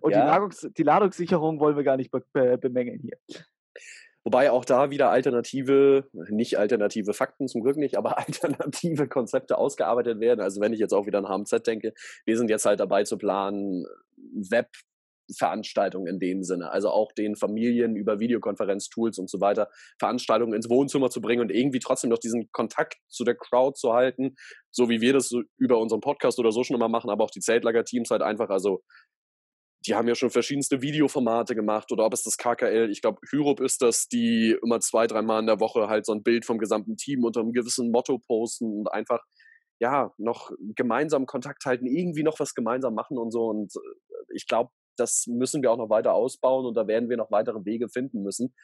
Und 0.00 0.10
ja. 0.12 0.20
die, 0.20 0.26
Ladungs 0.26 0.68
die, 0.76 0.82
Ladungssicherung 0.82 1.60
wollen 1.60 1.76
wir 1.76 1.84
gar 1.84 1.96
nicht 1.96 2.10
be 2.10 2.22
be 2.32 2.58
bemängeln 2.58 3.00
hier. 3.00 3.16
Wobei 4.26 4.50
auch 4.50 4.64
da 4.64 4.90
wieder 4.90 5.10
alternative, 5.10 6.08
nicht 6.12 6.58
alternative 6.58 7.14
Fakten 7.14 7.46
zum 7.46 7.62
Glück 7.62 7.76
nicht, 7.76 7.96
aber 7.96 8.18
alternative 8.26 9.06
Konzepte 9.06 9.56
ausgearbeitet 9.56 10.18
werden. 10.18 10.40
Also 10.40 10.60
wenn 10.60 10.72
ich 10.72 10.80
jetzt 10.80 10.92
auch 10.92 11.06
wieder 11.06 11.18
an 11.18 11.28
HMZ 11.28 11.64
denke, 11.64 11.94
wir 12.24 12.36
sind 12.36 12.50
jetzt 12.50 12.66
halt 12.66 12.80
dabei 12.80 13.04
zu 13.04 13.18
planen, 13.18 13.86
Web 14.16 14.66
Veranstaltungen 15.32 16.08
in 16.08 16.18
dem 16.18 16.42
Sinne. 16.42 16.70
Also 16.72 16.90
auch 16.90 17.12
den 17.12 17.36
Familien 17.36 17.94
über 17.94 18.18
Videokonferenztools 18.18 19.18
und 19.18 19.30
so 19.30 19.40
weiter 19.40 19.68
Veranstaltungen 20.00 20.54
ins 20.54 20.68
Wohnzimmer 20.68 21.08
zu 21.08 21.20
bringen 21.20 21.42
und 21.42 21.52
irgendwie 21.52 21.78
trotzdem 21.78 22.10
noch 22.10 22.18
diesen 22.18 22.50
Kontakt 22.50 22.96
zu 23.08 23.22
der 23.22 23.36
Crowd 23.36 23.76
zu 23.76 23.92
halten, 23.92 24.34
so 24.72 24.88
wie 24.88 25.00
wir 25.00 25.12
das 25.12 25.30
über 25.56 25.78
unseren 25.78 26.00
Podcast 26.00 26.40
oder 26.40 26.50
so 26.50 26.64
schon 26.64 26.76
immer 26.76 26.88
machen, 26.88 27.10
aber 27.10 27.22
auch 27.22 27.30
die 27.30 27.40
Zeltlager-Teams 27.40 28.10
halt 28.10 28.22
einfach, 28.22 28.50
also 28.50 28.82
die 29.86 29.94
haben 29.94 30.08
ja 30.08 30.14
schon 30.14 30.30
verschiedenste 30.30 30.82
Videoformate 30.82 31.54
gemacht 31.54 31.92
oder 31.92 32.04
ob 32.04 32.12
es 32.12 32.22
das 32.22 32.36
KKL, 32.36 32.90
ich 32.90 33.02
glaube, 33.02 33.20
Hyrup 33.30 33.60
ist 33.60 33.82
das, 33.82 34.08
die 34.08 34.56
immer 34.62 34.80
zwei, 34.80 35.06
dreimal 35.06 35.40
in 35.40 35.46
der 35.46 35.60
Woche 35.60 35.88
halt 35.88 36.06
so 36.06 36.12
ein 36.12 36.22
Bild 36.22 36.44
vom 36.44 36.58
gesamten 36.58 36.96
Team 36.96 37.24
unter 37.24 37.40
einem 37.40 37.52
gewissen 37.52 37.90
Motto 37.90 38.18
posten 38.18 38.80
und 38.80 38.92
einfach 38.92 39.20
ja, 39.78 40.12
noch 40.18 40.50
gemeinsam 40.74 41.26
Kontakt 41.26 41.64
halten, 41.66 41.86
irgendwie 41.86 42.22
noch 42.22 42.40
was 42.40 42.54
gemeinsam 42.54 42.94
machen 42.94 43.18
und 43.18 43.30
so. 43.30 43.46
Und 43.46 43.74
äh, 43.76 44.34
ich 44.34 44.46
glaube, 44.46 44.70
das 44.96 45.26
müssen 45.26 45.62
wir 45.62 45.70
auch 45.70 45.76
noch 45.76 45.90
weiter 45.90 46.14
ausbauen 46.14 46.64
und 46.64 46.74
da 46.74 46.86
werden 46.86 47.10
wir 47.10 47.16
noch 47.16 47.30
weitere 47.30 47.64
Wege 47.64 47.88
finden 47.88 48.22
müssen. 48.22 48.54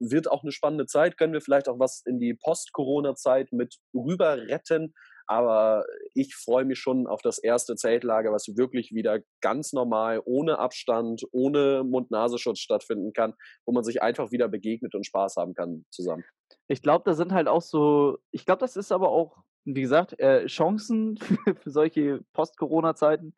Wird 0.00 0.30
auch 0.30 0.42
eine 0.42 0.52
spannende 0.52 0.86
Zeit, 0.86 1.18
können 1.18 1.34
wir 1.34 1.42
vielleicht 1.42 1.68
auch 1.68 1.78
was 1.78 2.02
in 2.06 2.18
die 2.18 2.34
Post-Corona-Zeit 2.34 3.52
mit 3.52 3.76
rüber 3.94 4.38
retten. 4.48 4.94
Aber 5.28 5.84
ich 6.14 6.34
freue 6.34 6.64
mich 6.64 6.78
schon 6.78 7.06
auf 7.06 7.20
das 7.20 7.38
erste 7.38 7.76
Zeltlager, 7.76 8.32
was 8.32 8.56
wirklich 8.56 8.94
wieder 8.94 9.18
ganz 9.42 9.74
normal, 9.74 10.22
ohne 10.24 10.58
Abstand, 10.58 11.22
ohne 11.32 11.84
Mund-Nasenschutz 11.84 12.60
stattfinden 12.60 13.12
kann, 13.12 13.34
wo 13.66 13.72
man 13.72 13.84
sich 13.84 14.02
einfach 14.02 14.30
wieder 14.30 14.48
begegnet 14.48 14.94
und 14.94 15.04
Spaß 15.04 15.36
haben 15.36 15.52
kann 15.52 15.84
zusammen. 15.90 16.24
Ich 16.66 16.80
glaube, 16.80 17.04
da 17.04 17.12
sind 17.12 17.32
halt 17.32 17.46
auch 17.46 17.60
so, 17.60 18.18
ich 18.30 18.46
glaube, 18.46 18.60
das 18.60 18.76
ist 18.76 18.90
aber 18.90 19.10
auch, 19.10 19.36
wie 19.64 19.82
gesagt, 19.82 20.18
äh, 20.18 20.46
Chancen 20.46 21.18
für, 21.44 21.54
für 21.54 21.70
solche 21.70 22.20
Post-Corona-Zeiten. 22.32 23.34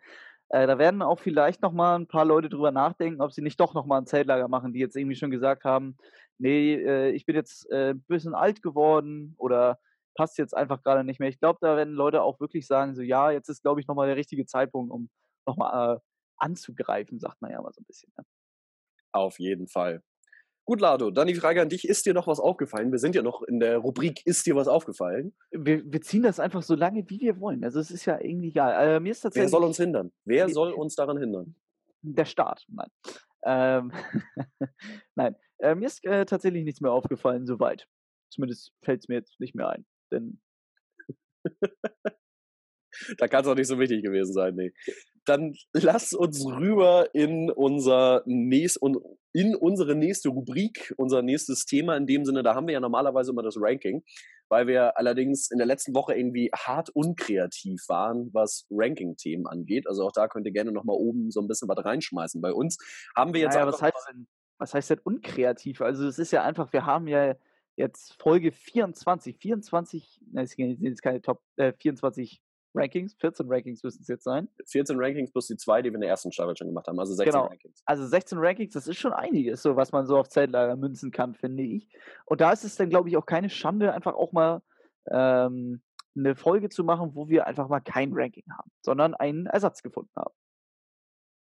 Äh, 0.50 0.68
da 0.68 0.78
werden 0.78 1.02
auch 1.02 1.18
vielleicht 1.18 1.60
noch 1.60 1.72
mal 1.72 1.96
ein 1.96 2.06
paar 2.06 2.24
Leute 2.24 2.48
drüber 2.48 2.70
nachdenken, 2.70 3.20
ob 3.20 3.32
sie 3.32 3.42
nicht 3.42 3.58
doch 3.58 3.74
noch 3.74 3.84
mal 3.84 3.98
ein 3.98 4.06
Zeltlager 4.06 4.46
machen, 4.46 4.72
die 4.72 4.78
jetzt 4.80 4.96
irgendwie 4.96 5.16
schon 5.16 5.32
gesagt 5.32 5.64
haben, 5.64 5.96
nee, 6.38 6.74
äh, 6.74 7.10
ich 7.10 7.26
bin 7.26 7.34
jetzt 7.34 7.68
äh, 7.72 7.90
ein 7.90 8.02
bisschen 8.06 8.34
alt 8.34 8.62
geworden 8.62 9.34
oder 9.38 9.80
passt 10.14 10.38
jetzt 10.38 10.56
einfach 10.56 10.82
gerade 10.82 11.04
nicht 11.04 11.20
mehr. 11.20 11.28
Ich 11.28 11.40
glaube, 11.40 11.58
da 11.60 11.76
werden 11.76 11.94
Leute 11.94 12.22
auch 12.22 12.40
wirklich 12.40 12.66
sagen, 12.66 12.94
so 12.94 13.02
ja, 13.02 13.30
jetzt 13.30 13.48
ist, 13.48 13.62
glaube 13.62 13.80
ich, 13.80 13.86
nochmal 13.86 14.06
der 14.06 14.16
richtige 14.16 14.46
Zeitpunkt, 14.46 14.92
um 14.92 15.08
nochmal 15.46 15.96
äh, 15.96 16.00
anzugreifen, 16.36 17.18
sagt 17.18 17.40
man 17.40 17.50
ja 17.50 17.60
mal 17.60 17.72
so 17.72 17.80
ein 17.80 17.86
bisschen. 17.86 18.12
Ne? 18.16 18.24
Auf 19.12 19.38
jeden 19.38 19.68
Fall. 19.68 20.02
Gut, 20.64 20.80
Lado, 20.80 21.10
dann 21.10 21.26
die 21.26 21.34
Frage 21.34 21.62
an 21.62 21.68
dich. 21.68 21.88
Ist 21.88 22.06
dir 22.06 22.14
noch 22.14 22.26
was 22.28 22.38
aufgefallen? 22.38 22.92
Wir 22.92 22.98
sind 22.98 23.14
ja 23.14 23.22
noch 23.22 23.42
in 23.42 23.58
der 23.58 23.78
Rubrik 23.78 24.24
Ist 24.24 24.46
dir 24.46 24.54
was 24.54 24.68
aufgefallen? 24.68 25.34
Wir, 25.50 25.82
wir 25.84 26.00
ziehen 26.00 26.22
das 26.22 26.38
einfach 26.38 26.62
so 26.62 26.76
lange, 26.76 27.08
wie 27.08 27.20
wir 27.20 27.40
wollen. 27.40 27.64
Also 27.64 27.80
es 27.80 27.90
ist 27.90 28.04
ja 28.04 28.20
irgendwie 28.20 28.50
egal. 28.50 28.96
Äh, 28.96 29.00
mir 29.00 29.10
ist 29.10 29.24
Wer 29.34 29.48
soll 29.48 29.64
uns 29.64 29.78
hindern? 29.78 30.12
Wer 30.24 30.48
soll 30.48 30.72
uns 30.72 30.94
daran 30.94 31.18
hindern? 31.18 31.56
Der 32.02 32.24
Staat, 32.24 32.64
nein. 32.68 32.88
Ähm, 33.42 33.92
nein, 35.16 35.34
äh, 35.58 35.74
mir 35.74 35.86
ist 35.86 36.04
äh, 36.04 36.24
tatsächlich 36.24 36.64
nichts 36.64 36.80
mehr 36.80 36.92
aufgefallen, 36.92 37.46
soweit. 37.46 37.88
Zumindest 38.30 38.72
fällt 38.82 39.00
es 39.00 39.08
mir 39.08 39.16
jetzt 39.16 39.40
nicht 39.40 39.54
mehr 39.54 39.70
ein. 39.70 39.84
Denn 40.10 40.40
da 43.18 43.28
kann 43.28 43.42
es 43.42 43.48
auch 43.48 43.54
nicht 43.54 43.68
so 43.68 43.78
wichtig 43.78 44.02
gewesen 44.02 44.32
sein, 44.32 44.54
nee. 44.54 44.72
Dann 45.24 45.54
lass 45.72 46.12
uns 46.12 46.44
rüber 46.44 47.14
in 47.14 47.50
unser 47.50 48.22
nächst, 48.26 48.80
in 49.32 49.54
unsere 49.54 49.94
nächste 49.94 50.30
Rubrik, 50.30 50.94
unser 50.96 51.22
nächstes 51.22 51.66
Thema. 51.66 51.96
In 51.96 52.06
dem 52.06 52.24
Sinne, 52.24 52.42
da 52.42 52.54
haben 52.54 52.66
wir 52.66 52.74
ja 52.74 52.80
normalerweise 52.80 53.30
immer 53.30 53.42
das 53.42 53.56
Ranking, 53.58 54.02
weil 54.48 54.66
wir 54.66 54.96
allerdings 54.96 55.50
in 55.50 55.58
der 55.58 55.66
letzten 55.66 55.94
Woche 55.94 56.14
irgendwie 56.14 56.50
hart 56.54 56.90
unkreativ 56.90 57.82
waren, 57.88 58.30
was 58.32 58.66
Ranking-Themen 58.70 59.46
angeht. 59.46 59.86
Also 59.86 60.06
auch 60.06 60.12
da 60.12 60.26
könnt 60.26 60.46
ihr 60.46 60.52
gerne 60.52 60.72
nochmal 60.72 60.96
oben 60.96 61.30
so 61.30 61.40
ein 61.40 61.48
bisschen 61.48 61.68
was 61.68 61.84
reinschmeißen. 61.84 62.40
Bei 62.40 62.52
uns 62.52 62.78
haben 63.14 63.34
wir 63.34 63.40
jetzt. 63.42 63.54
Naja, 63.54 63.66
was, 63.66 63.82
heißt 63.82 63.94
was 64.58 64.74
heißt 64.74 64.90
denn 64.90 65.00
unkreativ? 65.04 65.80
Also 65.80 66.06
es 66.06 66.18
ist 66.18 66.32
ja 66.32 66.42
einfach, 66.42 66.72
wir 66.72 66.86
haben 66.86 67.06
ja 67.06 67.36
jetzt 67.80 68.20
Folge 68.20 68.52
24, 68.52 69.36
24, 69.36 70.20
ne, 70.32 70.42
es 70.42 70.52
sind 70.52 70.80
jetzt 70.80 71.02
keine 71.02 71.20
Top, 71.20 71.42
äh, 71.56 71.72
24 71.72 72.42
Rankings, 72.74 73.14
14 73.14 73.46
Rankings 73.48 73.82
müssen 73.82 74.02
es 74.02 74.08
jetzt 74.08 74.24
sein. 74.24 74.48
14 74.66 74.96
Rankings 74.98 75.32
plus 75.32 75.48
die 75.48 75.56
zwei, 75.56 75.82
die 75.82 75.90
wir 75.90 75.96
in 75.96 76.02
der 76.02 76.10
ersten 76.10 76.30
Staffel 76.30 76.56
schon 76.56 76.68
gemacht 76.68 76.86
haben, 76.86 77.00
also 77.00 77.14
16 77.14 77.32
genau. 77.32 77.46
Rankings. 77.46 77.82
Also 77.84 78.06
16 78.06 78.38
Rankings, 78.38 78.72
das 78.72 78.86
ist 78.86 78.98
schon 78.98 79.12
einiges, 79.12 79.62
so 79.62 79.76
was 79.76 79.92
man 79.92 80.06
so 80.06 80.16
auf 80.16 80.28
Zeltlager 80.28 80.76
münzen 80.76 81.10
kann, 81.10 81.34
finde 81.34 81.64
ich. 81.64 81.88
Und 82.26 82.40
da 82.40 82.52
ist 82.52 82.64
es 82.64 82.76
dann, 82.76 82.88
glaube 82.88 83.08
ich, 83.08 83.16
auch 83.16 83.26
keine 83.26 83.50
Schande, 83.50 83.92
einfach 83.92 84.14
auch 84.14 84.32
mal 84.32 84.62
ähm, 85.10 85.82
eine 86.16 86.36
Folge 86.36 86.68
zu 86.68 86.84
machen, 86.84 87.14
wo 87.14 87.28
wir 87.28 87.46
einfach 87.46 87.68
mal 87.68 87.80
kein 87.80 88.12
Ranking 88.12 88.46
haben, 88.56 88.70
sondern 88.82 89.14
einen 89.14 89.46
Ersatz 89.46 89.82
gefunden 89.82 90.12
haben. 90.16 90.34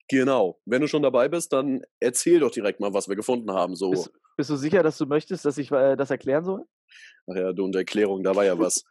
Genau. 0.10 0.60
Wenn 0.66 0.82
du 0.82 0.88
schon 0.88 1.04
dabei 1.04 1.28
bist, 1.28 1.54
dann 1.54 1.82
erzähl 2.00 2.40
doch 2.40 2.52
direkt 2.52 2.80
mal, 2.80 2.94
was 2.94 3.10
wir 3.10 3.16
gefunden 3.16 3.52
haben. 3.52 3.76
So. 3.76 3.92
Bist, 3.92 4.12
bist 4.38 4.50
du 4.50 4.56
sicher, 4.56 4.84
dass 4.84 4.98
du 4.98 5.06
möchtest, 5.06 5.46
dass 5.46 5.58
ich 5.58 5.72
äh, 5.72 5.96
das 5.96 6.12
erklären 6.12 6.46
soll? 6.46 6.66
Ach 7.30 7.36
ja, 7.36 7.52
du 7.52 7.66
und 7.66 7.76
Erklärung, 7.76 8.24
da 8.24 8.36
war 8.36 8.46
ja 8.46 8.58
was. 8.58 8.86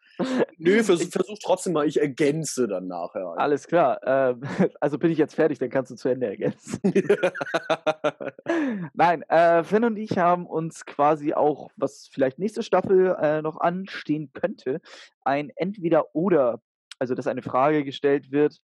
Nö, 0.59 0.83
vers 0.85 1.01
ich, 1.01 1.09
versuch 1.09 1.39
trotzdem 1.43 1.73
mal, 1.73 1.87
ich 1.87 1.99
ergänze 1.99 2.69
dann 2.69 2.87
nachher. 2.87 3.35
Alles 3.39 3.67
klar. 3.67 3.99
Ähm, 4.05 4.43
also 4.81 4.99
bin 4.99 5.11
ich 5.11 5.19
jetzt 5.19 5.35
fertig, 5.35 5.59
dann 5.59 5.71
kannst 5.71 5.91
du 5.91 5.95
zu 5.95 6.11
Ende 6.11 6.27
ergänzen. 6.27 6.81
Nein, 8.93 9.23
äh, 9.23 9.65
Finn 9.65 9.85
und 9.85 9.97
ich 9.97 10.19
haben 10.19 10.47
uns 10.47 10.85
quasi 10.85 11.33
auch, 11.33 11.71
was 11.77 12.09
vielleicht 12.13 12.39
nächste 12.39 12.63
Staffel 12.63 13.17
äh, 13.21 13.41
noch 13.41 13.59
anstehen 13.59 14.31
könnte, 14.35 14.81
ein 15.25 15.51
Entweder-Oder, 15.57 16.61
also 16.99 17.15
dass 17.15 17.27
eine 17.27 17.43
Frage 17.43 17.85
gestellt 17.85 18.33
wird 18.33 18.61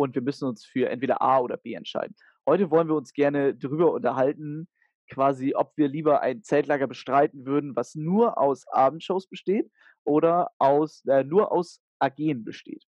und 0.00 0.14
wir 0.14 0.22
müssen 0.22 0.48
uns 0.48 0.64
für 0.64 0.88
entweder 0.88 1.20
A 1.20 1.40
oder 1.40 1.56
B 1.56 1.74
entscheiden. 1.74 2.16
Heute 2.46 2.70
wollen 2.70 2.88
wir 2.88 2.94
uns 2.94 3.12
gerne 3.12 3.54
darüber 3.54 3.92
unterhalten, 3.92 4.66
quasi, 5.10 5.54
ob 5.54 5.76
wir 5.76 5.88
lieber 5.88 6.22
ein 6.22 6.42
Zeltlager 6.42 6.86
bestreiten 6.86 7.44
würden, 7.44 7.76
was 7.76 7.94
nur 7.94 8.38
aus 8.38 8.66
Abendshows 8.68 9.28
besteht 9.28 9.70
oder 10.04 10.50
aus, 10.58 11.04
äh, 11.06 11.24
nur 11.24 11.52
aus 11.52 11.80
AGen 11.98 12.44
besteht. 12.44 12.84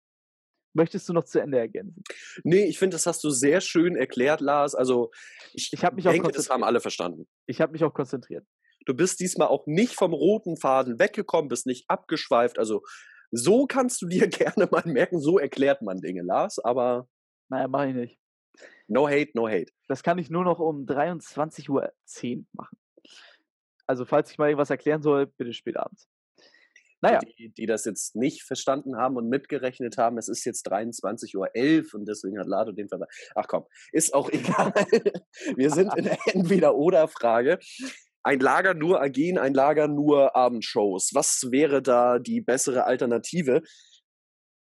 Möchtest 0.73 1.09
du 1.09 1.13
noch 1.13 1.25
zu 1.25 1.39
Ende 1.39 1.59
ergänzen? 1.59 2.01
Nee, 2.43 2.63
ich 2.63 2.79
finde, 2.79 2.95
das 2.95 3.05
hast 3.05 3.23
du 3.25 3.29
sehr 3.29 3.59
schön 3.59 3.97
erklärt, 3.97 4.39
Lars. 4.39 4.73
Also, 4.73 5.11
ich, 5.53 5.69
ich 5.73 5.91
mich 5.91 6.05
denke, 6.05 6.31
das 6.31 6.49
haben 6.49 6.63
alle 6.63 6.79
verstanden. 6.79 7.27
Ich 7.45 7.59
habe 7.59 7.73
mich 7.73 7.83
auch 7.83 7.93
konzentriert. 7.93 8.47
Du 8.85 8.93
bist 8.93 9.19
diesmal 9.19 9.49
auch 9.49 9.67
nicht 9.67 9.95
vom 9.95 10.13
roten 10.13 10.55
Faden 10.55 10.97
weggekommen, 10.97 11.49
bist 11.49 11.65
nicht 11.65 11.89
abgeschweift. 11.89 12.57
Also, 12.57 12.83
so 13.31 13.65
kannst 13.65 14.01
du 14.01 14.07
dir 14.07 14.27
gerne 14.27 14.67
mal 14.71 14.83
merken, 14.85 15.19
so 15.19 15.39
erklärt 15.39 15.81
man 15.81 15.99
Dinge, 15.99 16.21
Lars, 16.21 16.59
aber. 16.59 17.07
Naja, 17.49 17.67
mach 17.67 17.85
ich 17.85 17.95
nicht. 17.95 18.19
No 18.87 19.07
hate, 19.07 19.31
no 19.33 19.47
hate. 19.47 19.71
Das 19.87 20.03
kann 20.03 20.17
ich 20.17 20.29
nur 20.29 20.43
noch 20.43 20.59
um 20.59 20.85
23.10 20.85 21.69
Uhr 21.69 22.45
machen. 22.53 22.77
Also, 23.87 24.05
falls 24.05 24.31
ich 24.31 24.37
mal 24.37 24.47
irgendwas 24.47 24.69
erklären 24.69 25.01
soll, 25.01 25.27
bitte 25.27 25.53
spät 25.53 25.77
abends. 25.77 26.07
Naja. 27.01 27.19
Die, 27.19 27.49
die 27.49 27.65
das 27.65 27.85
jetzt 27.85 28.15
nicht 28.15 28.43
verstanden 28.43 28.95
haben 28.95 29.17
und 29.17 29.27
mitgerechnet 29.27 29.97
haben, 29.97 30.17
es 30.19 30.29
ist 30.29 30.45
jetzt 30.45 30.71
23.11 30.71 31.35
Uhr 31.35 31.99
und 31.99 32.07
deswegen 32.07 32.39
hat 32.39 32.47
Lado 32.47 32.71
den 32.71 32.87
Verweis. 32.89 33.09
Ach 33.33 33.47
komm, 33.47 33.65
ist 33.91 34.13
auch 34.13 34.29
egal. 34.31 34.71
Wir 35.55 35.71
sind 35.71 35.95
in 35.97 36.03
der 36.05 36.17
Entweder-Oder-Frage. 36.27 37.59
Ein 38.23 38.39
Lager 38.39 38.73
nur 38.73 39.01
Agen, 39.01 39.37
ein 39.37 39.53
Lager 39.53 39.87
nur 39.87 40.35
Abendshows. 40.35 41.11
Was 41.13 41.47
wäre 41.51 41.81
da 41.81 42.19
die 42.19 42.41
bessere 42.41 42.85
Alternative? 42.85 43.63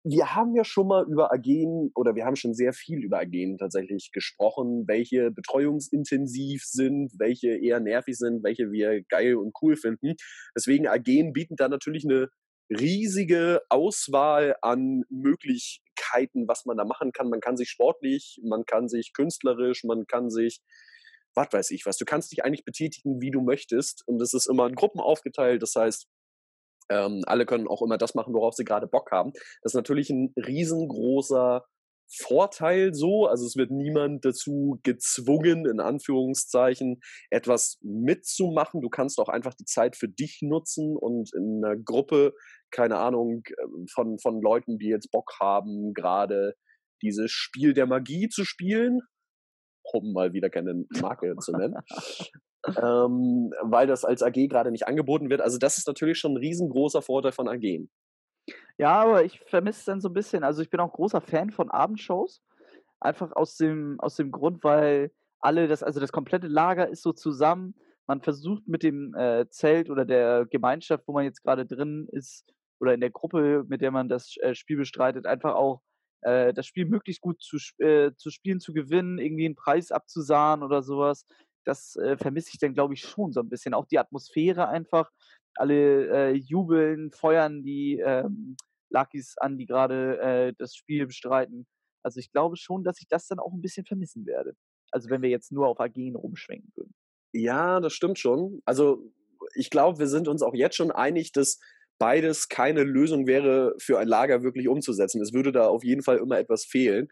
wir 0.03 0.35
haben 0.35 0.55
ja 0.55 0.65
schon 0.65 0.89
mal 0.89 1.05
über 1.11 1.33
Agen 1.33 1.91
oder 1.95 2.15
wir 2.15 2.25
haben 2.25 2.37
schon 2.37 2.55
sehr 2.55 2.73
viel 2.73 3.05
über 3.05 3.19
Agen 3.19 3.59
tatsächlich 3.59 4.13
gesprochen, 4.13 4.85
welche 4.87 5.31
betreuungsintensiv 5.31 6.65
sind, 6.65 7.13
welche 7.19 7.51
eher 7.51 7.81
nervig 7.81 8.17
sind, 8.17 8.43
welche 8.43 8.73
wir 8.73 9.03
geil 9.05 9.37
und 9.37 9.53
cool 9.61 9.77
finden. 9.77 10.15
Deswegen 10.57 10.87
Agen 10.87 11.33
bieten 11.33 11.57
da 11.57 11.69
natürlich 11.69 12.05
eine 12.05 12.29
riesige 12.71 13.61
Auswahl 13.69 14.57
an 14.63 15.03
Möglichkeiten, 15.11 16.49
was 16.49 16.65
man 16.65 16.79
da 16.79 16.85
machen 16.85 17.13
kann. 17.13 17.29
Man 17.29 17.41
kann 17.41 17.59
sich 17.59 17.69
sportlich, 17.69 18.41
man 18.43 18.65
kann 18.65 18.89
sich 18.89 19.13
künstlerisch, 19.13 19.85
man 19.85 20.07
kann 20.07 20.31
sich 20.31 20.63
was 21.35 21.49
weiß 21.53 21.71
ich 21.71 21.87
was. 21.87 21.97
Du 21.97 22.05
kannst 22.05 22.33
dich 22.33 22.45
eigentlich 22.45 22.65
betätigen, 22.65 23.21
wie 23.21 23.31
du 23.31 23.41
möchtest. 23.41 24.07
Und 24.07 24.21
es 24.21 24.35
ist 24.35 24.47
immer 24.47 24.67
in 24.67 24.75
Gruppen 24.75 25.01
aufgeteilt. 25.01 25.63
Das 25.63 25.75
heißt, 25.77 26.07
ähm, 26.91 27.23
alle 27.27 27.47
können 27.47 27.69
auch 27.69 27.83
immer 27.83 27.99
das 27.99 28.15
machen, 28.15 28.35
worauf 28.35 28.55
sie 28.55 28.65
gerade 28.65 28.87
Bock 28.87 29.11
haben. 29.13 29.33
Das 29.63 29.73
ist 29.73 29.77
natürlich 29.77 30.11
ein 30.11 30.33
riesengroßer 30.37 31.65
Vorteil 32.13 32.93
so. 32.93 33.27
Also 33.27 33.47
es 33.47 33.57
wird 33.57 33.71
niemand 33.71 34.25
dazu 34.25 34.81
gezwungen, 34.83 35.67
in 35.67 35.81
Anführungszeichen, 35.81 37.01
etwas 37.31 37.79
mitzumachen. 37.83 38.81
Du 38.81 38.89
kannst 38.89 39.19
auch 39.21 39.29
einfach 39.29 39.55
die 39.55 39.65
Zeit 39.65 39.97
für 39.97 40.09
dich 40.09 40.41
nutzen 40.43 40.97
und 40.97 41.31
in 41.35 41.65
einer 41.65 41.77
Gruppe, 41.77 42.35
keine 42.73 42.99
Ahnung, 42.99 43.43
ähm, 43.63 43.87
von, 43.93 44.19
von 44.19 44.41
Leuten, 44.41 44.79
die 44.79 44.89
jetzt 44.89 45.11
Bock 45.13 45.35
haben, 45.41 45.95
gerade 45.95 46.55
dieses 47.03 47.31
Spiel 47.31 47.73
der 47.73 47.87
Magie 47.87 48.29
zu 48.29 48.45
spielen, 48.45 49.01
um 49.93 50.13
mal 50.13 50.33
wieder 50.33 50.51
keine 50.51 50.85
Marke 51.01 51.37
zu 51.41 51.53
nennen, 51.53 51.77
ähm, 52.67 53.53
weil 53.63 53.87
das 53.87 54.05
als 54.05 54.23
AG 54.23 54.49
gerade 54.49 54.71
nicht 54.71 54.87
angeboten 54.87 55.31
wird. 55.31 55.41
Also 55.41 55.59
das 55.59 55.79
ist 55.79 55.87
natürlich 55.87 56.19
schon 56.19 56.33
ein 56.35 56.39
riesengroßer 56.39 57.03
Vorteil 57.03 57.33
von 57.33 57.49
AG. 57.49 57.87
Ja, 58.79 59.03
aber 59.03 59.25
ich 59.25 59.41
vermisse 59.47 59.81
es 59.81 59.85
dann 59.85 60.01
so 60.01 60.09
ein 60.09 60.15
bisschen. 60.15 60.43
Also 60.43 60.63
ich 60.63 60.71
bin 60.71 60.81
auch 60.81 60.93
großer 60.93 61.21
Fan 61.21 61.51
von 61.51 61.71
Abendshows. 61.71 62.43
Einfach 63.01 63.33
aus 63.33 63.57
dem, 63.57 63.99
aus 64.01 64.17
dem 64.17 64.31
Grund, 64.31 64.65
weil 64.65 65.11
alle, 65.41 65.69
das, 65.69 65.83
also 65.83 66.01
das 66.01 66.13
komplette 66.13 66.49
Lager 66.49 66.89
ist 66.89 67.03
so 67.03 67.13
zusammen. 67.13 67.75
Man 68.07 68.21
versucht 68.21 68.67
mit 68.67 68.83
dem 68.83 69.15
äh, 69.15 69.49
Zelt 69.51 69.91
oder 69.91 70.05
der 70.05 70.47
Gemeinschaft, 70.47 71.05
wo 71.07 71.13
man 71.13 71.25
jetzt 71.25 71.43
gerade 71.43 71.65
drin 71.65 72.09
ist, 72.11 72.53
oder 72.81 72.95
in 72.95 73.01
der 73.01 73.11
Gruppe, 73.11 73.65
mit 73.69 73.81
der 73.83 73.91
man 73.91 74.09
das 74.09 74.37
äh, 74.39 74.55
Spiel 74.55 74.79
bestreitet, 74.79 75.27
einfach 75.27 75.55
auch 75.55 75.83
äh, 76.23 76.53
das 76.53 76.67
Spiel 76.67 76.87
möglichst 76.87 77.21
gut 77.21 77.43
zu, 77.43 77.57
äh, 77.79 78.13
zu 78.17 78.31
spielen, 78.31 78.61
zu 78.61 78.73
gewinnen, 78.73 79.19
irgendwie 79.19 79.47
einen 79.47 79.57
Preis 79.57 79.91
abzusahen 79.91 80.63
oder 80.63 80.83
sowas 80.83 81.25
das 81.65 81.97
äh, 81.97 82.17
vermisse 82.17 82.51
ich 82.53 82.59
dann, 82.59 82.75
glaube 82.75 82.95
ich, 82.95 83.03
schon 83.03 83.33
so 83.33 83.41
ein 83.41 83.49
bisschen. 83.49 83.75
Auch 83.75 83.87
die 83.87 83.99
Atmosphäre 83.99 84.69
einfach. 84.69 85.11
Alle 85.55 86.31
äh, 86.31 86.33
jubeln, 86.33 87.11
feuern 87.11 87.63
die 87.63 87.99
ähm, 87.99 88.57
Luckys 88.91 89.37
an, 89.39 89.59
die 89.59 89.67
gerade 89.67 90.19
äh, 90.21 90.53
das 90.57 90.75
Spiel 90.75 91.07
bestreiten. 91.07 91.67
Also 92.03 92.19
ich 92.19 92.31
glaube 92.33 92.57
schon, 92.57 92.85
dass 92.85 93.01
ich 93.01 93.09
das 93.09 93.27
dann 93.27 93.41
auch 93.41 93.53
ein 93.53 93.61
bisschen 93.61 93.85
vermissen 93.85 94.27
werde. 94.27 94.55
Also 94.91 95.11
wenn 95.11 95.23
wir 95.23 95.29
jetzt 95.29 95.53
nur 95.53 95.69
auf 95.69 95.81
Agen 95.81 96.17
rumschwenken 96.17 96.73
würden. 96.77 96.95
Ja, 97.33 97.81
das 97.81 97.93
stimmt 97.93 98.19
schon. 98.19 98.63
Also 98.65 99.13
ich 99.55 99.71
glaube, 99.71 99.99
wir 99.99 100.07
sind 100.07 100.29
uns 100.29 100.43
auch 100.43 100.55
jetzt 100.55 100.77
schon 100.77 100.91
einig, 100.91 101.33
dass 101.33 101.59
beides 102.01 102.49
keine 102.49 102.83
Lösung 102.83 103.29
wäre, 103.29 103.75
für 103.79 104.01
ein 104.01 104.09
Lager 104.09 104.43
wirklich 104.43 104.67
umzusetzen. 104.67 105.23
Es 105.23 105.33
würde 105.33 105.53
da 105.53 105.69
auf 105.69 105.85
jeden 105.85 106.03
Fall 106.03 106.19
immer 106.19 106.39
etwas 106.39 106.65
fehlen 106.65 107.09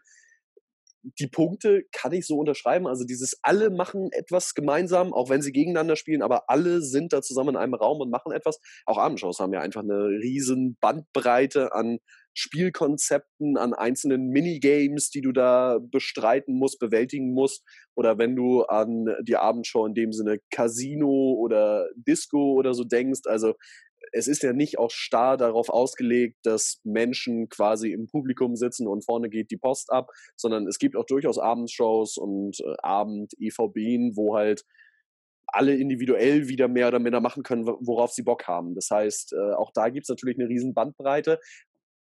die 1.01 1.27
Punkte 1.27 1.83
kann 1.91 2.11
ich 2.11 2.27
so 2.27 2.37
unterschreiben. 2.37 2.87
Also 2.87 3.05
dieses 3.05 3.39
alle 3.41 3.69
machen 3.69 4.09
etwas 4.11 4.53
gemeinsam, 4.53 5.13
auch 5.13 5.29
wenn 5.29 5.41
sie 5.41 5.51
gegeneinander 5.51 5.95
spielen, 5.95 6.21
aber 6.21 6.49
alle 6.49 6.81
sind 6.81 7.13
da 7.13 7.21
zusammen 7.21 7.51
in 7.51 7.57
einem 7.57 7.73
Raum 7.73 8.01
und 8.01 8.09
machen 8.09 8.31
etwas. 8.31 8.59
Auch 8.85 8.97
Abendshows 8.97 9.39
haben 9.39 9.53
ja 9.53 9.61
einfach 9.61 9.81
eine 9.81 10.07
riesen 10.21 10.77
Bandbreite 10.81 11.73
an 11.73 11.99
Spielkonzepten, 12.33 13.57
an 13.57 13.73
einzelnen 13.73 14.27
Minigames, 14.29 15.09
die 15.09 15.21
du 15.21 15.31
da 15.31 15.79
bestreiten 15.81 16.55
musst, 16.55 16.79
bewältigen 16.79 17.33
musst. 17.33 17.63
Oder 17.95 18.17
wenn 18.17 18.35
du 18.35 18.63
an 18.63 19.07
die 19.23 19.35
Abendshow 19.35 19.85
in 19.85 19.93
dem 19.93 20.13
Sinne 20.13 20.39
Casino 20.51 21.35
oder 21.37 21.87
Disco 21.95 22.53
oder 22.53 22.73
so 22.73 22.83
denkst. 22.83 23.21
Also 23.25 23.55
es 24.11 24.27
ist 24.27 24.43
ja 24.43 24.53
nicht 24.53 24.79
auch 24.79 24.91
starr 24.91 25.37
darauf 25.37 25.69
ausgelegt, 25.69 26.37
dass 26.43 26.79
Menschen 26.83 27.49
quasi 27.49 27.91
im 27.91 28.07
Publikum 28.07 28.55
sitzen 28.55 28.87
und 28.87 29.05
vorne 29.05 29.29
geht 29.29 29.51
die 29.51 29.57
Post 29.57 29.91
ab, 29.91 30.09
sondern 30.35 30.67
es 30.67 30.79
gibt 30.79 30.95
auch 30.95 31.05
durchaus 31.05 31.37
Abendshows 31.37 32.17
und 32.17 32.59
äh, 32.59 32.75
Abend-EVBen, 32.81 34.15
wo 34.15 34.35
halt 34.35 34.63
alle 35.47 35.75
individuell 35.75 36.47
wieder 36.47 36.67
mehr 36.67 36.87
oder 36.87 36.99
minder 36.99 37.21
machen 37.21 37.43
können, 37.43 37.65
worauf 37.65 38.11
sie 38.11 38.23
Bock 38.23 38.47
haben. 38.47 38.75
Das 38.75 38.89
heißt, 38.91 39.33
äh, 39.33 39.53
auch 39.53 39.71
da 39.73 39.89
gibt 39.89 40.05
es 40.05 40.09
natürlich 40.09 40.37
eine 40.37 40.47
riesen 40.47 40.73
Bandbreite. 40.73 41.39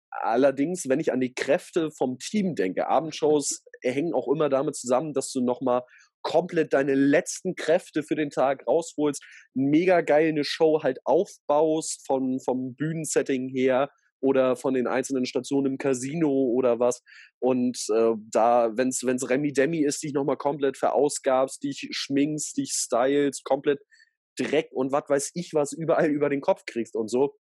Allerdings, 0.09 0.87
wenn 0.89 0.99
ich 0.99 1.11
an 1.11 1.19
die 1.19 1.33
Kräfte 1.33 1.91
vom 1.91 2.17
Team 2.17 2.55
denke, 2.55 2.87
Abendshows 2.87 3.63
hängen 3.81 4.13
auch 4.13 4.27
immer 4.27 4.49
damit 4.49 4.75
zusammen, 4.75 5.13
dass 5.13 5.31
du 5.31 5.41
nochmal 5.41 5.83
komplett 6.21 6.73
deine 6.73 6.95
letzten 6.95 7.55
Kräfte 7.55 8.03
für 8.03 8.15
den 8.15 8.29
Tag 8.29 8.67
rausholst, 8.67 9.23
mega 9.53 10.01
geil 10.01 10.29
eine 10.29 10.43
Show 10.43 10.83
halt 10.83 10.99
aufbaust 11.05 12.05
von, 12.05 12.39
vom 12.39 12.75
Bühnensetting 12.75 13.49
her 13.49 13.89
oder 14.19 14.55
von 14.55 14.73
den 14.73 14.87
einzelnen 14.87 15.25
Stationen 15.25 15.73
im 15.73 15.77
Casino 15.77 16.29
oder 16.29 16.79
was. 16.79 17.03
Und 17.39 17.77
äh, 17.93 18.13
da, 18.31 18.71
wenn 18.75 18.89
es 18.89 19.29
Remi 19.29 19.53
Demi 19.53 19.83
ist, 19.83 20.03
dich 20.03 20.13
nochmal 20.13 20.37
komplett 20.37 20.77
verausgabst, 20.77 21.63
dich 21.63 21.87
schminkst, 21.91 22.57
dich 22.57 22.71
stylst, 22.73 23.43
komplett 23.43 23.79
Dreck 24.37 24.69
und 24.71 24.91
was 24.91 25.09
weiß 25.09 25.31
ich 25.33 25.53
was 25.53 25.73
überall 25.73 26.09
über 26.09 26.29
den 26.29 26.41
Kopf 26.41 26.63
kriegst 26.65 26.95
und 26.95 27.09
so. 27.09 27.37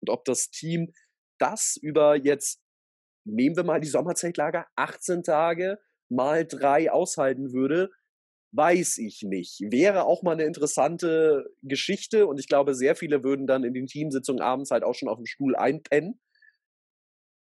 Und 0.00 0.10
ob 0.10 0.24
das 0.24 0.50
Team 0.50 0.92
das 1.38 1.76
über 1.80 2.16
jetzt, 2.16 2.60
nehmen 3.24 3.56
wir 3.56 3.64
mal 3.64 3.80
die 3.80 3.88
Sommerzeitlager, 3.88 4.66
18 4.76 5.22
Tage 5.22 5.78
mal 6.08 6.46
drei 6.46 6.90
aushalten 6.90 7.52
würde, 7.52 7.90
weiß 8.52 8.98
ich 8.98 9.22
nicht. 9.22 9.60
Wäre 9.70 10.04
auch 10.04 10.22
mal 10.22 10.32
eine 10.32 10.44
interessante 10.44 11.46
Geschichte 11.62 12.26
und 12.26 12.40
ich 12.40 12.48
glaube, 12.48 12.74
sehr 12.74 12.96
viele 12.96 13.22
würden 13.22 13.46
dann 13.46 13.64
in 13.64 13.74
den 13.74 13.86
Teamsitzungen 13.86 14.40
abends 14.40 14.70
halt 14.70 14.84
auch 14.84 14.94
schon 14.94 15.08
auf 15.08 15.18
dem 15.18 15.26
Stuhl 15.26 15.56
einpennen. 15.56 16.20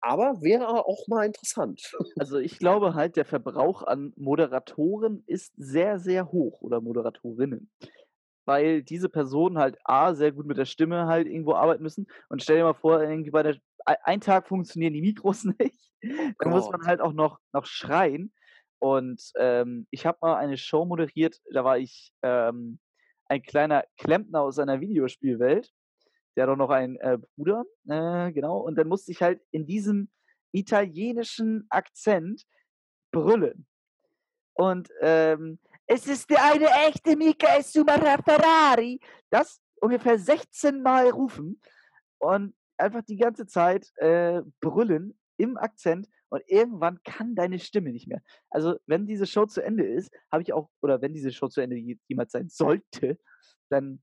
Aber 0.01 0.41
wäre 0.41 0.68
auch 0.86 1.08
mal 1.08 1.26
interessant. 1.26 1.93
Also 2.20 2.38
ich 2.38 2.60
glaube 2.60 2.93
halt, 2.93 3.16
der 3.16 3.26
Verbrauch 3.26 3.84
an 3.84 4.14
Moderatoren 4.18 5.24
ist 5.28 5.54
sehr, 5.56 5.97
sehr 5.99 6.32
hoch 6.32 6.62
oder 6.62 6.82
Moderatorinnen. 6.82 7.72
Weil 8.45 8.84
diese 8.84 9.08
Personen 9.08 9.58
halt 9.58 9.78
A, 9.86 10.14
sehr 10.14 10.34
gut 10.34 10.45
mit 10.45 10.58
der 10.58 10.66
Stimme 10.66 11.08
halt 11.08 11.28
irgendwo 11.28 11.54
arbeiten 11.54 11.84
müssen. 11.84 12.08
Und 12.28 12.43
stell 12.43 12.58
dir 12.58 12.64
mal 12.64 12.74
vor, 12.74 13.01
irgendwie 13.01 13.32
bei 13.32 13.43
der, 13.43 13.56
ein 13.86 14.20
Tag 14.20 14.49
funktionieren 14.49 14.93
die 14.93 15.01
Mikros 15.01 15.43
nicht. 15.60 15.91
Dann 16.01 16.36
Gott. 16.38 16.49
muss 16.49 16.70
man 16.70 16.86
halt 16.86 16.99
auch 16.99 17.14
noch, 17.14 17.39
noch 17.54 17.66
schreien. 17.66 18.34
Und 18.84 19.31
ähm, 19.38 19.88
ich 19.91 20.05
habe 20.05 20.17
mal 20.19 20.36
eine 20.36 20.57
Show 20.57 20.84
moderiert, 20.84 21.39
da 21.53 21.63
war 21.63 21.77
ich 21.77 22.11
ähm, 22.21 22.79
ein 23.27 23.41
kleiner 23.41 23.86
Klempner 23.97 24.41
aus 24.41 24.59
einer 24.59 24.81
Videospielwelt. 24.81 25.71
Der 26.36 26.43
hat 26.43 26.49
auch 26.49 26.57
noch 26.57 26.69
einen 26.69 26.97
äh, 26.97 27.17
Bruder, 27.38 27.63
äh, 27.88 28.34
genau. 28.34 28.57
Und 28.57 28.75
dann 28.75 28.89
musste 28.89 29.13
ich 29.13 29.21
halt 29.21 29.41
in 29.51 29.65
diesem 29.65 30.11
italienischen 30.51 31.65
Akzent 31.69 32.43
brüllen. 33.13 33.65
Und 34.51 34.89
ähm, 34.99 35.59
es 35.88 36.05
ist 36.05 36.29
der 36.29 36.43
eine 36.43 36.67
echte 36.86 37.15
Michael 37.15 37.63
Sumara 37.63 38.21
Ferrari. 38.21 38.99
Das 39.29 39.61
ungefähr 39.79 40.19
16 40.19 40.81
Mal 40.81 41.09
rufen 41.09 41.61
und 42.17 42.53
einfach 42.77 43.03
die 43.03 43.15
ganze 43.15 43.45
Zeit 43.45 43.93
äh, 43.95 44.41
brüllen 44.59 45.17
im 45.38 45.55
Akzent 45.55 46.09
und 46.34 46.41
irgendwann 46.47 46.99
kann 47.03 47.36
deine 47.36 47.59
Stimme 47.59 47.91
nicht 47.91 48.07
mehr. 48.07 48.23
Also, 48.49 48.75
wenn 48.88 49.05
diese 49.05 49.27
Show 49.27 49.45
zu 49.45 49.61
Ende 49.61 49.86
ist, 49.86 50.11
habe 50.31 50.41
ich 50.41 50.51
auch, 50.51 50.67
oder 50.81 50.99
wenn 50.99 51.13
diese 51.13 51.31
Show 51.31 51.47
zu 51.47 51.61
Ende 51.61 51.77
jemals 52.07 52.31
sein 52.31 52.49
sollte, 52.49 53.19
dann 53.69 54.01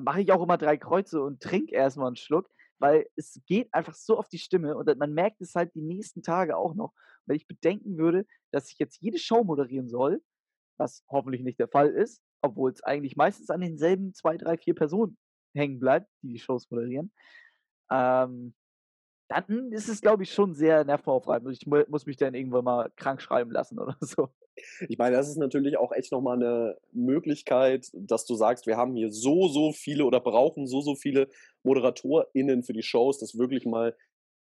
mache 0.00 0.20
ich 0.20 0.30
auch 0.30 0.44
immer 0.44 0.58
drei 0.58 0.76
Kreuze 0.76 1.20
und 1.20 1.42
trinke 1.42 1.74
erstmal 1.74 2.06
einen 2.06 2.14
Schluck, 2.14 2.48
weil 2.78 3.08
es 3.16 3.40
geht 3.46 3.68
einfach 3.74 3.94
so 3.94 4.16
auf 4.16 4.28
die 4.28 4.38
Stimme 4.38 4.76
und 4.76 4.96
man 4.96 5.12
merkt 5.12 5.40
es 5.40 5.56
halt 5.56 5.74
die 5.74 5.82
nächsten 5.82 6.22
Tage 6.22 6.56
auch 6.56 6.76
noch. 6.76 6.92
Wenn 7.26 7.34
ich 7.34 7.48
bedenken 7.48 7.98
würde, 7.98 8.26
dass 8.52 8.70
ich 8.70 8.78
jetzt 8.78 9.00
jede 9.00 9.18
Show 9.18 9.42
moderieren 9.42 9.88
soll, 9.88 10.22
was 10.76 11.04
hoffentlich 11.08 11.42
nicht 11.42 11.58
der 11.58 11.68
Fall 11.68 11.88
ist, 11.88 12.22
obwohl 12.42 12.70
es 12.70 12.82
eigentlich 12.84 13.16
meistens 13.16 13.50
an 13.50 13.60
denselben 13.60 14.14
zwei, 14.14 14.36
drei, 14.36 14.56
vier 14.56 14.76
Personen 14.76 15.18
hängen 15.52 15.80
bleibt, 15.80 16.08
die 16.22 16.34
die 16.34 16.38
Shows 16.38 16.70
moderieren, 16.70 17.12
ähm, 17.90 18.54
dann 19.28 19.72
ist 19.72 19.88
es, 19.88 20.00
glaube 20.00 20.22
ich, 20.22 20.32
schon 20.32 20.54
sehr 20.54 20.84
nervenaufreibend. 20.84 21.56
Ich 21.56 21.66
muss 21.66 22.06
mich 22.06 22.16
dann 22.16 22.34
irgendwann 22.34 22.64
mal 22.64 22.90
krank 22.96 23.22
schreiben 23.22 23.50
lassen 23.50 23.78
oder 23.78 23.96
so. 24.00 24.28
Ich 24.88 24.98
meine, 24.98 25.16
das 25.16 25.28
ist 25.28 25.36
natürlich 25.36 25.78
auch 25.78 25.92
echt 25.92 26.12
nochmal 26.12 26.36
eine 26.36 26.78
Möglichkeit, 26.92 27.90
dass 27.92 28.24
du 28.24 28.34
sagst, 28.34 28.66
wir 28.66 28.76
haben 28.76 28.94
hier 28.94 29.10
so, 29.10 29.48
so 29.48 29.72
viele 29.72 30.04
oder 30.04 30.20
brauchen 30.20 30.66
so, 30.66 30.80
so 30.80 30.94
viele 30.94 31.28
ModeratorInnen 31.64 32.62
für 32.62 32.72
die 32.72 32.82
Shows, 32.82 33.18
dass 33.18 33.36
wirklich 33.36 33.66
mal 33.66 33.96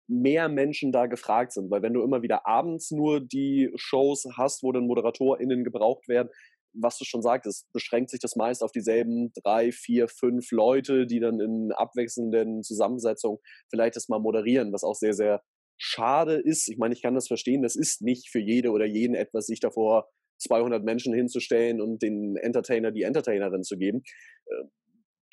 mehr 0.07 0.49
Menschen 0.49 0.91
da 0.91 1.05
gefragt 1.05 1.53
sind. 1.53 1.71
Weil 1.71 1.81
wenn 1.81 1.93
du 1.93 2.03
immer 2.03 2.21
wieder 2.21 2.45
abends 2.45 2.91
nur 2.91 3.21
die 3.21 3.71
Shows 3.75 4.27
hast, 4.35 4.63
wo 4.63 4.71
dann 4.71 4.87
ModeratorInnen 4.87 5.63
gebraucht 5.63 6.07
werden, 6.09 6.29
was 6.73 6.97
du 6.97 7.05
schon 7.05 7.21
sagtest, 7.21 7.71
beschränkt 7.73 8.09
sich 8.09 8.19
das 8.19 8.35
meist 8.35 8.63
auf 8.63 8.71
dieselben 8.71 9.31
drei, 9.43 9.71
vier, 9.71 10.07
fünf 10.07 10.51
Leute, 10.51 11.05
die 11.05 11.19
dann 11.19 11.39
in 11.39 11.71
abwechselnden 11.71 12.63
Zusammensetzungen 12.63 13.39
vielleicht 13.69 13.95
das 13.95 14.09
mal 14.09 14.19
moderieren, 14.19 14.71
was 14.71 14.83
auch 14.83 14.95
sehr, 14.95 15.13
sehr 15.13 15.43
schade 15.77 16.35
ist. 16.35 16.69
Ich 16.69 16.77
meine, 16.77 16.93
ich 16.93 17.01
kann 17.01 17.15
das 17.15 17.27
verstehen, 17.27 17.61
das 17.63 17.75
ist 17.75 18.01
nicht 18.01 18.29
für 18.29 18.39
jede 18.39 18.71
oder 18.71 18.85
jeden 18.85 19.15
etwas, 19.15 19.47
sich 19.47 19.59
davor 19.59 20.09
200 20.39 20.83
Menschen 20.83 21.13
hinzustellen 21.13 21.81
und 21.81 22.01
den 22.01 22.35
Entertainer 22.35 22.91
die 22.91 23.03
Entertainerin 23.03 23.63
zu 23.63 23.77
geben. 23.77 24.03
Äh, 24.45 24.63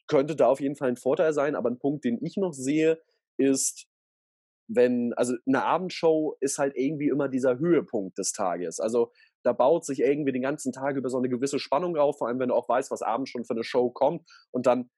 könnte 0.06 0.36
da 0.36 0.48
auf 0.48 0.60
jeden 0.60 0.76
Fall 0.76 0.88
ein 0.88 0.96
Vorteil 0.96 1.32
sein, 1.32 1.54
aber 1.54 1.70
ein 1.70 1.78
Punkt, 1.78 2.04
den 2.04 2.18
ich 2.22 2.36
noch 2.36 2.54
sehe, 2.54 2.98
ist, 3.36 3.86
wenn, 4.66 5.12
also 5.14 5.34
eine 5.46 5.64
Abendshow 5.64 6.36
ist 6.40 6.58
halt 6.58 6.74
irgendwie 6.76 7.08
immer 7.08 7.28
dieser 7.28 7.58
Höhepunkt 7.58 8.18
des 8.18 8.32
Tages. 8.32 8.80
Also 8.80 9.12
da 9.48 9.54
baut 9.54 9.86
sich 9.86 10.00
irgendwie 10.00 10.32
den 10.32 10.42
ganzen 10.42 10.72
Tag 10.72 10.96
über 10.96 11.08
so 11.08 11.16
eine 11.16 11.30
gewisse 11.30 11.58
Spannung 11.58 11.96
auf, 11.96 12.18
vor 12.18 12.28
allem 12.28 12.38
wenn 12.38 12.50
du 12.50 12.54
auch 12.54 12.68
weißt, 12.68 12.90
was 12.90 13.00
abends 13.00 13.30
schon 13.30 13.46
für 13.46 13.54
eine 13.54 13.64
Show 13.64 13.88
kommt 13.88 14.30
und 14.50 14.66
dann 14.66 14.90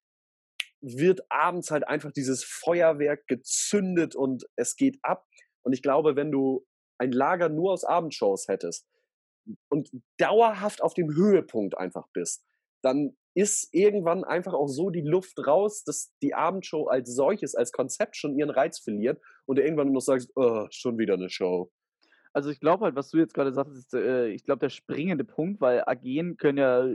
wird 0.80 1.20
abends 1.30 1.70
halt 1.70 1.86
einfach 1.86 2.10
dieses 2.10 2.42
Feuerwerk 2.42 3.28
gezündet 3.28 4.16
und 4.16 4.44
es 4.56 4.74
geht 4.74 4.98
ab. 5.02 5.24
Und 5.62 5.72
ich 5.72 5.82
glaube, 5.82 6.16
wenn 6.16 6.32
du 6.32 6.66
ein 6.98 7.12
Lager 7.12 7.48
nur 7.48 7.70
aus 7.70 7.84
Abendshows 7.84 8.48
hättest 8.48 8.88
und 9.68 9.88
dauerhaft 10.18 10.82
auf 10.82 10.94
dem 10.94 11.14
Höhepunkt 11.14 11.78
einfach 11.78 12.08
bist, 12.12 12.44
dann 12.82 13.16
ist 13.34 13.68
irgendwann 13.72 14.24
einfach 14.24 14.54
auch 14.54 14.66
so 14.66 14.90
die 14.90 15.02
Luft 15.02 15.38
raus, 15.46 15.84
dass 15.84 16.12
die 16.22 16.34
Abendshow 16.34 16.88
als 16.88 17.14
solches, 17.14 17.54
als 17.54 17.70
Konzept 17.70 18.16
schon 18.16 18.36
ihren 18.36 18.50
Reiz 18.50 18.80
verliert 18.80 19.20
und 19.46 19.58
du 19.58 19.62
irgendwann 19.62 19.86
nur 19.86 19.94
noch 19.94 20.00
sagst, 20.00 20.32
oh, 20.34 20.66
schon 20.70 20.98
wieder 20.98 21.14
eine 21.14 21.30
Show. 21.30 21.70
Also 22.32 22.50
ich 22.50 22.60
glaube 22.60 22.84
halt, 22.84 22.94
was 22.94 23.10
du 23.10 23.18
jetzt 23.18 23.34
gerade 23.34 23.52
sagst, 23.52 23.76
ist, 23.76 23.94
äh, 23.94 24.28
ich 24.28 24.44
glaube, 24.44 24.60
der 24.60 24.68
springende 24.68 25.24
Punkt, 25.24 25.60
weil 25.60 25.82
Agien 25.86 26.36
können 26.36 26.58
ja 26.58 26.88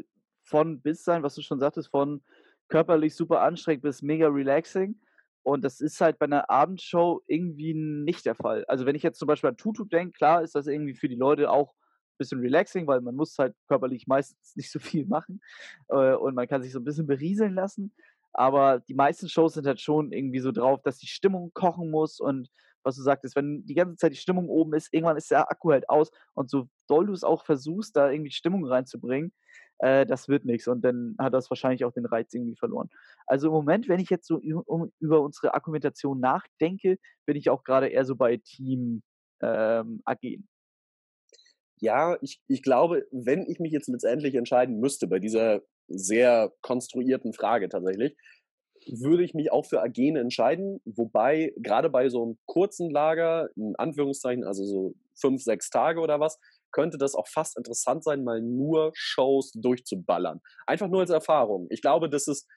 von 0.43 0.79
bis 0.81 1.03
sein, 1.03 1.23
was 1.23 1.35
du 1.35 1.41
schon 1.41 1.59
sagtest, 1.59 1.89
von 1.89 2.21
körperlich 2.69 3.15
super 3.15 3.41
anstrengend 3.41 3.83
bis 3.83 4.01
mega 4.01 4.27
relaxing. 4.27 4.99
Und 5.43 5.63
das 5.63 5.79
ist 5.79 6.01
halt 6.01 6.17
bei 6.17 6.25
einer 6.25 6.49
Abendshow 6.49 7.21
irgendwie 7.27 7.73
nicht 7.75 8.25
der 8.25 8.35
Fall. 8.35 8.65
Also 8.65 8.85
wenn 8.85 8.95
ich 8.95 9.03
jetzt 9.03 9.19
zum 9.19 9.27
Beispiel 9.27 9.49
an 9.49 9.57
Tutu 9.57 9.85
denke, 9.85 10.13
klar 10.13 10.41
ist 10.41 10.55
das 10.55 10.65
irgendwie 10.67 10.95
für 10.95 11.07
die 11.07 11.15
Leute 11.15 11.51
auch 11.51 11.73
ein 11.73 12.17
bisschen 12.17 12.39
relaxing, 12.39 12.87
weil 12.87 13.01
man 13.01 13.15
muss 13.15 13.37
halt 13.37 13.53
körperlich 13.67 14.07
meistens 14.07 14.55
nicht 14.55 14.71
so 14.71 14.79
viel 14.79 15.05
machen 15.05 15.41
äh, 15.89 16.13
und 16.13 16.33
man 16.33 16.47
kann 16.47 16.63
sich 16.63 16.71
so 16.71 16.79
ein 16.79 16.83
bisschen 16.83 17.05
berieseln 17.05 17.53
lassen. 17.53 17.93
Aber 18.33 18.79
die 18.79 18.95
meisten 18.95 19.29
Shows 19.29 19.53
sind 19.53 19.67
halt 19.67 19.79
schon 19.79 20.11
irgendwie 20.11 20.39
so 20.39 20.51
drauf, 20.51 20.81
dass 20.81 20.97
die 20.97 21.07
Stimmung 21.07 21.51
kochen 21.53 21.91
muss 21.91 22.19
und 22.19 22.49
was 22.85 22.95
du 22.95 23.01
sagtest, 23.01 23.35
wenn 23.35 23.65
die 23.65 23.73
ganze 23.73 23.97
Zeit 23.97 24.13
die 24.13 24.17
Stimmung 24.17 24.47
oben 24.47 24.73
ist, 24.73 24.93
irgendwann 24.93 25.17
ist 25.17 25.31
der 25.31 25.49
Akku 25.51 25.71
halt 25.71 25.89
aus 25.89 26.11
und 26.33 26.49
so 26.49 26.67
doll 26.87 27.07
du 27.07 27.13
es 27.13 27.23
auch 27.23 27.43
versuchst, 27.43 27.95
da 27.95 28.11
irgendwie 28.11 28.31
Stimmung 28.31 28.65
reinzubringen, 28.65 29.33
äh, 29.79 30.05
das 30.05 30.29
wird 30.29 30.45
nichts 30.45 30.67
und 30.67 30.81
dann 30.81 31.15
hat 31.19 31.33
das 31.33 31.49
wahrscheinlich 31.49 31.83
auch 31.83 31.91
den 31.91 32.05
Reiz 32.05 32.33
irgendwie 32.33 32.55
verloren. 32.55 32.89
Also 33.27 33.47
im 33.47 33.53
Moment, 33.53 33.89
wenn 33.89 33.99
ich 33.99 34.09
jetzt 34.09 34.27
so 34.27 34.39
über 34.39 35.21
unsere 35.21 35.53
Argumentation 35.53 36.19
nachdenke, 36.19 36.97
bin 37.25 37.35
ich 37.35 37.49
auch 37.49 37.63
gerade 37.63 37.87
eher 37.87 38.05
so 38.05 38.15
bei 38.15 38.37
Team 38.37 39.01
ähm, 39.41 40.01
AG. 40.05 40.39
Ja, 41.81 42.17
ich, 42.21 42.39
ich 42.47 42.63
glaube, 42.63 43.05
wenn 43.11 43.45
ich 43.49 43.59
mich 43.59 43.71
jetzt 43.71 43.89
letztendlich 43.89 44.35
entscheiden 44.35 44.79
müsste 44.79 45.07
bei 45.07 45.19
dieser 45.19 45.61
sehr 45.87 46.53
konstruierten 46.61 47.33
Frage 47.33 47.67
tatsächlich, 47.67 48.15
würde 48.87 49.23
ich 49.23 49.33
mich 49.33 49.51
auch 49.51 49.65
für 49.65 49.81
Agene 49.81 50.19
entscheiden, 50.19 50.79
wobei 50.85 51.53
gerade 51.57 51.89
bei 51.89 52.09
so 52.09 52.23
einem 52.23 52.37
kurzen 52.45 52.89
Lager, 52.89 53.49
in 53.55 53.75
Anführungszeichen, 53.77 54.43
also 54.43 54.63
so 54.63 54.95
fünf, 55.15 55.41
sechs 55.41 55.69
Tage 55.69 55.99
oder 55.99 56.19
was, 56.19 56.39
könnte 56.71 56.97
das 56.97 57.15
auch 57.15 57.27
fast 57.27 57.57
interessant 57.57 58.03
sein, 58.03 58.23
mal 58.23 58.41
nur 58.41 58.91
Shows 58.93 59.51
durchzuballern. 59.53 60.41
Einfach 60.67 60.89
nur 60.89 61.01
als 61.01 61.09
Erfahrung. 61.09 61.67
Ich 61.69 61.81
glaube, 61.81 62.09
das 62.09 62.27
ist 62.27 62.47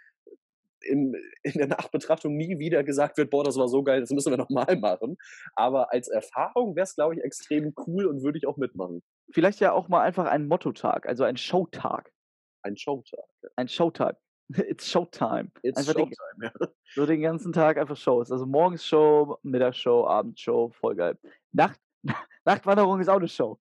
in, 0.81 1.15
in 1.43 1.53
der 1.55 1.69
Nachbetrachtung 1.69 2.37
nie 2.37 2.59
wieder 2.59 2.85
gesagt 2.85 3.17
wird, 3.17 3.31
boah, 3.31 3.45
das 3.45 3.57
war 3.57 3.69
so 3.69 3.83
geil, 3.83 4.01
das 4.01 4.11
müssen 4.11 4.31
wir 4.31 4.39
nochmal 4.39 4.77
machen. 4.77 5.17
Aber 5.55 5.93
als 5.93 6.09
Erfahrung 6.09 6.77
wäre 6.77 6.85
es, 6.85 6.95
glaube 6.95 7.15
ich, 7.15 7.23
extrem 7.23 7.73
cool 7.87 8.07
und 8.07 8.23
würde 8.23 8.39
ich 8.39 8.47
auch 8.47 8.57
mitmachen. 8.57 9.03
Vielleicht 9.33 9.61
ja 9.61 9.73
auch 9.73 9.89
mal 9.89 10.03
einfach 10.03 10.27
ein 10.27 10.49
Mottotag, 10.49 11.07
also 11.07 11.25
ein 11.25 11.37
Showtag. 11.37 12.13
Ein 12.63 12.77
Showtag. 12.77 13.25
Ja. 13.43 13.49
Ein 13.57 13.69
Showtag. 13.69 14.17
It's 14.57 14.91
Showtime. 14.91 15.51
It's 15.63 15.79
einfach 15.79 15.93
Showtime, 15.93 16.17
den, 16.41 16.51
ja. 16.61 16.69
so 16.95 17.07
den 17.07 17.21
ganzen 17.21 17.53
Tag 17.53 17.77
einfach 17.77 17.97
Shows. 17.97 18.33
Also 18.33 18.47
morgens 18.47 18.85
Show, 18.85 19.39
Mittagsshow, 19.43 20.07
Abendshow, 20.07 20.71
voll 20.71 20.97
geil. 20.97 21.19
Nacht, 21.53 21.81
Nachtwanderung 22.45 23.01
ist 23.01 23.09
auch 23.09 23.17
eine 23.17 23.29
Show. 23.29 23.59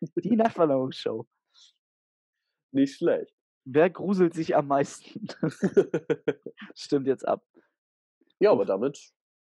Die 0.00 0.36
Nachtwanderungsshow. 0.36 1.26
Nicht 2.72 2.96
schlecht. 2.96 3.32
Wer 3.64 3.90
gruselt 3.90 4.34
sich 4.34 4.54
am 4.54 4.68
meisten? 4.68 5.28
Stimmt 6.74 7.06
jetzt 7.06 7.26
ab. 7.26 7.44
Ja, 8.38 8.52
aber 8.52 8.64
damit 8.64 9.12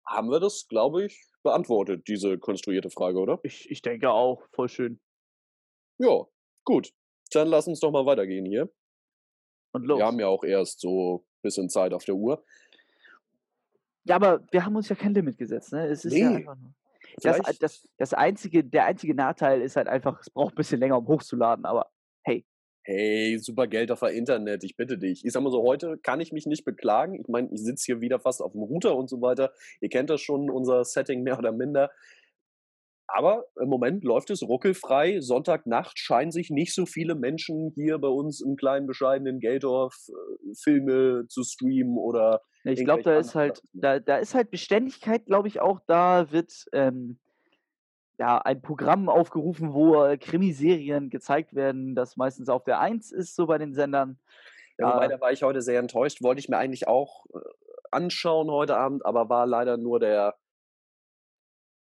haben 0.05 0.29
wir 0.29 0.39
das, 0.39 0.67
glaube 0.67 1.05
ich, 1.05 1.27
beantwortet, 1.43 2.07
diese 2.07 2.37
konstruierte 2.37 2.89
Frage, 2.89 3.19
oder? 3.19 3.39
Ich, 3.43 3.69
ich 3.69 3.81
denke 3.81 4.09
auch, 4.09 4.47
voll 4.53 4.69
schön. 4.69 4.99
Ja, 5.97 6.25
gut. 6.65 6.91
Dann 7.31 7.47
lass 7.47 7.67
uns 7.67 7.79
doch 7.79 7.91
mal 7.91 8.05
weitergehen 8.05 8.45
hier. 8.45 8.71
Und 9.73 9.85
los. 9.85 9.99
Wir 9.99 10.05
haben 10.05 10.19
ja 10.19 10.27
auch 10.27 10.43
erst 10.43 10.79
so 10.81 11.17
ein 11.17 11.41
bisschen 11.41 11.69
Zeit 11.69 11.93
auf 11.93 12.05
der 12.05 12.15
Uhr. 12.15 12.43
Ja, 14.03 14.15
aber 14.15 14.41
wir 14.51 14.65
haben 14.65 14.75
uns 14.75 14.89
ja 14.89 14.95
kein 14.95 15.13
Limit 15.13 15.37
gesetzt, 15.37 15.71
ne? 15.73 15.87
Es 15.87 16.05
ist 16.05 16.13
ja 16.13 16.29
Nee. 16.29 16.35
einfach 16.37 16.57
nur. 16.57 16.73
Das, 17.21 17.39
das, 17.59 17.87
das 17.97 18.13
einzige, 18.13 18.63
der 18.63 18.85
einzige 18.85 19.13
Nachteil 19.13 19.61
ist 19.61 19.75
halt 19.75 19.87
einfach, 19.87 20.19
es 20.21 20.29
braucht 20.29 20.53
ein 20.53 20.55
bisschen 20.55 20.79
länger, 20.79 20.97
um 20.97 21.07
hochzuladen, 21.07 21.65
aber 21.65 21.91
hey, 22.23 22.45
hey, 22.83 23.37
super 23.37 23.67
Geld 23.67 23.91
auf 23.91 23.99
der 23.99 24.11
Internet, 24.11 24.63
ich 24.63 24.75
bitte 24.75 24.97
dich. 24.97 25.25
Ich 25.25 25.31
sag 25.33 25.43
mal 25.43 25.51
so, 25.51 25.61
heute 25.61 25.97
kann 25.97 26.21
ich 26.21 26.31
mich 26.31 26.45
nicht 26.45 26.63
beklagen. 26.63 27.15
Ich 27.19 27.27
meine, 27.27 27.49
ich 27.51 27.61
sitze 27.61 27.85
hier 27.85 28.01
wieder 28.01 28.19
fast 28.19 28.41
auf 28.41 28.53
dem 28.53 28.61
Router 28.61 28.95
und 28.95 29.09
so 29.09 29.21
weiter. 29.21 29.51
Ihr 29.81 29.89
kennt 29.89 30.09
das 30.09 30.21
schon, 30.21 30.49
unser 30.49 30.83
Setting 30.85 31.21
mehr 31.21 31.37
oder 31.37 31.51
minder. 31.51 31.91
Aber 33.13 33.45
im 33.59 33.69
Moment 33.69 34.03
läuft 34.03 34.29
es 34.29 34.41
ruckelfrei. 34.41 35.19
Sonntagnacht 35.19 35.99
scheinen 35.99 36.31
sich 36.31 36.49
nicht 36.49 36.73
so 36.73 36.85
viele 36.85 37.15
Menschen 37.15 37.71
hier 37.75 37.97
bei 37.99 38.07
uns 38.07 38.41
im 38.41 38.55
kleinen, 38.55 38.87
bescheidenen 38.87 39.39
Geldorf 39.39 39.95
äh, 40.09 40.53
Filme 40.55 41.25
zu 41.27 41.43
streamen 41.43 41.97
oder 41.97 42.41
ich 42.63 42.83
glaube, 42.83 43.01
da 43.01 43.17
ist 43.17 43.33
halt, 43.33 43.61
da, 43.73 43.99
da 43.99 44.17
ist 44.17 44.35
halt 44.35 44.51
Beständigkeit, 44.51 45.25
glaube 45.25 45.47
ich, 45.47 45.59
auch 45.59 45.79
da 45.87 46.31
wird 46.31 46.65
ähm, 46.73 47.17
ja 48.19 48.37
ein 48.37 48.61
Programm 48.61 49.09
aufgerufen, 49.09 49.73
wo 49.73 50.03
äh, 50.03 50.17
Krimiserien 50.17 51.09
gezeigt 51.09 51.55
werden, 51.55 51.95
das 51.95 52.17
meistens 52.17 52.49
auf 52.49 52.63
der 52.63 52.79
1 52.79 53.11
ist, 53.11 53.35
so 53.35 53.47
bei 53.47 53.57
den 53.57 53.73
Sendern. 53.73 54.19
Ja, 54.77 54.93
wobei, 54.93 55.05
Ja. 55.05 55.09
da 55.09 55.21
war 55.21 55.31
ich 55.31 55.41
heute 55.41 55.61
sehr 55.61 55.79
enttäuscht. 55.79 56.21
Wollte 56.21 56.39
ich 56.39 56.49
mir 56.49 56.57
eigentlich 56.57 56.87
auch 56.87 57.25
äh, 57.33 57.39
anschauen 57.89 58.51
heute 58.51 58.77
Abend, 58.77 59.05
aber 59.05 59.27
war 59.27 59.47
leider 59.47 59.77
nur 59.77 59.99
der, 59.99 60.35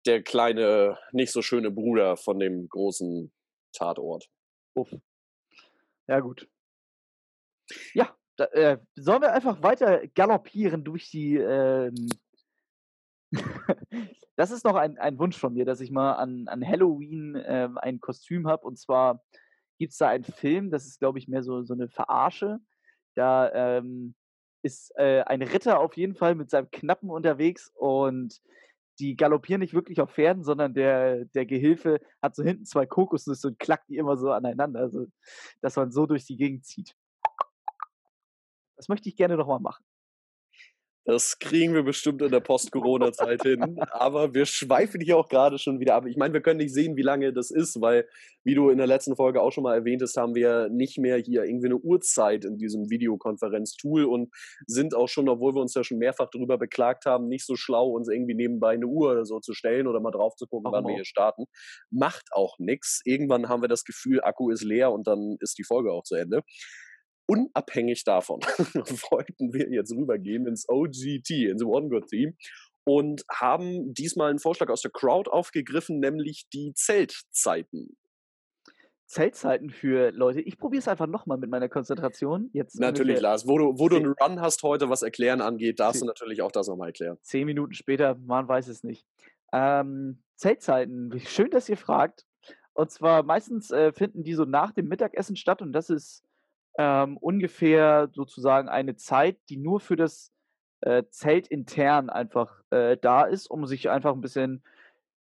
der 0.05 0.23
kleine, 0.23 0.97
nicht 1.11 1.31
so 1.31 1.41
schöne 1.41 1.71
Bruder 1.71 2.17
von 2.17 2.39
dem 2.39 2.67
großen 2.69 3.31
Tatort. 3.73 4.27
Uff. 4.75 4.93
Ja, 6.07 6.19
gut. 6.19 6.47
Ja, 7.93 8.15
da, 8.35 8.45
äh, 8.45 8.79
sollen 8.95 9.21
wir 9.21 9.33
einfach 9.33 9.61
weiter 9.61 10.07
galoppieren 10.07 10.83
durch 10.83 11.09
die. 11.09 11.37
Ähm 11.37 12.09
das 14.35 14.51
ist 14.51 14.65
noch 14.65 14.75
ein, 14.75 14.97
ein 14.97 15.17
Wunsch 15.19 15.37
von 15.37 15.53
mir, 15.53 15.65
dass 15.65 15.81
ich 15.81 15.91
mal 15.91 16.13
an, 16.13 16.47
an 16.47 16.67
Halloween 16.67 17.41
ähm, 17.45 17.77
ein 17.77 17.99
Kostüm 17.99 18.47
habe. 18.47 18.65
Und 18.65 18.77
zwar 18.77 19.23
gibt 19.79 19.91
es 19.91 19.97
da 19.97 20.09
einen 20.09 20.23
Film, 20.23 20.71
das 20.71 20.85
ist, 20.85 20.99
glaube 20.99 21.19
ich, 21.19 21.27
mehr 21.27 21.43
so, 21.43 21.63
so 21.63 21.73
eine 21.73 21.89
Verarsche. 21.89 22.59
Da 23.15 23.77
ähm, 23.77 24.15
ist 24.63 24.91
äh, 24.97 25.21
ein 25.23 25.41
Ritter 25.41 25.79
auf 25.79 25.97
jeden 25.97 26.15
Fall 26.15 26.35
mit 26.35 26.49
seinem 26.49 26.71
Knappen 26.71 27.09
unterwegs 27.09 27.71
und 27.75 28.41
die 28.99 29.15
galoppieren 29.15 29.59
nicht 29.59 29.73
wirklich 29.73 30.01
auf 30.01 30.11
Pferden, 30.11 30.43
sondern 30.43 30.73
der, 30.73 31.25
der 31.25 31.45
Gehilfe 31.45 31.99
hat 32.21 32.35
so 32.35 32.43
hinten 32.43 32.65
zwei 32.65 32.85
Kokosnüsse 32.85 33.47
und 33.47 33.59
klackt 33.59 33.89
die 33.89 33.97
immer 33.97 34.17
so 34.17 34.31
aneinander, 34.31 34.79
also 34.79 35.07
dass 35.61 35.75
man 35.75 35.91
so 35.91 36.05
durch 36.05 36.25
die 36.25 36.37
Gegend 36.37 36.65
zieht. 36.65 36.95
Das 38.75 38.89
möchte 38.89 39.09
ich 39.09 39.15
gerne 39.15 39.37
nochmal 39.37 39.59
machen. 39.59 39.83
Das 41.05 41.37
kriegen 41.37 41.73
wir 41.73 41.83
bestimmt 41.83 42.21
in 42.21 42.31
der 42.31 42.39
Post-Corona-Zeit 42.39 43.41
hin. 43.43 43.77
Aber 43.91 44.33
wir 44.33 44.45
schweifen 44.45 45.01
hier 45.01 45.17
auch 45.17 45.27
gerade 45.27 45.59
schon 45.59 45.81
wieder 45.81 45.95
ab. 45.95 46.05
Ich 46.07 46.15
meine, 46.15 46.33
wir 46.33 46.41
können 46.41 46.59
nicht 46.59 46.73
sehen, 46.73 46.95
wie 46.95 47.01
lange 47.01 47.33
das 47.33 47.51
ist, 47.51 47.81
weil, 47.81 48.07
wie 48.45 48.55
du 48.55 48.69
in 48.69 48.77
der 48.77 48.87
letzten 48.87 49.17
Folge 49.17 49.41
auch 49.41 49.51
schon 49.51 49.63
mal 49.63 49.75
erwähnt 49.75 50.01
hast, 50.01 50.15
haben 50.15 50.33
wir 50.33 50.69
nicht 50.69 50.97
mehr 50.97 51.17
hier 51.17 51.43
irgendwie 51.43 51.67
eine 51.67 51.77
Uhrzeit 51.77 52.45
in 52.45 52.57
diesem 52.57 52.89
Videokonferenz-Tool 52.89 54.05
und 54.05 54.33
sind 54.65 54.95
auch 54.95 55.09
schon, 55.09 55.27
obwohl 55.27 55.53
wir 55.55 55.61
uns 55.61 55.73
ja 55.73 55.83
schon 55.83 55.97
mehrfach 55.97 56.29
darüber 56.31 56.57
beklagt 56.57 57.05
haben, 57.05 57.27
nicht 57.27 57.45
so 57.45 57.57
schlau, 57.57 57.89
uns 57.89 58.07
irgendwie 58.07 58.35
nebenbei 58.35 58.73
eine 58.73 58.87
Uhr 58.87 59.11
oder 59.11 59.25
so 59.25 59.41
zu 59.41 59.53
stellen 59.53 59.87
oder 59.87 59.99
mal 59.99 60.11
drauf 60.11 60.35
zu 60.37 60.47
gucken, 60.47 60.71
wann 60.71 60.85
wir 60.85 60.95
hier 60.95 61.05
starten. 61.05 61.45
Macht 61.91 62.29
auch 62.31 62.59
nichts. 62.59 63.01
Irgendwann 63.03 63.49
haben 63.49 63.61
wir 63.61 63.67
das 63.67 63.83
Gefühl, 63.83 64.21
Akku 64.23 64.49
ist 64.51 64.63
leer 64.63 64.93
und 64.93 65.05
dann 65.05 65.35
ist 65.41 65.57
die 65.57 65.65
Folge 65.65 65.91
auch 65.91 66.03
zu 66.03 66.15
Ende. 66.15 66.43
Unabhängig 67.27 68.03
davon 68.03 68.39
wollten 69.11 69.53
wir 69.53 69.69
jetzt 69.69 69.91
rübergehen 69.95 70.45
ins 70.45 70.67
OGT, 70.67 71.29
ins 71.29 71.63
One 71.63 71.89
Good 71.89 72.07
Team 72.07 72.35
und 72.85 73.23
haben 73.31 73.93
diesmal 73.93 74.29
einen 74.29 74.39
Vorschlag 74.39 74.69
aus 74.69 74.81
der 74.81 74.91
Crowd 74.91 75.29
aufgegriffen, 75.29 75.99
nämlich 75.99 76.47
die 76.53 76.73
Zeltzeiten. 76.73 77.95
Zeltzeiten 79.05 79.69
für 79.69 80.11
Leute. 80.11 80.41
Ich 80.41 80.57
probiere 80.57 80.79
es 80.79 80.87
einfach 80.87 81.07
nochmal 81.07 81.37
mit 81.37 81.49
meiner 81.49 81.69
Konzentration. 81.69 82.49
Jetzt 82.51 82.79
Natürlich, 82.79 83.21
Lars, 83.21 83.47
wo 83.47 83.57
du, 83.57 83.77
wo 83.77 83.87
du 83.87 83.97
einen 83.97 84.13
Run 84.19 84.41
hast 84.41 84.63
heute, 84.63 84.89
was 84.89 85.03
Erklären 85.03 85.39
angeht, 85.39 85.79
darfst 85.79 86.01
du 86.01 86.05
natürlich 86.05 86.41
auch 86.41 86.51
das 86.51 86.67
nochmal 86.67 86.87
erklären. 86.89 87.17
zehn 87.21 87.45
Minuten 87.45 87.73
später, 87.73 88.15
man 88.15 88.47
weiß 88.47 88.67
es 88.69 88.83
nicht. 88.83 89.05
Ähm, 89.51 90.23
Zeltzeiten, 90.35 91.13
wie- 91.13 91.19
schön, 91.19 91.51
dass 91.51 91.69
ihr 91.69 91.77
fragt. 91.77 92.25
Und 92.73 92.89
zwar 92.89 93.21
meistens 93.21 93.69
äh, 93.69 93.93
finden 93.93 94.23
die 94.23 94.33
so 94.33 94.45
nach 94.45 94.71
dem 94.71 94.87
Mittagessen 94.87 95.35
statt 95.35 95.61
und 95.61 95.73
das 95.73 95.91
ist 95.91 96.23
ähm, 96.77 97.17
ungefähr 97.17 98.09
sozusagen 98.13 98.69
eine 98.69 98.95
Zeit, 98.95 99.37
die 99.49 99.57
nur 99.57 99.79
für 99.79 99.95
das 99.95 100.31
äh, 100.81 101.03
Zelt 101.09 101.47
intern 101.47 102.09
einfach 102.09 102.61
äh, 102.71 102.97
da 103.01 103.23
ist, 103.23 103.47
um 103.49 103.65
sich 103.65 103.89
einfach 103.89 104.13
ein 104.13 104.21
bisschen 104.21 104.63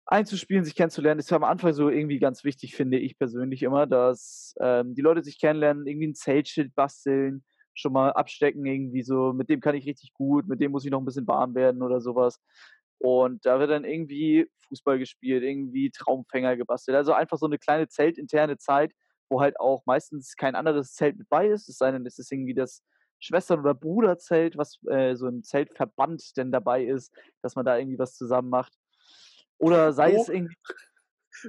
einzuspielen, 0.06 0.64
sich 0.64 0.74
kennenzulernen. 0.74 1.18
Das 1.18 1.26
ist 1.26 1.32
am 1.32 1.44
Anfang 1.44 1.72
so 1.72 1.88
irgendwie 1.88 2.18
ganz 2.18 2.44
wichtig, 2.44 2.74
finde 2.74 2.98
ich 2.98 3.18
persönlich 3.18 3.62
immer, 3.62 3.86
dass 3.86 4.54
ähm, 4.60 4.94
die 4.94 5.02
Leute 5.02 5.22
sich 5.22 5.40
kennenlernen, 5.40 5.86
irgendwie 5.86 6.08
ein 6.08 6.14
Zeltschild 6.14 6.74
basteln, 6.74 7.44
schon 7.74 7.92
mal 7.92 8.10
abstecken, 8.12 8.66
irgendwie 8.66 9.02
so, 9.02 9.32
mit 9.32 9.48
dem 9.48 9.60
kann 9.60 9.76
ich 9.76 9.86
richtig 9.86 10.12
gut, 10.12 10.48
mit 10.48 10.60
dem 10.60 10.72
muss 10.72 10.84
ich 10.84 10.90
noch 10.90 11.00
ein 11.00 11.04
bisschen 11.04 11.26
warm 11.26 11.54
werden 11.54 11.82
oder 11.82 12.00
sowas. 12.00 12.40
Und 12.98 13.46
da 13.46 13.58
wird 13.58 13.70
dann 13.70 13.84
irgendwie 13.84 14.46
Fußball 14.68 14.98
gespielt, 14.98 15.42
irgendwie 15.42 15.90
Traumfänger 15.90 16.56
gebastelt. 16.56 16.96
Also 16.96 17.12
einfach 17.12 17.38
so 17.38 17.46
eine 17.46 17.58
kleine 17.58 17.88
zeltinterne 17.88 18.58
Zeit, 18.58 18.92
wo 19.30 19.40
halt 19.40 19.58
auch 19.58 19.86
meistens 19.86 20.34
kein 20.36 20.54
anderes 20.54 20.92
Zelt 20.92 21.16
mit 21.16 21.28
bei 21.28 21.46
ist, 21.48 21.68
es 21.68 21.78
sei 21.78 21.92
denn, 21.92 22.04
es 22.04 22.18
ist 22.18 22.30
irgendwie 22.32 22.54
das 22.54 22.82
Schwestern- 23.20 23.60
oder 23.60 23.74
Bruderzelt, 23.74 24.56
was 24.58 24.78
äh, 24.88 25.14
so 25.14 25.28
im 25.28 25.42
Zeltverband 25.42 26.36
denn 26.36 26.50
dabei 26.52 26.84
ist, 26.84 27.14
dass 27.42 27.54
man 27.54 27.64
da 27.64 27.78
irgendwie 27.78 27.98
was 27.98 28.14
zusammen 28.16 28.50
macht. 28.50 28.74
Oder 29.58 29.92
sei 29.92 30.14
Wo, 30.14 30.22
es 30.22 30.28
irgendwie, 30.30 30.56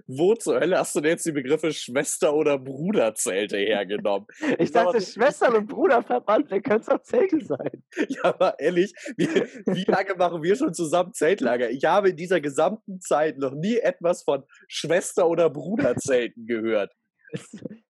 wo 0.05 0.35
zur 0.35 0.59
Hölle 0.59 0.77
hast 0.77 0.93
du 0.95 1.01
denn 1.01 1.11
jetzt 1.11 1.25
die 1.25 1.31
Begriffe 1.31 1.71
Schwester- 1.73 2.33
oder 2.35 2.59
Bruderzelte 2.59 3.57
hergenommen? 3.57 4.27
ich 4.59 4.71
dachte, 4.71 4.99
so- 4.99 5.13
Schwestern- 5.13 5.55
und 5.55 5.67
Bruderverband, 5.67 6.51
wer 6.51 6.61
könnte 6.61 6.81
es 6.81 6.89
auch 6.89 7.01
Zelte 7.01 7.43
sein? 7.43 7.83
Ja, 8.09 8.25
aber 8.25 8.59
ehrlich, 8.59 8.93
wie, 9.17 9.27
wie 9.27 9.85
lange 9.89 10.15
machen 10.15 10.43
wir 10.43 10.55
schon 10.55 10.73
zusammen 10.73 11.13
Zeltlager? 11.13 11.69
Ich 11.69 11.85
habe 11.85 12.09
in 12.09 12.17
dieser 12.17 12.41
gesamten 12.41 12.99
Zeit 12.99 13.37
noch 13.37 13.53
nie 13.53 13.77
etwas 13.77 14.23
von 14.23 14.43
Schwester- 14.67 15.27
oder 15.27 15.49
Bruderzelten 15.49 16.45
gehört. 16.45 16.91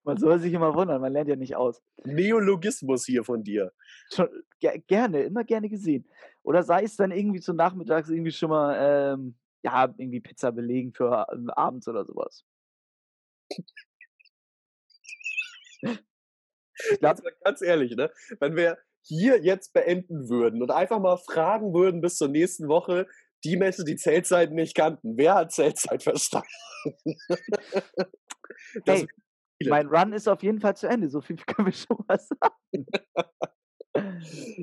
Man 0.05 0.17
soll 0.17 0.39
sich 0.41 0.53
immer 0.53 0.75
wundern, 0.75 1.01
man 1.01 1.13
lernt 1.13 1.29
ja 1.29 1.37
nicht 1.37 1.57
aus. 1.57 1.83
Neologismus 2.05 3.05
hier 3.05 3.25
von 3.25 3.43
dir. 3.45 3.73
Schon, 4.13 4.29
ge 4.59 4.83
gerne, 4.87 5.23
immer 5.23 5.45
gerne 5.45 5.69
gesehen. 5.69 6.09
Oder 6.43 6.63
sei 6.63 6.85
es 6.85 6.97
dann 6.97 7.13
irgendwie 7.13 7.41
zu 7.41 7.53
nachmittags 7.53 8.09
irgendwie 8.09 8.33
schon 8.33 8.51
mal, 8.51 9.15
ähm, 9.15 9.37
ja, 9.63 9.93
irgendwie 9.97 10.21
Pizza 10.21 10.53
belegen 10.53 10.93
für 10.93 11.27
ähm, 11.33 11.51
abends 11.51 11.87
oder 11.87 12.05
sowas. 12.05 12.45
Ich 15.83 16.99
glaube, 16.99 17.23
ganz 17.45 17.63
ehrlich, 17.63 17.95
ne? 17.95 18.11
Wenn 18.39 18.57
wir 18.57 18.79
hier 19.03 19.43
jetzt 19.43 19.73
beenden 19.73 20.29
würden 20.29 20.63
und 20.63 20.71
einfach 20.71 20.99
mal 20.99 21.17
fragen 21.17 21.75
würden 21.75 22.01
bis 22.01 22.17
zur 22.17 22.29
nächsten 22.29 22.69
Woche, 22.69 23.07
die 23.45 23.57
Menschen, 23.57 23.87
die 23.87 23.97
Zeltzeiten 23.97 24.55
nicht 24.55 24.75
kannten, 24.75 25.17
wer 25.17 25.35
hat 25.35 25.53
Zeltzeit 25.53 26.03
verstanden? 26.03 26.49
Das 28.85 29.01
hey, 29.01 29.09
mein 29.69 29.87
Run 29.89 30.13
ist 30.13 30.29
auf 30.29 30.43
jeden 30.43 30.61
Fall 30.61 30.77
zu 30.77 30.89
Ende, 30.89 31.09
so 31.09 31.21
viel 31.21 31.37
können 31.47 31.67
wir 31.67 31.73
schon 31.73 31.99
mal 32.09 32.19
sagen. 32.19 32.87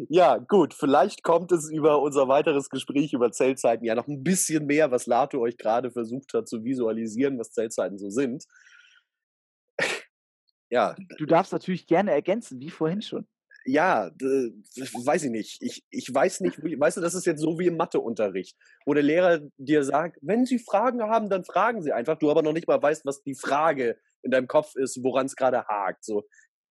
Ja, 0.09 0.37
gut, 0.37 0.73
vielleicht 0.73 1.21
kommt 1.21 1.51
es 1.51 1.69
über 1.69 2.01
unser 2.01 2.29
weiteres 2.29 2.69
Gespräch 2.69 3.11
über 3.11 3.29
Zeltzeiten 3.31 3.85
ja 3.85 3.93
noch 3.93 4.07
ein 4.07 4.23
bisschen 4.23 4.65
mehr, 4.65 4.89
was 4.89 5.05
Lato 5.05 5.41
euch 5.41 5.57
gerade 5.57 5.91
versucht 5.91 6.33
hat 6.33 6.47
zu 6.47 6.63
visualisieren, 6.63 7.37
was 7.37 7.51
Zeltzeiten 7.51 7.97
so 7.97 8.09
sind. 8.09 8.45
Ja, 10.69 10.95
Du 11.17 11.25
darfst 11.25 11.51
natürlich 11.51 11.87
gerne 11.87 12.11
ergänzen, 12.11 12.59
wie 12.61 12.69
vorhin 12.69 13.01
schon. 13.01 13.27
Ja, 13.67 14.09
weiß 14.17 15.23
ich 15.23 15.29
nicht. 15.29 15.61
Ich, 15.61 15.83
ich 15.89 16.13
weiß 16.13 16.39
nicht, 16.39 16.57
weißt 16.63 16.97
du, 16.97 17.01
das 17.01 17.13
ist 17.13 17.25
jetzt 17.25 17.41
so 17.41 17.59
wie 17.59 17.67
im 17.67 17.75
Matheunterricht, 17.75 18.57
wo 18.85 18.93
der 18.93 19.03
Lehrer 19.03 19.41
dir 19.57 19.83
sagt, 19.83 20.17
wenn 20.21 20.45
Sie 20.45 20.57
Fragen 20.57 21.03
haben, 21.03 21.29
dann 21.29 21.43
fragen 21.43 21.81
Sie 21.81 21.91
einfach, 21.91 22.17
du 22.17 22.31
aber 22.31 22.43
noch 22.43 22.53
nicht 22.53 22.67
mal 22.67 22.81
weißt, 22.81 23.05
was 23.05 23.23
die 23.23 23.35
Frage 23.35 23.97
in 24.23 24.31
deinem 24.31 24.47
Kopf 24.47 24.75
ist, 24.75 25.03
woran 25.03 25.25
es 25.25 25.35
gerade 25.35 25.65
hakt. 25.67 26.05
So. 26.05 26.23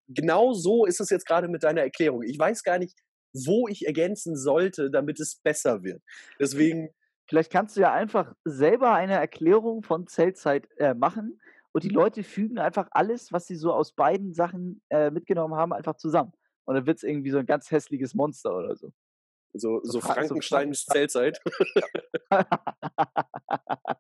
Genau 0.08 0.54
so 0.54 0.86
ist 0.86 1.00
es 1.00 1.10
jetzt 1.10 1.26
gerade 1.26 1.48
mit 1.48 1.64
deiner 1.64 1.82
Erklärung. 1.82 2.22
Ich 2.22 2.38
weiß 2.38 2.62
gar 2.62 2.78
nicht, 2.78 2.98
wo 3.34 3.68
ich 3.68 3.86
ergänzen 3.86 4.34
sollte, 4.34 4.90
damit 4.90 5.20
es 5.20 5.36
besser 5.36 5.82
wird. 5.82 6.02
Deswegen. 6.40 6.88
Vielleicht 7.28 7.52
kannst 7.52 7.76
du 7.76 7.80
ja 7.80 7.92
einfach 7.92 8.32
selber 8.44 8.94
eine 8.94 9.14
Erklärung 9.14 9.82
von 9.82 10.06
Zeltzeit 10.06 10.68
äh, 10.78 10.94
machen 10.94 11.40
und 11.72 11.82
die 11.82 11.90
Leute 11.90 12.22
fügen 12.22 12.58
einfach 12.58 12.88
alles, 12.92 13.32
was 13.32 13.46
sie 13.46 13.56
so 13.56 13.74
aus 13.74 13.92
beiden 13.92 14.32
Sachen 14.32 14.80
äh, 14.88 15.10
mitgenommen 15.10 15.56
haben, 15.56 15.74
einfach 15.74 15.96
zusammen. 15.96 16.32
Und 16.66 16.74
dann 16.74 16.86
wird 16.86 16.98
es 16.98 17.02
irgendwie 17.02 17.30
so 17.30 17.38
ein 17.38 17.46
ganz 17.46 17.70
hässliches 17.70 18.14
Monster 18.14 18.54
oder 18.56 18.76
so. 18.76 18.92
So, 19.54 19.80
so, 19.82 19.92
so 19.92 20.00
Frankensteins 20.00 20.84
so 20.84 20.92
Zeltzeit. 20.92 21.40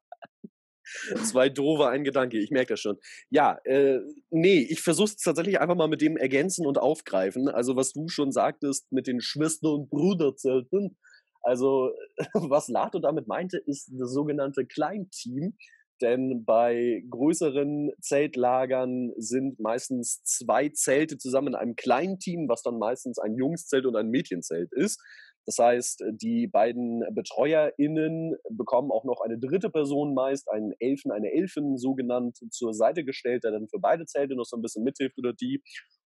Zwei 1.24 1.48
doofe, 1.48 1.88
ein 1.88 2.04
Gedanke, 2.04 2.38
ich 2.38 2.50
merke 2.50 2.74
das 2.74 2.80
schon. 2.80 2.98
Ja, 3.30 3.58
äh, 3.64 4.00
nee, 4.30 4.60
ich 4.68 4.82
versuche 4.82 5.06
es 5.06 5.16
tatsächlich 5.16 5.58
einfach 5.60 5.74
mal 5.74 5.88
mit 5.88 6.00
dem 6.00 6.16
ergänzen 6.16 6.64
und 6.66 6.78
aufgreifen. 6.78 7.48
Also, 7.48 7.74
was 7.76 7.92
du 7.92 8.08
schon 8.08 8.30
sagtest 8.32 8.90
mit 8.92 9.06
den 9.06 9.20
Schwester- 9.20 9.72
und 9.72 9.90
Bruderzelten. 9.90 10.96
Also, 11.42 11.92
was 12.34 12.68
Lato 12.68 12.98
damit 12.98 13.26
meinte, 13.26 13.58
ist 13.58 13.90
das 13.98 14.12
sogenannte 14.12 14.64
Kleinteam. 14.66 15.56
Denn 16.02 16.44
bei 16.44 17.02
größeren 17.10 17.90
Zeltlagern 18.00 19.12
sind 19.16 19.58
meistens 19.60 20.22
zwei 20.24 20.68
Zelte 20.68 21.16
zusammen 21.16 21.48
in 21.48 21.54
einem 21.54 21.76
kleinen 21.76 22.18
Team, 22.18 22.48
was 22.48 22.62
dann 22.62 22.78
meistens 22.78 23.18
ein 23.18 23.34
Jungszelt 23.34 23.86
und 23.86 23.96
ein 23.96 24.10
Mädchenzelt 24.10 24.72
ist. 24.72 25.00
Das 25.46 25.58
heißt, 25.58 26.04
die 26.10 26.48
beiden 26.48 27.04
BetreuerInnen 27.14 28.36
bekommen 28.50 28.90
auch 28.90 29.04
noch 29.04 29.20
eine 29.20 29.38
dritte 29.38 29.70
Person 29.70 30.12
meist, 30.12 30.50
einen 30.50 30.72
Elfen, 30.80 31.12
eine 31.12 31.32
Elfin 31.32 31.78
so 31.78 31.94
genannt, 31.94 32.38
zur 32.50 32.74
Seite 32.74 33.04
gestellt, 33.04 33.44
der 33.44 33.52
dann 33.52 33.68
für 33.68 33.78
beide 33.78 34.06
Zelte 34.06 34.34
noch 34.34 34.44
so 34.44 34.56
ein 34.56 34.62
bisschen 34.62 34.82
mithilft 34.82 35.16
oder 35.18 35.32
die. 35.32 35.62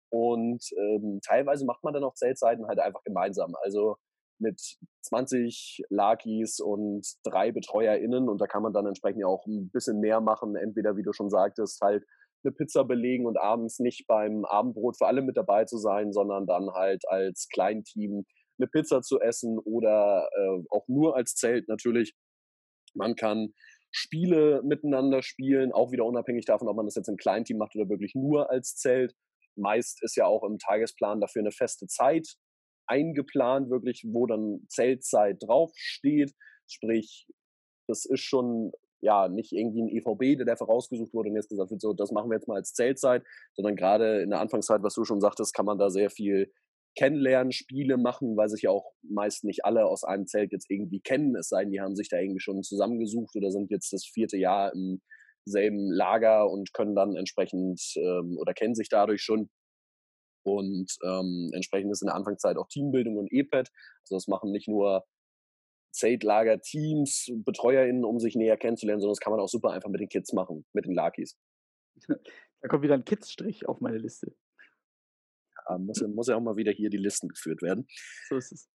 Und 0.09 0.65
ähm, 0.79 1.19
teilweise 1.27 1.65
macht 1.67 1.83
man 1.83 1.93
dann 1.93 2.05
auch 2.05 2.15
Zeltseiten 2.15 2.67
halt 2.69 2.79
einfach 2.79 3.03
gemeinsam. 3.03 3.55
Also 3.65 3.97
mit 4.45 4.61
20 5.03 5.83
Lakis 5.89 6.61
und 6.61 7.07
drei 7.25 7.51
BetreuerInnen 7.51 8.29
und 8.29 8.41
da 8.41 8.47
kann 8.47 8.63
man 8.63 8.73
dann 8.73 8.87
entsprechend 8.87 9.23
ja 9.23 9.27
auch 9.27 9.47
ein 9.47 9.71
bisschen 9.71 9.99
mehr 10.01 10.21
machen. 10.21 10.55
Entweder, 10.55 10.97
wie 10.97 11.03
du 11.03 11.13
schon 11.13 11.31
sagtest, 11.31 11.81
halt 11.81 12.05
eine 12.45 12.53
Pizza 12.53 12.85
belegen 12.85 13.27
und 13.27 13.39
abends 13.39 13.81
nicht 13.81 14.07
beim 14.07 14.45
Abendbrot 14.45 14.99
für 14.99 15.07
alle 15.07 15.23
mit 15.23 15.37
dabei 15.37 15.65
zu 15.65 15.79
sein, 15.79 16.13
sondern 16.13 16.47
dann 16.47 16.71
halt 16.71 17.03
als 17.09 17.49
Kleinteam 17.53 18.25
eine 18.59 18.69
Pizza 18.69 19.03
zu 19.03 19.19
essen 19.21 19.59
oder 19.59 20.29
äh, 20.37 20.63
auch 20.71 20.87
nur 20.87 21.17
als 21.17 21.35
Zelt 21.35 21.69
natürlich. 21.69 22.15
Man 22.95 23.17
kann 23.17 23.53
Spiele 23.91 24.63
miteinander 24.65 25.23
spielen, 25.23 25.73
auch 25.73 25.91
wieder 25.93 26.05
unabhängig 26.05 26.45
davon, 26.45 26.69
ob 26.69 26.77
man 26.77 26.87
das 26.87 26.97
jetzt 26.97 27.09
im 27.09 27.17
Kleinteam 27.17 27.59
macht 27.59 27.75
oder 27.77 27.89
wirklich 27.89 28.15
nur 28.15 28.51
als 28.51 28.77
Zelt. 28.77 29.15
Meist 29.57 30.03
ist 30.03 30.17
ja 30.17 30.27
auch 30.27 30.43
im 30.45 30.59
Tagesplan 30.59 31.21
dafür 31.21 31.43
eine 31.43 31.53
feste 31.53 31.87
Zeit 31.87 32.35
eingeplant, 32.87 33.71
wirklich, 33.71 34.05
wo 34.11 34.27
dann 34.27 34.67
Zeltzeit 34.69 35.43
draufsteht. 35.43 36.33
Sprich, 36.67 37.27
das 37.89 38.05
ist 38.05 38.21
schon 38.21 38.73
ja 39.01 39.29
nicht 39.29 39.53
irgendwie 39.53 39.83
ein 39.83 39.89
EVB, 39.89 40.39
der 40.39 40.47
dafür 40.47 40.67
rausgesucht 40.67 41.13
wurde 41.13 41.29
und 41.29 41.37
jetzt 41.37 41.51
gesagt 41.51 41.71
wird, 41.71 41.81
so, 41.81 41.93
das 41.93 42.11
machen 42.11 42.31
wir 42.31 42.37
jetzt 42.37 42.49
mal 42.49 42.57
als 42.57 42.73
Zeltzeit, 42.73 43.23
sondern 43.55 43.77
gerade 43.77 44.23
in 44.23 44.31
der 44.31 44.41
Anfangszeit, 44.41 44.83
was 44.83 44.95
du 44.95 45.05
schon 45.05 45.21
sagtest, 45.21 45.55
kann 45.55 45.67
man 45.67 45.79
da 45.79 45.91
sehr 45.91 46.11
viel 46.11 46.51
kennenlernen, 46.97 47.53
Spiele 47.53 47.97
machen, 47.97 48.37
weil 48.37 48.49
sich 48.49 48.63
ja 48.63 48.71
auch 48.71 48.93
meist 49.03 49.45
nicht 49.45 49.65
alle 49.65 49.87
aus 49.87 50.05
einem 50.05 50.27
Zelt 50.27 50.53
jetzt 50.53 50.71
irgendwie 50.71 51.01
kennen, 51.01 51.37
es 51.37 51.49
sei 51.49 51.63
denn, 51.63 51.73
die 51.73 51.81
haben 51.81 51.97
sich 51.97 52.09
da 52.09 52.19
irgendwie 52.19 52.41
schon 52.41 52.63
zusammengesucht 52.63 53.35
oder 53.37 53.51
sind 53.51 53.71
jetzt 53.71 53.93
das 53.93 54.07
vierte 54.07 54.37
Jahr 54.37 54.73
im 54.73 55.03
selben 55.45 55.91
Lager 55.91 56.49
und 56.51 56.73
können 56.73 56.95
dann 56.95 57.17
entsprechend 57.17 57.81
ähm, 57.97 58.39
oder 58.39 58.55
kennen 58.55 58.75
sich 58.75 58.89
dadurch 58.89 59.23
schon. 59.23 59.51
Und 60.45 60.97
ähm, 61.05 61.51
entsprechend 61.55 61.91
ist 61.91 62.03
in 62.03 62.07
der 62.07 62.15
Anfangszeit 62.15 62.57
auch 62.57 62.69
Teambildung 62.69 63.17
und 63.17 63.33
EPET. 63.33 63.71
Also 64.03 64.17
das 64.17 64.29
machen 64.29 64.51
nicht 64.51 64.69
nur 64.69 65.05
Zeltlager, 65.93 66.61
Teams, 66.61 67.31
BetreuerInnen, 67.33 68.05
um 68.05 68.19
sich 68.19 68.35
näher 68.35 68.57
kennenzulernen, 68.57 69.01
sondern 69.01 69.15
das 69.15 69.21
kann 69.21 69.33
man 69.33 69.41
auch 69.41 69.49
super 69.49 69.71
einfach 69.71 69.91
mit 69.91 70.01
den 70.01 70.09
Kids 70.09 70.33
machen, 70.33 70.65
mit 70.73 70.85
den 70.85 70.95
Lakis. 70.95 71.39
Da 72.07 72.69
kommt 72.69 72.83
wieder 72.83 72.95
ein 72.95 73.05
Kids-Strich 73.05 73.69
auf 73.69 73.81
meine 73.81 73.99
Liste. 73.99 74.35
Ja, 75.69 75.79
muss, 75.79 76.03
muss 76.03 76.29
ja 76.29 76.37
auch 76.37 76.41
mal 76.41 76.57
wieder 76.57 76.73
hier 76.73 76.91
die 76.91 76.97
Listen 76.97 77.29
geführt 77.29 77.63
werden. 77.63 77.87
So 78.29 78.37
ist 78.37 78.53
es. 78.53 78.69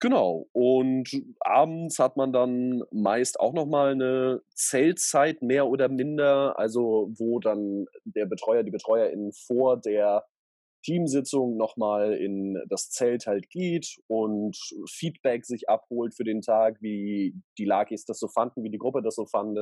Genau. 0.00 0.48
Und 0.52 1.10
abends 1.40 1.98
hat 1.98 2.16
man 2.16 2.32
dann 2.32 2.82
meist 2.90 3.40
auch 3.40 3.54
nochmal 3.54 3.92
eine 3.92 4.42
Zeltzeit, 4.54 5.42
mehr 5.42 5.66
oder 5.66 5.88
minder, 5.88 6.58
also 6.58 7.10
wo 7.16 7.40
dann 7.40 7.86
der 8.04 8.26
Betreuer, 8.26 8.62
die 8.62 8.70
BetreuerInnen 8.70 9.32
vor 9.32 9.80
der 9.80 10.24
Teamsitzung 10.86 11.56
nochmal 11.56 12.12
in 12.14 12.62
das 12.68 12.90
Zelt 12.90 13.26
halt 13.26 13.50
geht 13.50 13.96
und 14.06 14.56
Feedback 14.88 15.44
sich 15.44 15.68
abholt 15.68 16.14
für 16.14 16.22
den 16.22 16.42
Tag, 16.42 16.80
wie 16.80 17.34
die 17.58 17.64
Lakis 17.64 18.04
das 18.04 18.20
so 18.20 18.28
fanden, 18.28 18.62
wie 18.62 18.70
die 18.70 18.78
Gruppe 18.78 19.02
das 19.02 19.16
so 19.16 19.26
fand 19.26 19.58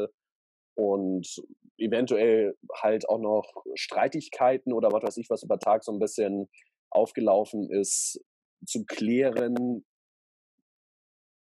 und 0.76 1.42
eventuell 1.78 2.58
halt 2.74 3.08
auch 3.08 3.20
noch 3.20 3.64
Streitigkeiten 3.74 4.74
oder 4.74 4.92
was 4.92 5.02
weiß 5.02 5.16
ich, 5.16 5.30
was 5.30 5.42
über 5.42 5.58
Tag 5.58 5.82
so 5.82 5.92
ein 5.92 5.98
bisschen 5.98 6.46
aufgelaufen 6.90 7.70
ist, 7.70 8.22
zu 8.66 8.84
klären, 8.84 9.86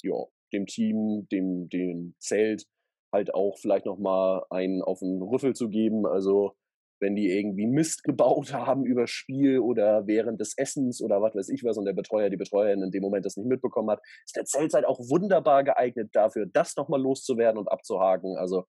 ja, 0.03 0.26
dem 0.53 0.66
Team, 0.66 1.26
dem, 1.33 1.70
dem 1.70 2.14
Zelt 2.18 2.66
halt 3.14 3.33
auch 3.35 3.57
vielleicht 3.57 3.87
nochmal 3.87 4.45
einen 4.51 4.83
auf 4.83 4.99
den 4.99 5.22
Rüffel 5.22 5.55
zu 5.55 5.70
geben. 5.70 6.07
Also 6.07 6.55
wenn 7.01 7.17
die 7.17 7.31
irgendwie 7.31 7.67
Mist 7.67 8.05
gebaut 8.05 8.53
haben 8.53 8.85
über 8.85 9.07
Spiel 9.07 9.59
oder 9.59 10.07
während 10.07 10.41
des 10.41 10.57
Essens 10.57 11.03
oder 11.03 11.21
was 11.21 11.35
weiß 11.35 11.49
ich 11.49 11.65
was 11.65 11.77
und 11.77 11.87
der 11.87 11.95
Betreuer, 11.95 12.31
die 12.31 12.37
Betreuerin 12.37 12.83
in 12.83 12.91
dem 12.91 13.03
Moment 13.03 13.25
das 13.25 13.37
nicht 13.37 13.49
mitbekommen 13.49 13.91
hat, 13.91 14.01
ist 14.25 14.37
der 14.37 14.45
Zeltzeit 14.45 14.85
auch 14.85 14.99
wunderbar 14.99 15.65
geeignet 15.65 16.11
dafür, 16.13 16.47
das 16.47 16.77
nochmal 16.77 17.01
loszuwerden 17.01 17.59
und 17.59 17.71
abzuhaken. 17.71 18.37
Also 18.37 18.67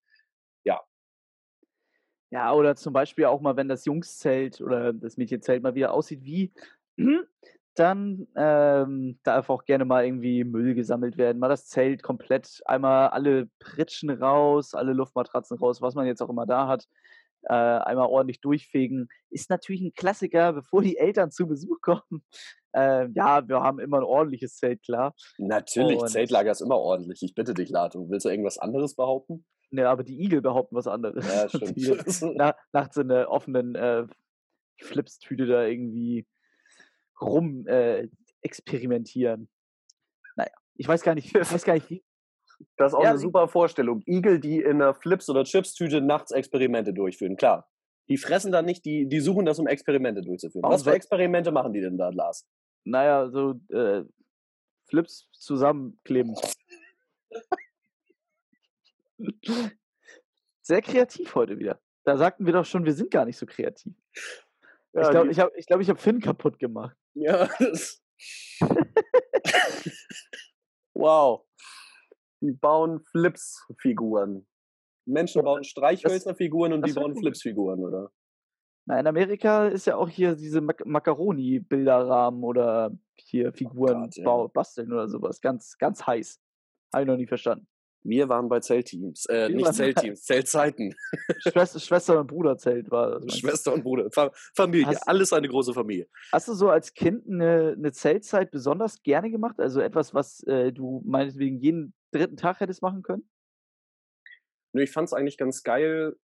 ja. 0.63 0.81
Ja, 2.31 2.53
oder 2.53 2.75
zum 2.75 2.93
Beispiel 2.93 3.25
auch 3.25 3.41
mal, 3.41 3.57
wenn 3.57 3.67
das 3.67 3.85
Jungszelt 3.85 4.61
oder 4.61 4.93
das 4.93 5.17
Mädchenzelt 5.17 5.61
mal 5.61 5.75
wieder 5.75 5.93
aussieht 5.93 6.23
wie, 6.23 6.53
dann 7.75 8.27
ähm, 8.35 9.19
darf 9.23 9.49
auch 9.49 9.63
gerne 9.63 9.85
mal 9.85 10.05
irgendwie 10.05 10.43
Müll 10.43 10.75
gesammelt 10.75 11.17
werden, 11.17 11.39
mal 11.39 11.47
das 11.47 11.67
Zelt 11.67 12.03
komplett, 12.03 12.61
einmal 12.65 13.09
alle 13.09 13.49
Pritschen 13.59 14.09
raus, 14.09 14.73
alle 14.73 14.93
Luftmatratzen 14.93 15.57
raus, 15.57 15.81
was 15.81 15.95
man 15.95 16.05
jetzt 16.05 16.21
auch 16.21 16.29
immer 16.29 16.45
da 16.45 16.67
hat 16.67 16.87
äh, 17.43 17.53
einmal 17.53 18.07
ordentlich 18.07 18.41
durchfegen. 18.41 19.09
Ist 19.29 19.49
natürlich 19.49 19.81
ein 19.81 19.93
Klassiker, 19.93 20.53
bevor 20.53 20.81
die 20.81 20.97
Eltern 20.97 21.31
zu 21.31 21.47
Besuch 21.47 21.81
kommen. 21.81 22.23
Äh, 22.73 23.09
ja, 23.13 23.47
wir 23.47 23.61
haben 23.61 23.79
immer 23.79 23.97
ein 23.97 24.03
ordentliches 24.03 24.55
Zelt, 24.57 24.83
klar. 24.83 25.13
Natürlich, 25.37 25.99
Und, 25.99 26.09
Zeltlager 26.09 26.51
ist 26.51 26.61
immer 26.61 26.77
ordentlich. 26.77 27.21
Ich 27.21 27.35
bitte 27.35 27.53
dich, 27.53 27.69
Lato. 27.69 28.09
Willst 28.09 28.25
du 28.25 28.29
irgendwas 28.29 28.57
anderes 28.57 28.95
behaupten? 28.95 29.45
Ne, 29.71 29.87
aber 29.87 30.03
die 30.03 30.21
Igel 30.21 30.41
behaupten 30.41 30.75
was 30.75 30.87
anderes. 30.87 31.25
Ja, 31.27 31.49
stimmt. 31.49 31.77
die 31.77 32.35
nach, 32.35 32.55
nachts 32.73 32.97
in 32.97 33.07
der 33.07 33.29
offenen 33.29 33.75
äh, 33.75 34.05
Flipstüte 34.77 35.45
da 35.45 35.63
irgendwie 35.63 36.27
rum 37.21 37.65
äh, 37.67 38.07
experimentieren. 38.41 39.49
Naja, 40.35 40.51
ich 40.75 40.87
weiß 40.87 41.03
gar 41.03 41.15
nicht, 41.15 41.27
ich 41.35 41.53
weiß 41.53 41.63
gar 41.63 41.73
nicht, 41.73 41.89
wie, 41.89 42.03
das 42.77 42.91
ist 42.91 42.97
auch 42.97 43.03
ja, 43.03 43.11
eine 43.11 43.19
super 43.19 43.47
Vorstellung. 43.47 44.01
Igel, 44.05 44.39
die 44.39 44.59
in 44.59 44.81
einer 44.81 44.93
Flips- 44.93 45.29
oder 45.29 45.43
Chips-Tüte 45.43 46.01
nachts 46.01 46.31
Experimente 46.31 46.93
durchführen, 46.93 47.37
klar. 47.37 47.69
Die 48.09 48.17
fressen 48.17 48.51
dann 48.51 48.65
nicht, 48.65 48.83
die, 48.85 49.07
die 49.07 49.19
suchen 49.19 49.45
das, 49.45 49.59
um 49.59 49.67
Experimente 49.67 50.21
durchzuführen. 50.21 50.63
Was 50.63 50.83
für 50.83 50.91
Experimente 50.91 51.51
machen 51.51 51.71
die 51.73 51.81
denn 51.81 51.97
da, 51.97 52.09
Lars? 52.09 52.47
Naja, 52.83 53.29
so 53.29 53.59
äh, 53.69 54.03
Flips 54.89 55.29
zusammenkleben. 55.31 56.35
Sehr 60.61 60.81
kreativ 60.81 61.35
heute 61.35 61.59
wieder. 61.59 61.79
Da 62.03 62.17
sagten 62.17 62.45
wir 62.45 62.53
doch 62.53 62.65
schon, 62.65 62.85
wir 62.85 62.93
sind 62.93 63.11
gar 63.11 63.25
nicht 63.25 63.37
so 63.37 63.45
kreativ. 63.45 63.93
Ja, 64.93 65.03
ich 65.03 65.09
glaube, 65.09 65.31
ich 65.31 65.39
habe 65.39 65.51
ich 65.55 65.65
glaub, 65.65 65.79
ich 65.79 65.89
hab 65.89 65.99
Finn 65.99 66.19
kaputt 66.19 66.59
gemacht. 66.59 66.97
Ja, 67.13 67.47
das. 67.59 68.01
wow 70.93 71.45
die 72.41 72.51
bauen 72.51 72.99
Flips-Figuren. 72.99 74.47
Menschen 75.05 75.43
bauen 75.43 75.63
Streichhölzerfiguren 75.63 76.73
und 76.73 76.85
die 76.85 76.93
bauen 76.93 77.15
Flips-Figuren, 77.15 77.79
oder? 77.79 78.11
Na, 78.85 78.99
in 78.99 79.07
Amerika 79.07 79.67
ist 79.67 79.85
ja 79.85 79.95
auch 79.95 80.09
hier 80.09 80.35
diese 80.35 80.61
Mac 80.61 80.85
Macaroni-Bilderrahmen 80.85 82.43
oder 82.43 82.91
hier 83.15 83.49
oh 83.49 83.51
Figuren 83.51 84.09
oh 84.17 84.23
Gott, 84.23 84.53
basteln 84.53 84.91
oder 84.91 85.07
sowas. 85.07 85.39
Ganz, 85.41 85.77
ganz 85.77 86.05
heiß. 86.05 86.39
Habe 86.93 87.03
ich 87.03 87.07
noch 87.07 87.17
nie 87.17 87.27
verstanden. 87.27 87.67
Wir 88.03 88.27
waren 88.29 88.49
bei 88.49 88.59
Zeltteams, 88.59 89.27
äh, 89.27 89.49
nicht 89.49 89.73
Zeltteams, 89.73 90.23
Zeltzeiten. 90.23 90.95
Schwester, 91.37 91.79
Schwester 91.79 92.19
und 92.19 92.27
Bruderzelt 92.27 92.89
war 92.89 93.19
das. 93.19 93.37
Schwester 93.37 93.73
und 93.73 93.83
Bruder, 93.83 94.09
Familie, 94.55 94.87
hast, 94.87 95.07
alles 95.07 95.31
eine 95.33 95.47
große 95.47 95.73
Familie. 95.73 96.07
Hast 96.31 96.47
du 96.47 96.53
so 96.53 96.69
als 96.69 96.95
Kind 96.95 97.27
eine, 97.29 97.75
eine 97.77 97.91
Zeltzeit 97.91 98.49
besonders 98.49 99.03
gerne 99.03 99.29
gemacht? 99.29 99.59
Also 99.59 99.81
etwas, 99.81 100.15
was 100.15 100.41
äh, 100.47 100.71
du 100.71 101.03
meinetwegen 101.05 101.59
jeden 101.59 101.93
dritten 102.11 102.37
Tag 102.37 102.59
hättest 102.59 102.81
machen 102.81 103.01
können? 103.01 103.29
Nö, 104.73 104.83
ich 104.83 104.91
fand 104.91 105.07
es 105.07 105.13
eigentlich 105.13 105.37
ganz 105.37 105.63
geil, 105.63 106.15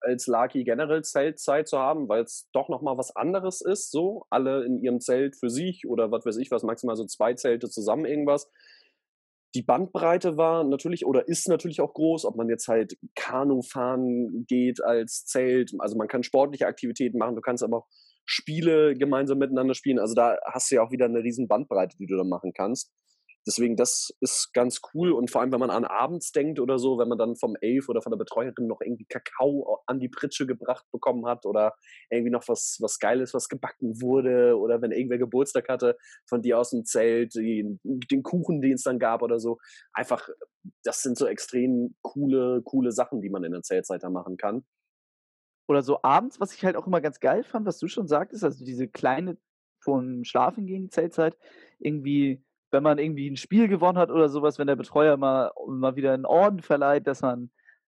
als 0.00 0.26
Lucky 0.26 0.64
generell 0.64 1.02
Zeltzeit 1.02 1.68
zu 1.68 1.78
haben, 1.78 2.08
weil 2.08 2.24
es 2.24 2.48
doch 2.52 2.68
nochmal 2.68 2.98
was 2.98 3.14
anderes 3.16 3.60
ist, 3.60 3.90
so. 3.90 4.26
Alle 4.30 4.64
in 4.64 4.82
ihrem 4.82 5.00
Zelt 5.00 5.36
für 5.36 5.48
sich 5.48 5.86
oder 5.86 6.10
was 6.10 6.26
weiß 6.26 6.36
ich 6.36 6.50
was, 6.50 6.62
maximal 6.62 6.96
so 6.96 7.06
zwei 7.06 7.34
Zelte 7.34 7.70
zusammen 7.70 8.04
irgendwas 8.04 8.50
die 9.54 9.62
Bandbreite 9.62 10.36
war 10.36 10.64
natürlich 10.64 11.06
oder 11.06 11.28
ist 11.28 11.48
natürlich 11.48 11.80
auch 11.80 11.94
groß, 11.94 12.24
ob 12.24 12.36
man 12.36 12.48
jetzt 12.48 12.66
halt 12.66 12.98
Kanu 13.14 13.62
fahren 13.62 14.44
geht 14.48 14.82
als 14.82 15.24
Zelt. 15.26 15.72
Also 15.78 15.96
man 15.96 16.08
kann 16.08 16.24
sportliche 16.24 16.66
Aktivitäten 16.66 17.18
machen, 17.18 17.36
du 17.36 17.40
kannst 17.40 17.62
aber 17.62 17.78
auch 17.78 17.86
Spiele 18.26 18.96
gemeinsam 18.96 19.38
miteinander 19.38 19.74
spielen. 19.74 20.00
Also 20.00 20.14
da 20.14 20.38
hast 20.44 20.70
du 20.70 20.76
ja 20.76 20.82
auch 20.82 20.90
wieder 20.90 21.04
eine 21.04 21.22
riesen 21.22 21.46
Bandbreite, 21.46 21.96
die 21.98 22.06
du 22.06 22.16
da 22.16 22.24
machen 22.24 22.52
kannst. 22.52 22.92
Deswegen, 23.46 23.76
das 23.76 24.10
ist 24.20 24.52
ganz 24.54 24.80
cool. 24.94 25.12
Und 25.12 25.30
vor 25.30 25.40
allem, 25.42 25.52
wenn 25.52 25.60
man 25.60 25.70
an 25.70 25.84
abends 25.84 26.32
denkt 26.32 26.58
oder 26.58 26.78
so, 26.78 26.98
wenn 26.98 27.08
man 27.08 27.18
dann 27.18 27.36
vom 27.36 27.56
Elf 27.60 27.88
oder 27.88 28.00
von 28.00 28.10
der 28.10 28.16
Betreuerin 28.16 28.66
noch 28.66 28.80
irgendwie 28.80 29.04
Kakao 29.04 29.82
an 29.86 30.00
die 30.00 30.08
Pritsche 30.08 30.46
gebracht 30.46 30.86
bekommen 30.92 31.26
hat 31.26 31.44
oder 31.44 31.74
irgendwie 32.10 32.30
noch 32.30 32.48
was, 32.48 32.78
was 32.80 32.98
Geiles, 32.98 33.34
was 33.34 33.48
gebacken 33.48 34.00
wurde 34.00 34.58
oder 34.58 34.80
wenn 34.80 34.92
irgendwer 34.92 35.18
Geburtstag 35.18 35.68
hatte 35.68 35.96
von 36.26 36.40
dir 36.40 36.58
aus 36.58 36.70
dem 36.70 36.84
Zelt, 36.84 37.34
den, 37.34 37.80
den 37.84 38.22
Kuchen, 38.22 38.62
den 38.62 38.74
es 38.74 38.82
dann 38.82 38.98
gab 38.98 39.22
oder 39.22 39.38
so. 39.38 39.58
Einfach, 39.92 40.28
das 40.82 41.02
sind 41.02 41.18
so 41.18 41.26
extrem 41.26 41.94
coole, 42.02 42.62
coole 42.62 42.92
Sachen, 42.92 43.20
die 43.20 43.30
man 43.30 43.44
in 43.44 43.52
der 43.52 43.62
Zeltzeit 43.62 44.02
da 44.02 44.08
machen 44.08 44.38
kann. 44.38 44.64
Oder 45.68 45.82
so 45.82 46.02
abends, 46.02 46.40
was 46.40 46.54
ich 46.54 46.64
halt 46.64 46.76
auch 46.76 46.86
immer 46.86 47.00
ganz 47.00 47.20
geil 47.20 47.42
fand, 47.44 47.66
was 47.66 47.78
du 47.78 47.88
schon 47.88 48.08
sagtest, 48.08 48.44
also 48.44 48.64
diese 48.64 48.88
kleine 48.88 49.36
vom 49.80 50.24
Schlafen 50.24 50.66
gehen, 50.66 50.84
die 50.84 50.90
Zeltzeit, 50.90 51.36
irgendwie 51.78 52.42
wenn 52.74 52.82
man 52.82 52.98
irgendwie 52.98 53.30
ein 53.30 53.36
Spiel 53.36 53.68
gewonnen 53.68 53.96
hat 53.96 54.10
oder 54.10 54.28
sowas, 54.28 54.58
wenn 54.58 54.66
der 54.66 54.76
Betreuer 54.76 55.16
mal, 55.16 55.52
mal 55.66 55.96
wieder 55.96 56.12
einen 56.12 56.26
Orden 56.26 56.60
verleiht, 56.60 57.06
dass 57.06 57.22
man 57.22 57.50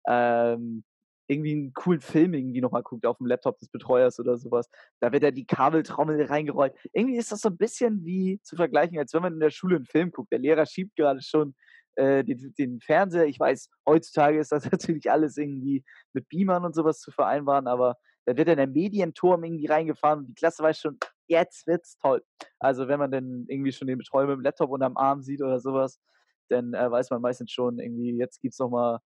ähm, 0.07 0.85
irgendwie 1.29 1.53
einen 1.53 1.73
coolen 1.73 2.01
Film 2.01 2.35
irgendwie 2.35 2.61
nochmal 2.61 2.83
guckt 2.83 3.07
auf 3.07 3.19
dem 3.19 3.27
Laptop 3.27 3.59
des 3.61 3.69
Betreuers 3.69 4.19
oder 4.19 4.37
sowas. 4.37 4.69
Da 5.01 5.13
wird 5.13 5.23
ja 5.23 5.31
die 5.31 5.47
Kabeltrommel 5.47 6.27
reingerollt. 6.27 6.75
Irgendwie 6.93 7.17
ist 7.17 7.33
das 7.33 7.41
so 7.41 7.49
ein 7.49 7.57
bisschen 7.57 8.05
wie 8.05 8.41
zu 8.43 8.57
vergleichen, 8.57 8.99
als 8.99 9.15
wenn 9.15 9.23
man 9.23 9.35
in 9.35 9.41
der 9.41 9.51
Schule 9.51 9.77
einen 9.77 9.87
Film 9.87 10.11
guckt. 10.11 10.33
Der 10.33 10.41
Lehrer 10.41 10.67
schiebt 10.67 10.97
gerade 10.97 11.23
schon 11.23 11.55
äh, 11.95 12.25
den, 12.25 12.53
den, 12.59 12.81
Fernseher. 12.81 13.27
Ich 13.27 13.39
weiß, 13.39 13.71
heutzutage 13.87 14.39
ist 14.39 14.53
das 14.53 14.65
natürlich 14.71 15.11
alles 15.11 15.37
irgendwie 15.37 15.85
mit 16.13 16.29
Beamern 16.29 16.65
und 16.65 16.75
sowas 16.75 17.01
zu 17.01 17.13
vereinbaren, 17.13 17.69
aber 17.69 17.97
da 18.27 18.37
wird 18.37 18.49
dann 18.49 18.57
der 18.57 18.67
Medienturm 18.67 19.45
irgendwie 19.45 19.67
reingefahren 19.67 20.21
und 20.21 20.27
die 20.27 20.35
Klasse 20.35 20.63
weiß 20.63 20.81
schon, 20.81 20.99
jetzt 21.29 21.67
wird's 21.67 21.97
toll. 21.99 22.23
Also 22.59 22.89
wenn 22.89 22.99
man 22.99 23.11
dann 23.11 23.47
irgendwie 23.49 23.73
schon 23.73 23.89
den 23.89 23.99
Betreuer 23.99 24.27
mit 24.27 24.37
dem 24.37 24.43
Laptop 24.43 24.71
unterm 24.71 24.97
Arm 24.97 25.23
sieht 25.23 25.43
oder 25.43 25.61
sowas, 25.61 26.01
dann 26.49 26.75
äh, 26.75 26.91
weiß 26.91 27.11
man 27.11 27.23
meistens 27.23 27.51
schon 27.51 27.79
irgendwie, 27.79 28.17
jetzt 28.17 28.41
gibt's 28.41 28.59
noch 28.59 28.71
mal 28.71 29.01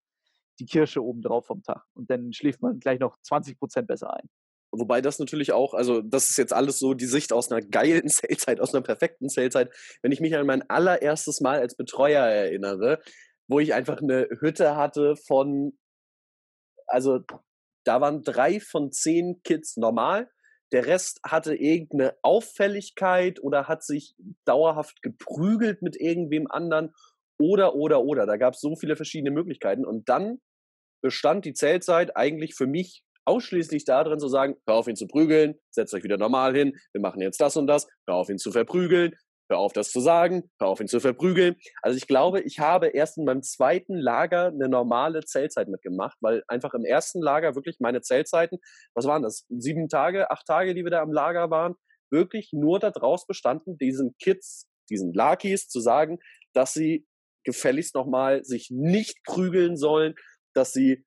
die 0.59 0.67
Kirsche 0.67 1.03
oben 1.03 1.23
drauf 1.23 1.47
vom 1.47 1.63
Tag. 1.63 1.85
Und 1.95 2.11
dann 2.11 2.33
schläft 2.33 2.63
man 2.63 2.81
gleich 2.81 2.99
noch 2.99 3.17
20 3.23 3.59
Prozent 3.59 3.87
besser 3.87 4.13
ein. 4.13 4.29
Wobei 4.71 5.01
das 5.01 5.19
natürlich 5.19 5.53
auch, 5.53 5.73
also 5.73 6.03
das 6.03 6.29
ist 6.29 6.37
jetzt 6.37 6.53
alles 6.53 6.79
so 6.79 6.93
die 6.93 7.07
Sicht 7.07 7.33
aus 7.33 7.51
einer 7.51 7.63
geilen 7.63 8.09
Sales-Zeit, 8.09 8.61
aus 8.61 8.75
einer 8.75 8.83
perfekten 8.83 9.29
Sales-Zeit. 9.29 9.73
Wenn 10.03 10.13
ich 10.13 10.21
mich 10.21 10.37
an 10.37 10.47
mein 10.47 10.69
allererstes 10.69 11.41
Mal 11.41 11.61
als 11.61 11.77
Betreuer 11.77 12.25
erinnere, 12.25 13.01
wo 13.49 13.61
ich 13.61 13.73
einfach 13.73 14.03
eine 14.03 14.29
Hütte 14.41 14.77
hatte 14.77 15.17
von, 15.17 15.79
also 16.87 17.21
da 17.85 18.01
waren 18.03 18.23
drei 18.23 18.61
von 18.61 18.93
zehn 18.93 19.41
Kids 19.43 19.79
normal 19.79 20.31
der 20.73 20.87
Rest 20.87 21.21
hatte 21.25 21.55
irgendeine 21.55 22.17
Auffälligkeit 22.23 23.43
oder 23.43 23.69
hat 23.69 23.83
sich 23.83 24.15
dauerhaft 24.45 25.03
geprügelt 25.03 25.83
mit 25.83 25.97
irgendwem 25.97 26.47
anderen 26.51 26.95
oder, 27.41 27.75
oder, 27.75 28.03
oder. 28.03 28.27
Da 28.27 28.37
gab 28.37 28.55
es 28.55 28.61
so 28.61 28.77
viele 28.77 28.97
verschiedene 28.97 29.31
Möglichkeiten. 29.31 29.85
Und 29.85 30.09
dann 30.09 30.41
bestand 31.03 31.45
die 31.45 31.55
Zeltzeit 31.55 32.17
eigentlich 32.17 32.55
für 32.55 32.67
mich 32.67 33.03
ausschließlich 33.25 33.85
darin 33.85 34.19
zu 34.19 34.29
sagen, 34.29 34.57
hör 34.67 34.77
auf 34.77 34.89
ihn 34.89 34.97
zu 34.97 35.07
prügeln, 35.07 35.59
setzt 35.71 35.95
euch 35.95 36.03
wieder 36.03 36.17
normal 36.17 36.57
hin, 36.57 36.73
wir 36.93 37.01
machen 37.01 37.21
jetzt 37.21 37.41
das 37.41 37.57
und 37.57 37.67
das, 37.67 37.87
hör 38.07 38.17
auf 38.17 38.31
ihn 38.31 38.39
zu 38.39 38.51
verprügeln, 38.51 39.15
hör 39.49 39.59
auf 39.59 39.73
das 39.73 39.91
zu 39.91 40.01
sagen, 40.01 40.51
hör 40.61 40.69
auf 40.69 40.81
ihn 40.81 40.89
zu 40.89 41.01
verprügeln. 41.01 41.57
Also 41.83 41.97
ich 41.97 42.07
glaube, 42.07 42.41
ich 42.41 42.59
habe 42.59 42.89
erst 42.89 43.19
in 43.19 43.25
meinem 43.25 43.43
zweiten 43.43 43.97
Lager 43.97 44.49
eine 44.49 44.69
normale 44.69 45.21
Zeltzeit 45.25 45.69
mitgemacht, 45.69 46.17
weil 46.21 46.43
einfach 46.49 46.75
im 46.75 46.85
ersten 46.85 47.21
Lager 47.21 47.55
wirklich 47.55 47.79
meine 47.81 48.01
Zeltzeiten, 48.01 48.59
was 48.95 49.07
waren 49.07 49.23
das, 49.23 49.47
sieben 49.49 49.89
Tage, 49.89 50.31
acht 50.31 50.47
Tage, 50.47 50.75
die 50.75 50.85
wir 50.85 50.91
da 50.91 51.03
im 51.03 51.13
Lager 51.13 51.51
waren, 51.51 51.75
wirklich 52.11 52.51
nur 52.53 52.79
daraus 52.79 53.27
bestanden, 53.27 53.77
diesen 53.79 54.15
Kids, 54.19 54.69
diesen 54.91 55.13
Lakis 55.13 55.69
zu 55.69 55.81
sagen, 55.81 56.19
dass 56.55 56.73
sie 56.73 57.07
gefälligst 57.45 57.95
nochmal 57.95 58.45
sich 58.45 58.69
nicht 58.71 59.23
prügeln 59.25 59.77
sollen, 59.77 60.15
dass 60.55 60.73
sie 60.73 61.05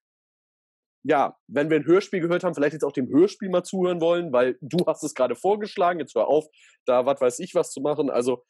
ja, 1.03 1.35
wenn 1.47 1.69
wir 1.69 1.77
ein 1.77 1.85
Hörspiel 1.85 2.19
gehört 2.19 2.43
haben, 2.43 2.53
vielleicht 2.53 2.73
jetzt 2.73 2.83
auch 2.83 2.91
dem 2.91 3.09
Hörspiel 3.09 3.49
mal 3.49 3.63
zuhören 3.63 4.01
wollen, 4.01 4.31
weil 4.31 4.57
du 4.61 4.85
hast 4.85 5.03
es 5.03 5.15
gerade 5.15 5.35
vorgeschlagen, 5.35 5.99
jetzt 5.99 6.15
hör 6.15 6.27
auf, 6.27 6.45
da 6.85 7.05
was 7.05 7.19
weiß 7.19 7.39
ich 7.39 7.55
was 7.55 7.71
zu 7.71 7.81
machen. 7.81 8.09
Also 8.09 8.43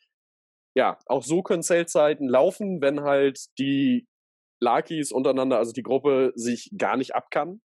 ja, 0.76 0.98
auch 1.06 1.24
so 1.24 1.44
können 1.44 1.64
Zeltzeiten 1.64 2.28
laufen, 2.28 2.82
wenn 2.82 3.02
halt 3.02 3.40
die 3.58 4.08
Lakis 4.62 5.12
untereinander, 5.12 5.58
also 5.58 5.72
die 5.74 5.84
Gruppe, 5.84 6.32
sich 6.36 6.72
gar 6.78 6.98
nicht 6.98 7.16
abkann. 7.16 7.62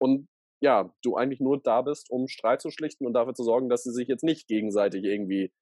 Und 0.00 0.28
ja, 0.60 0.92
du 1.02 1.16
eigentlich 1.16 1.40
nur 1.40 1.60
da 1.60 1.82
bist, 1.82 2.10
um 2.10 2.28
Streit 2.28 2.60
zu 2.60 2.70
schlichten 2.70 3.06
und 3.06 3.12
dafür 3.12 3.34
zu 3.34 3.44
sorgen, 3.44 3.68
dass 3.68 3.84
sie 3.84 3.92
sich 3.92 4.08
jetzt 4.08 4.24
nicht 4.24 4.48
gegenseitig 4.48 5.04
irgendwie 5.04 5.52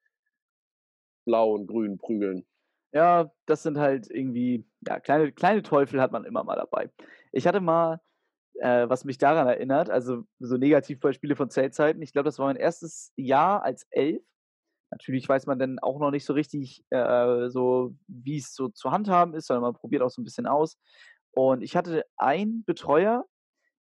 blau 1.26 1.52
und 1.52 1.66
grün 1.66 1.98
prügeln. 1.98 2.46
Ja, 2.96 3.30
das 3.44 3.62
sind 3.62 3.76
halt 3.76 4.10
irgendwie, 4.10 4.66
ja, 4.88 4.98
kleine, 5.00 5.30
kleine 5.30 5.62
Teufel 5.62 6.00
hat 6.00 6.12
man 6.12 6.24
immer 6.24 6.44
mal 6.44 6.56
dabei. 6.56 6.90
Ich 7.30 7.46
hatte 7.46 7.60
mal, 7.60 8.00
äh, 8.54 8.88
was 8.88 9.04
mich 9.04 9.18
daran 9.18 9.46
erinnert, 9.46 9.90
also 9.90 10.24
so 10.38 10.56
Negativbeispiele 10.56 11.36
von 11.36 11.50
Zeltzeiten. 11.50 12.00
Ich 12.00 12.12
glaube, 12.12 12.24
das 12.24 12.38
war 12.38 12.46
mein 12.46 12.56
erstes 12.56 13.12
Jahr 13.16 13.62
als 13.62 13.86
Elf. 13.90 14.22
Natürlich 14.90 15.28
weiß 15.28 15.44
man 15.46 15.58
dann 15.58 15.78
auch 15.80 15.98
noch 16.00 16.10
nicht 16.10 16.24
so 16.24 16.32
richtig, 16.32 16.84
äh, 16.88 17.50
so 17.50 17.94
wie 18.08 18.38
es 18.38 18.54
so 18.54 18.68
zu 18.70 18.90
handhaben 18.92 19.34
ist, 19.34 19.46
sondern 19.48 19.64
man 19.64 19.74
probiert 19.74 20.00
auch 20.00 20.08
so 20.08 20.22
ein 20.22 20.24
bisschen 20.24 20.46
aus. 20.46 20.78
Und 21.32 21.60
ich 21.62 21.76
hatte 21.76 22.02
einen 22.16 22.64
Betreuer, 22.64 23.26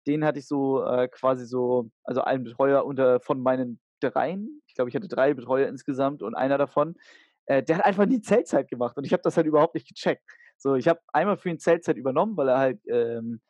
den 0.06 0.24
hatte 0.24 0.38
ich 0.38 0.48
so 0.48 0.84
äh, 0.86 1.08
quasi 1.08 1.44
so, 1.44 1.90
also 2.02 2.22
einen 2.22 2.44
Betreuer 2.44 2.86
unter 2.86 3.20
von 3.20 3.42
meinen 3.42 3.78
dreien. 4.00 4.62
Ich 4.68 4.74
glaube, 4.74 4.88
ich 4.88 4.96
hatte 4.96 5.08
drei 5.08 5.34
Betreuer 5.34 5.68
insgesamt 5.68 6.22
und 6.22 6.34
einer 6.34 6.56
davon, 6.56 6.96
äh, 7.46 7.62
der 7.62 7.78
hat 7.78 7.84
einfach 7.84 8.06
die 8.06 8.20
Zeltzeit 8.20 8.68
gemacht 8.68 8.96
und 8.96 9.04
ich 9.04 9.12
habe 9.12 9.22
das 9.22 9.36
halt 9.36 9.46
überhaupt 9.46 9.74
nicht 9.74 9.88
gecheckt. 9.88 10.22
So, 10.58 10.76
ich 10.76 10.88
habe 10.88 11.00
einmal 11.12 11.36
für 11.36 11.50
ihn 11.50 11.58
Zeltzeit 11.58 11.96
übernommen, 11.96 12.36
weil 12.36 12.48
er 12.48 12.58
halt 12.58 12.80
ähm, 12.86 13.40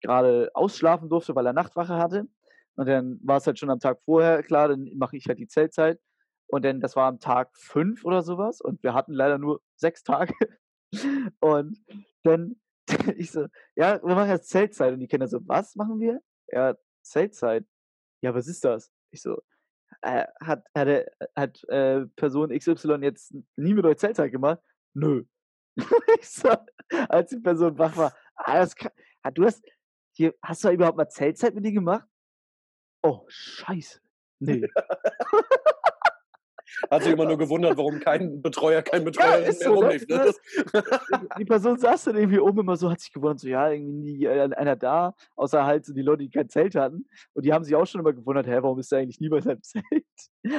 gerade 0.00 0.50
ausschlafen 0.54 1.08
durfte, 1.08 1.34
weil 1.34 1.46
er 1.46 1.52
Nachtwache 1.52 1.96
hatte. 1.96 2.26
Und 2.76 2.86
dann 2.86 3.18
war 3.22 3.38
es 3.38 3.46
halt 3.46 3.58
schon 3.58 3.70
am 3.70 3.80
Tag 3.80 4.00
vorher 4.04 4.42
klar, 4.42 4.68
dann 4.68 4.90
mache 4.96 5.16
ich 5.16 5.26
halt 5.26 5.38
die 5.38 5.48
Zeltzeit. 5.48 6.00
Und 6.46 6.64
dann, 6.64 6.80
das 6.80 6.96
war 6.96 7.06
am 7.08 7.20
Tag 7.20 7.50
fünf 7.56 8.04
oder 8.04 8.22
sowas. 8.22 8.60
Und 8.60 8.82
wir 8.82 8.94
hatten 8.94 9.12
leider 9.12 9.38
nur 9.38 9.60
sechs 9.76 10.02
Tage. 10.02 10.34
Und 11.40 11.78
dann, 12.22 12.60
ich 13.16 13.30
so, 13.30 13.46
ja, 13.76 14.02
wir 14.02 14.14
machen 14.14 14.30
jetzt 14.30 14.48
Zeltzeit. 14.48 14.94
Und 14.94 15.00
die 15.00 15.08
Kinder 15.08 15.28
so, 15.28 15.40
was 15.46 15.76
machen 15.76 16.00
wir? 16.00 16.20
Ja, 16.48 16.74
Zeltzeit. 17.02 17.66
Ja, 18.22 18.34
was 18.34 18.48
ist 18.48 18.64
das? 18.64 18.90
Ich 19.10 19.22
so, 19.22 19.40
äh, 20.02 20.26
hat, 20.40 20.64
hat, 20.74 21.06
hat 21.36 21.64
äh, 21.68 22.06
Person 22.16 22.56
XY 22.56 22.98
jetzt 23.02 23.34
nie 23.56 23.74
mit 23.74 23.84
euch 23.84 23.98
Zeltzeit 23.98 24.32
gemacht? 24.32 24.60
Nö. 24.94 25.24
so, 26.22 26.50
als 27.08 27.30
die 27.30 27.40
Person 27.40 27.78
wach 27.78 27.96
war, 27.96 28.14
ah, 28.36 28.58
das 28.58 28.74
kann, 28.74 28.92
ah, 29.22 29.30
du 29.30 29.44
hast, 29.44 29.64
hier, 30.12 30.34
hast 30.42 30.64
du 30.64 30.70
überhaupt 30.70 30.96
mal 30.96 31.08
Zeltzeit 31.08 31.54
mit 31.54 31.64
dir 31.64 31.72
gemacht? 31.72 32.06
Oh, 33.02 33.24
scheiße. 33.28 34.00
Nee. 34.40 34.68
Hat 36.90 37.02
sich 37.02 37.12
immer 37.12 37.24
nur 37.24 37.38
gewundert, 37.38 37.76
warum 37.76 38.00
kein 38.00 38.42
Betreuer, 38.42 38.82
kein 38.82 39.04
Betreuer 39.04 39.38
ja, 39.38 39.40
mehr 39.40 39.52
so, 39.52 39.74
ne? 39.74 39.76
rumlief. 39.76 40.08
Ne? 40.08 40.32
die 41.38 41.44
Person 41.44 41.78
saß 41.78 42.04
dann 42.04 42.16
irgendwie 42.16 42.38
oben 42.38 42.60
immer 42.60 42.76
so, 42.76 42.90
hat 42.90 43.00
sich 43.00 43.12
gewundert, 43.12 43.40
so, 43.40 43.48
ja, 43.48 43.70
irgendwie 43.70 43.92
nie 43.92 44.24
äh, 44.24 44.52
einer 44.54 44.76
da, 44.76 45.14
außer 45.36 45.64
halt 45.64 45.84
so 45.84 45.92
die 45.92 46.02
Leute, 46.02 46.24
die 46.24 46.30
kein 46.30 46.48
Zelt 46.48 46.74
hatten. 46.74 47.08
Und 47.34 47.44
die 47.44 47.52
haben 47.52 47.64
sich 47.64 47.74
auch 47.74 47.86
schon 47.86 48.00
immer 48.00 48.12
gewundert, 48.12 48.46
hä, 48.46 48.58
warum 48.60 48.78
ist 48.78 48.92
da 48.92 48.98
eigentlich 48.98 49.20
niemand 49.20 49.46
im 49.46 49.62
Zelt? 49.62 49.84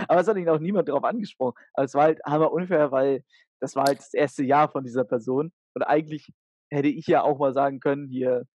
Aber 0.07 0.21
es 0.21 0.27
hat 0.27 0.37
ihnen 0.37 0.49
auch 0.49 0.59
niemand 0.59 0.89
darauf 0.89 1.03
angesprochen. 1.03 1.55
Aber 1.73 1.85
es 1.85 1.93
war 1.93 2.03
halt 2.03 2.19
hammer 2.25 2.51
unfair, 2.51 2.91
weil 2.91 3.23
das 3.59 3.75
war 3.75 3.85
halt 3.85 3.99
das 3.99 4.13
erste 4.13 4.43
Jahr 4.43 4.69
von 4.69 4.83
dieser 4.83 5.03
Person. 5.03 5.51
Und 5.73 5.83
eigentlich 5.83 6.31
hätte 6.71 6.87
ich 6.87 7.07
ja 7.07 7.23
auch 7.23 7.39
mal 7.39 7.53
sagen 7.53 7.79
können, 7.79 8.07
hier, 8.07 8.45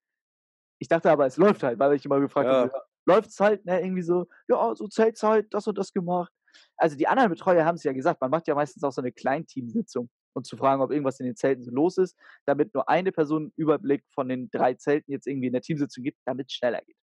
ich 0.78 0.88
dachte 0.88 1.10
aber, 1.10 1.26
es 1.26 1.36
läuft 1.36 1.62
halt, 1.62 1.78
weil 1.78 1.94
ich 1.94 2.04
immer 2.04 2.20
gefragt 2.20 2.48
ja. 2.48 2.54
habe, 2.54 2.72
läuft 3.06 3.30
es 3.30 3.40
halt, 3.40 3.64
ne, 3.64 3.80
irgendwie 3.80 4.02
so, 4.02 4.26
ja, 4.48 4.74
so 4.74 4.88
Zeltzeit, 4.88 5.46
das 5.50 5.66
und 5.66 5.78
das 5.78 5.92
gemacht 5.92 6.32
also 6.76 6.96
die 6.96 7.06
anderen 7.06 7.30
Betreuer 7.30 7.64
haben 7.64 7.76
es 7.76 7.84
ja 7.84 7.92
gesagt, 7.92 8.20
man 8.20 8.30
macht 8.30 8.48
ja 8.48 8.54
meistens 8.54 8.82
auch 8.84 8.92
so 8.92 9.00
eine 9.00 9.12
Kleinteamsitzung. 9.12 10.08
und 10.34 10.46
zu 10.46 10.56
fragen, 10.56 10.82
ob 10.82 10.90
irgendwas 10.90 11.20
in 11.20 11.26
den 11.26 11.36
Zelten 11.36 11.62
so 11.62 11.70
los 11.70 11.96
ist, 11.96 12.16
damit 12.44 12.74
nur 12.74 12.88
eine 12.88 13.12
Person 13.12 13.52
Überblick 13.56 14.04
von 14.12 14.28
den 14.28 14.50
drei 14.50 14.74
Zelten 14.74 15.12
jetzt 15.12 15.26
irgendwie 15.26 15.46
in 15.46 15.52
der 15.52 15.62
Teamsitzung 15.62 16.02
gibt, 16.02 16.18
damit 16.24 16.48
es 16.48 16.54
schneller 16.54 16.80
geht. 16.82 16.96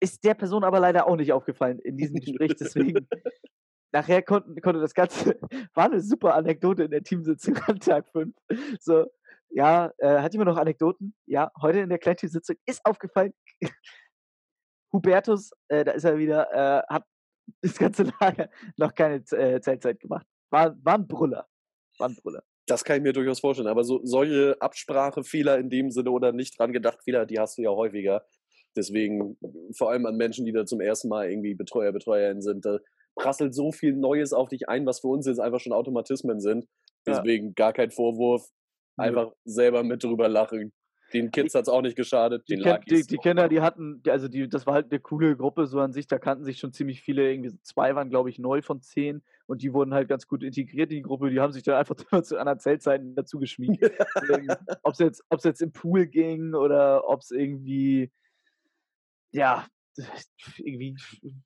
Ist 0.00 0.24
der 0.24 0.34
Person 0.34 0.64
aber 0.64 0.80
leider 0.80 1.06
auch 1.06 1.16
nicht 1.16 1.32
aufgefallen 1.32 1.78
in 1.80 1.96
diesem 1.96 2.16
Gespräch, 2.16 2.54
deswegen 2.58 3.08
nachher 3.92 4.22
konnten, 4.22 4.60
konnte 4.60 4.80
das 4.80 4.94
Ganze, 4.94 5.38
war 5.74 5.86
eine 5.86 6.00
super 6.00 6.34
Anekdote 6.34 6.84
in 6.84 6.90
der 6.90 7.02
Teamsitzung 7.02 7.56
an 7.58 7.78
Tag 7.78 8.08
5. 8.12 8.34
So, 8.80 9.06
ja, 9.50 9.92
äh, 9.98 10.20
hat 10.20 10.32
jemand 10.32 10.50
noch 10.50 10.56
Anekdoten? 10.56 11.14
Ja, 11.26 11.52
heute 11.60 11.80
in 11.80 11.88
der 11.88 11.98
Kleinteamsitzung 11.98 12.56
ist 12.66 12.84
aufgefallen, 12.84 13.34
Hubertus, 14.92 15.52
äh, 15.68 15.84
da 15.84 15.92
ist 15.92 16.04
er 16.04 16.18
wieder, 16.18 16.52
äh, 16.52 16.82
hat 16.88 17.04
das 17.60 17.78
ganze 17.78 18.04
Lager 18.20 18.48
noch 18.76 18.94
keine 18.94 19.16
äh, 19.16 19.60
Zeltzeit 19.60 20.00
gemacht. 20.00 20.26
War, 20.50 20.76
war 20.82 20.94
ein 20.94 21.06
Brüller. 21.06 21.46
War 21.98 22.08
ein 22.08 22.16
Brüller. 22.16 22.42
Das 22.66 22.84
kann 22.84 22.98
ich 22.98 23.02
mir 23.02 23.12
durchaus 23.12 23.40
vorstellen. 23.40 23.68
Aber 23.68 23.84
so, 23.84 24.00
solche 24.04 24.56
Absprachefehler 24.60 25.58
in 25.58 25.68
dem 25.68 25.90
Sinne 25.90 26.10
oder 26.10 26.32
nicht 26.32 26.58
dran 26.58 26.72
gedacht 26.72 27.02
Fehler, 27.02 27.26
die 27.26 27.38
hast 27.38 27.58
du 27.58 27.62
ja 27.62 27.70
häufiger. 27.70 28.24
Deswegen, 28.76 29.36
vor 29.76 29.90
allem 29.90 30.06
an 30.06 30.16
Menschen, 30.16 30.46
die 30.46 30.52
da 30.52 30.64
zum 30.64 30.80
ersten 30.80 31.08
Mal 31.08 31.30
irgendwie 31.30 31.54
Betreuer, 31.54 31.92
Betreuerin 31.92 32.40
sind, 32.40 32.64
da 32.64 32.78
prasselt 33.16 33.54
so 33.54 33.72
viel 33.72 33.94
Neues 33.94 34.32
auf 34.32 34.48
dich 34.48 34.68
ein, 34.68 34.86
was 34.86 35.00
für 35.00 35.08
uns 35.08 35.26
jetzt 35.26 35.40
einfach 35.40 35.60
schon 35.60 35.72
Automatismen 35.72 36.40
sind. 36.40 36.66
Deswegen 37.06 37.48
ja. 37.48 37.52
gar 37.54 37.72
kein 37.72 37.90
Vorwurf. 37.90 38.48
Einfach 38.96 39.28
ja. 39.28 39.34
selber 39.44 39.82
mit 39.82 40.04
drüber 40.04 40.28
lachen. 40.28 40.72
Den 41.12 41.30
Kids 41.30 41.54
hat 41.54 41.62
es 41.62 41.68
auch 41.68 41.82
nicht 41.82 41.96
geschadet. 41.96 42.48
Die, 42.48 42.58
Ken, 42.58 42.80
die, 42.88 43.02
die, 43.02 43.16
Kinder, 43.18 43.48
die 43.48 43.60
hatten, 43.60 44.02
also 44.08 44.28
die, 44.28 44.48
das 44.48 44.66
war 44.66 44.74
halt 44.74 44.90
eine 44.90 45.00
coole 45.00 45.36
Gruppe 45.36 45.66
so 45.66 45.80
an 45.80 45.92
sich, 45.92 46.06
da 46.06 46.18
kannten 46.18 46.44
sich 46.44 46.58
schon 46.58 46.72
ziemlich 46.72 47.02
viele, 47.02 47.30
irgendwie 47.30 47.52
zwei 47.62 47.94
waren, 47.94 48.10
glaube 48.10 48.30
ich, 48.30 48.38
neu 48.38 48.62
von 48.62 48.80
zehn 48.80 49.22
und 49.46 49.62
die 49.62 49.72
wurden 49.72 49.94
halt 49.94 50.08
ganz 50.08 50.26
gut 50.26 50.42
integriert 50.42 50.90
in 50.90 50.96
die 50.96 51.02
Gruppe. 51.02 51.30
Die 51.30 51.40
haben 51.40 51.52
sich 51.52 51.62
dann 51.62 51.76
einfach 51.76 51.96
immer 52.10 52.22
zu 52.22 52.36
einer 52.36 52.58
Zeltzeiten 52.58 53.14
dazu 53.14 53.38
geschmiegt. 53.38 53.84
ob 54.82 54.92
es 54.92 54.98
jetzt, 54.98 55.24
jetzt 55.44 55.62
im 55.62 55.72
Pool 55.72 56.06
ging 56.06 56.54
oder 56.54 57.08
ob 57.08 57.20
es 57.20 57.30
irgendwie, 57.30 58.10
ja, 59.32 59.66
irgendwie 60.58 60.96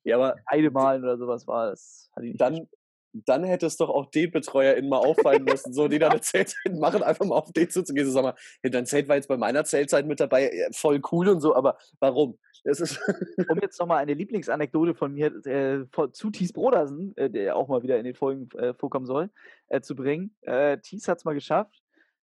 ja, 0.03 0.15
aber 0.15 0.35
Heide 0.49 0.71
malen 0.71 1.03
oder 1.03 1.17
sowas 1.17 1.47
war. 1.47 1.69
Das 1.69 2.09
dann, 2.15 2.67
dann 3.13 3.43
hätte 3.43 3.65
es 3.65 3.77
doch 3.77 3.89
auch 3.89 4.09
den 4.11 4.31
BetreuerInnen 4.31 4.89
mal 4.89 4.97
auffallen 4.97 5.43
müssen, 5.43 5.73
so, 5.73 5.87
die 5.87 5.99
da 5.99 6.09
eine 6.09 6.21
Zeltzeit 6.21 6.75
machen, 6.75 7.03
einfach 7.03 7.25
mal 7.25 7.35
auf 7.35 7.51
den 7.51 7.69
zuzugehen. 7.69 8.05
So, 8.05 8.11
sag 8.11 8.23
mal, 8.23 8.35
dein 8.63 8.85
Zelt 8.85 9.07
war 9.07 9.15
jetzt 9.15 9.27
bei 9.27 9.37
meiner 9.37 9.63
Zeltzeit 9.63 10.05
mit 10.05 10.19
dabei, 10.19 10.67
voll 10.71 11.01
cool 11.11 11.29
und 11.29 11.41
so, 11.41 11.55
aber 11.55 11.77
warum? 11.99 12.37
um 13.49 13.59
jetzt 13.61 13.79
nochmal 13.79 13.99
eine 13.99 14.13
Lieblingsanekdote 14.13 14.93
von 14.93 15.13
mir 15.13 15.27
äh, 15.45 15.85
von, 15.91 16.13
zu 16.13 16.29
Thies 16.31 16.51
Brodersen, 16.51 17.15
äh, 17.15 17.29
der 17.29 17.55
auch 17.55 17.69
mal 17.69 17.81
wieder 17.81 17.97
in 17.97 18.03
den 18.03 18.15
Folgen 18.15 18.49
äh, 18.57 18.73
vorkommen 18.73 19.05
soll, 19.05 19.29
äh, 19.69 19.79
zu 19.79 19.95
bringen. 19.95 20.35
Äh, 20.41 20.77
Thies 20.79 21.07
hat 21.07 21.19
es 21.19 21.25
mal 21.25 21.33
geschafft. 21.33 21.81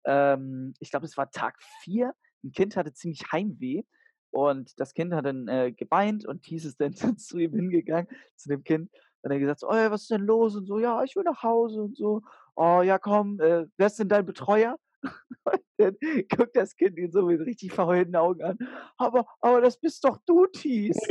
Ähm, 0.05 0.75
ich 0.79 0.91
glaube, 0.91 1.05
es 1.05 1.17
war 1.17 1.31
Tag 1.31 1.61
4. 1.83 2.15
Ein 2.43 2.53
Kind 2.53 2.77
hatte 2.77 2.93
ziemlich 2.95 3.21
Heimweh 3.33 3.83
und 4.31 4.79
das 4.81 4.95
Kind 4.95 5.13
hat 5.13 5.27
dann 5.27 5.49
äh, 5.49 5.73
geweint 5.73 6.27
und 6.27 6.43
Thies 6.43 6.65
ist 6.65 6.81
dann 6.81 6.95
zu 7.19 7.39
ihm 7.39 7.53
hingegangen, 7.53 8.09
zu 8.37 8.49
dem 8.49 8.65
Kind 8.65 8.91
dann 9.23 9.33
hat 9.33 9.37
er 9.37 9.41
gesagt, 9.41 9.61
so, 9.61 9.69
oh, 9.69 9.91
was 9.91 10.03
ist 10.03 10.11
denn 10.11 10.23
los? 10.23 10.57
Und 10.57 10.67
so, 10.67 10.79
ja, 10.79 11.03
ich 11.05 11.17
will 11.17 11.25
nach 11.25 11.43
Hause 11.43 11.83
und 11.83 11.97
so. 11.97 12.23
Oh, 12.57 12.83
ja, 12.83 12.99
komm, 12.99 13.41
äh, 13.41 13.67
wer 13.77 13.87
ist 13.87 13.99
denn 13.99 14.09
dein 14.09 14.27
Betreuer? 14.27 14.77
Und 15.03 15.13
dann 15.79 15.97
guckt 16.37 16.57
das 16.57 16.77
Kind 16.77 16.99
ihn 16.99 17.13
so 17.13 17.23
mit 17.23 17.41
richtig 17.41 17.73
verheulten 17.73 18.17
Augen 18.17 18.43
an. 18.43 18.59
Aber, 18.97 19.27
aber 19.41 19.61
das 19.61 19.79
bist 19.79 20.05
doch 20.05 20.19
du, 20.27 20.47
Thies. 20.47 20.97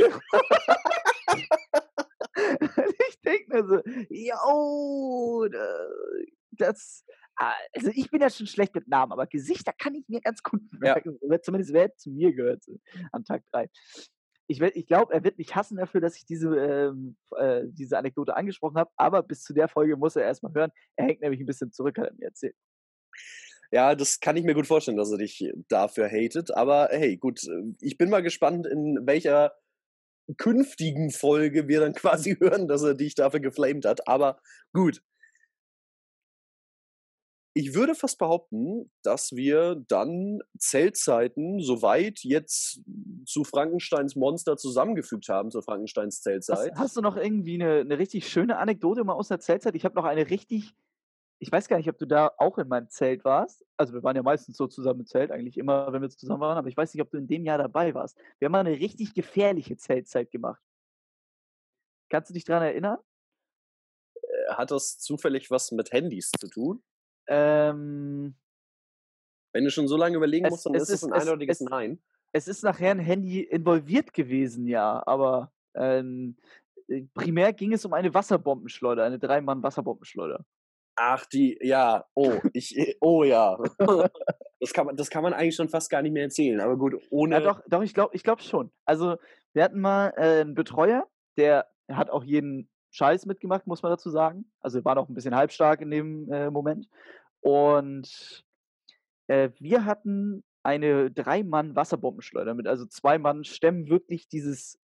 ich 3.08 3.20
denke 3.24 3.52
mir 3.52 3.66
so, 3.66 3.80
ja, 4.10 4.38
das, 6.52 7.04
also 7.36 7.90
ich 7.94 8.10
bin 8.10 8.20
ja 8.20 8.30
schon 8.30 8.46
schlecht 8.46 8.74
mit 8.74 8.88
Namen, 8.88 9.12
aber 9.12 9.26
Gesichter 9.26 9.72
kann 9.72 9.94
ich 9.94 10.08
mir 10.08 10.20
ganz 10.20 10.42
gut 10.42 10.60
merken. 10.78 11.18
Ja. 11.22 11.40
Zumindest 11.40 11.72
wer 11.72 11.94
zu 11.96 12.10
mir 12.10 12.34
gehört 12.34 12.64
an 13.12 13.24
Tag 13.24 13.44
3 13.52 13.68
ich, 14.50 14.60
ich 14.60 14.86
glaube, 14.86 15.14
er 15.14 15.22
wird 15.22 15.38
mich 15.38 15.54
hassen 15.54 15.76
dafür, 15.76 16.00
dass 16.00 16.16
ich 16.16 16.26
diese, 16.26 16.48
ähm, 16.48 17.16
äh, 17.36 17.62
diese 17.66 17.96
Anekdote 17.96 18.36
angesprochen 18.36 18.76
habe, 18.76 18.90
aber 18.96 19.22
bis 19.22 19.42
zu 19.42 19.54
der 19.54 19.68
Folge 19.68 19.96
muss 19.96 20.16
er 20.16 20.24
erstmal 20.24 20.52
hören. 20.52 20.72
Er 20.96 21.06
hängt 21.06 21.20
nämlich 21.20 21.40
ein 21.40 21.46
bisschen 21.46 21.70
zurück, 21.70 21.96
hat 21.98 22.08
er 22.08 22.14
mir 22.14 22.26
erzählt. 22.26 22.56
Ja, 23.70 23.94
das 23.94 24.18
kann 24.18 24.36
ich 24.36 24.42
mir 24.42 24.54
gut 24.54 24.66
vorstellen, 24.66 24.96
dass 24.96 25.12
er 25.12 25.18
dich 25.18 25.48
dafür 25.68 26.08
hatet. 26.08 26.52
Aber 26.56 26.88
hey, 26.90 27.16
gut, 27.16 27.42
ich 27.80 27.96
bin 27.96 28.10
mal 28.10 28.22
gespannt, 28.22 28.66
in 28.66 28.98
welcher 29.06 29.52
künftigen 30.36 31.10
Folge 31.10 31.68
wir 31.68 31.78
dann 31.78 31.94
quasi 31.94 32.34
hören, 32.34 32.66
dass 32.66 32.82
er 32.82 32.94
dich 32.94 33.14
dafür 33.14 33.38
geflamed 33.38 33.84
hat. 33.84 34.08
Aber 34.08 34.40
gut, 34.72 35.00
ich 37.52 37.74
würde 37.74 37.94
fast 37.94 38.18
behaupten, 38.18 38.90
dass 39.02 39.32
wir 39.32 39.74
dann 39.88 40.40
Zeltzeiten 40.58 41.60
soweit 41.60 42.20
jetzt 42.20 42.80
zu 43.26 43.44
Frankensteins 43.44 44.14
Monster 44.14 44.56
zusammengefügt 44.56 45.28
haben, 45.28 45.50
zu 45.50 45.60
Frankensteins 45.60 46.20
Zeltzeit. 46.20 46.72
Hast, 46.72 46.78
hast 46.78 46.96
du 46.96 47.00
noch 47.00 47.16
irgendwie 47.16 47.54
eine, 47.54 47.80
eine, 47.80 47.98
richtig 47.98 48.28
schöne 48.28 48.58
Anekdote 48.58 49.02
mal 49.02 49.14
aus 49.14 49.28
der 49.28 49.40
Zeltzeit? 49.40 49.74
Ich 49.74 49.84
habe 49.84 49.96
noch 49.96 50.04
eine 50.04 50.30
richtig, 50.30 50.76
ich 51.40 51.50
weiß 51.50 51.66
gar 51.66 51.78
nicht, 51.78 51.88
ob 51.88 51.98
du 51.98 52.06
da 52.06 52.30
auch 52.38 52.56
in 52.58 52.68
meinem 52.68 52.88
Zelt 52.88 53.24
warst. 53.24 53.64
Also 53.76 53.94
wir 53.94 54.02
waren 54.04 54.14
ja 54.14 54.22
meistens 54.22 54.56
so 54.56 54.68
zusammen 54.68 55.00
im 55.00 55.06
Zelt, 55.06 55.32
eigentlich 55.32 55.58
immer, 55.58 55.92
wenn 55.92 56.02
wir 56.02 56.10
zusammen 56.10 56.40
waren, 56.40 56.58
aber 56.58 56.68
ich 56.68 56.76
weiß 56.76 56.94
nicht, 56.94 57.02
ob 57.02 57.10
du 57.10 57.18
in 57.18 57.26
dem 57.26 57.44
Jahr 57.44 57.58
dabei 57.58 57.94
warst. 57.94 58.16
Wir 58.38 58.46
haben 58.46 58.52
mal 58.52 58.60
eine 58.60 58.78
richtig 58.78 59.12
gefährliche 59.12 59.76
Zeltzeit 59.76 60.30
gemacht. 60.30 60.62
Kannst 62.10 62.30
du 62.30 62.34
dich 62.34 62.44
daran 62.44 62.62
erinnern? 62.62 62.98
Äh, 64.14 64.52
hat 64.52 64.70
das 64.70 64.98
zufällig 64.98 65.50
was 65.50 65.72
mit 65.72 65.90
Handys 65.90 66.30
zu 66.38 66.48
tun? 66.48 66.82
Ähm, 67.30 68.34
Wenn 69.52 69.64
du 69.64 69.70
schon 69.70 69.88
so 69.88 69.96
lange 69.96 70.16
überlegen 70.16 70.46
es, 70.46 70.50
musst, 70.50 70.66
dann 70.66 70.74
ist 70.74 70.90
es 70.90 71.04
ein 71.04 71.12
eindeutiges 71.12 71.60
Nein. 71.60 72.00
Es 72.32 72.48
ist 72.48 72.62
nachher 72.62 72.90
ein 72.90 72.98
Handy 72.98 73.40
involviert 73.40 74.12
gewesen, 74.12 74.66
ja, 74.66 75.02
aber 75.06 75.52
ähm, 75.74 76.36
äh, 76.88 77.02
primär 77.14 77.52
ging 77.52 77.72
es 77.72 77.84
um 77.84 77.92
eine 77.92 78.12
Wasserbombenschleuder, 78.12 79.04
eine 79.04 79.18
Dreimann-Wasserbombenschleuder. 79.18 80.44
Ach, 80.96 81.24
die, 81.26 81.58
ja, 81.62 82.04
oh, 82.14 82.32
ich, 82.52 82.76
äh, 82.76 82.96
oh 83.00 83.24
ja. 83.24 83.58
das, 84.60 84.72
kann 84.72 84.86
man, 84.86 84.96
das 84.96 85.10
kann 85.10 85.22
man 85.22 85.32
eigentlich 85.32 85.56
schon 85.56 85.68
fast 85.68 85.90
gar 85.90 86.02
nicht 86.02 86.12
mehr 86.12 86.24
erzählen, 86.24 86.60
aber 86.60 86.76
gut, 86.76 86.94
ohne. 87.10 87.36
Ja, 87.36 87.40
doch, 87.40 87.62
doch 87.68 87.82
ich 87.82 87.94
glaube 87.94 88.14
ich 88.14 88.22
glaub 88.22 88.42
schon. 88.42 88.70
Also, 88.84 89.16
wir 89.52 89.64
hatten 89.64 89.80
mal 89.80 90.12
äh, 90.16 90.40
einen 90.40 90.54
Betreuer, 90.54 91.06
der 91.36 91.66
hat 91.88 92.10
auch 92.10 92.24
jeden 92.24 92.68
Scheiß 92.90 93.26
mitgemacht, 93.26 93.66
muss 93.66 93.82
man 93.82 93.90
dazu 93.90 94.10
sagen. 94.10 94.50
Also, 94.60 94.84
war 94.84 94.94
noch 94.94 95.08
ein 95.08 95.14
bisschen 95.14 95.34
halbstark 95.34 95.80
in 95.80 95.90
dem 95.90 96.30
äh, 96.30 96.50
Moment. 96.50 96.88
Und 97.40 98.44
äh, 99.28 99.50
wir 99.58 99.84
hatten 99.84 100.44
eine 100.62 101.10
Drei-Mann-Wasserbombenschleuder 101.10 102.54
mit, 102.54 102.66
also 102.66 102.84
zwei 102.86 103.18
Mann 103.18 103.44
stemmen 103.44 103.88
wirklich 103.88 104.28
dieses 104.28 104.78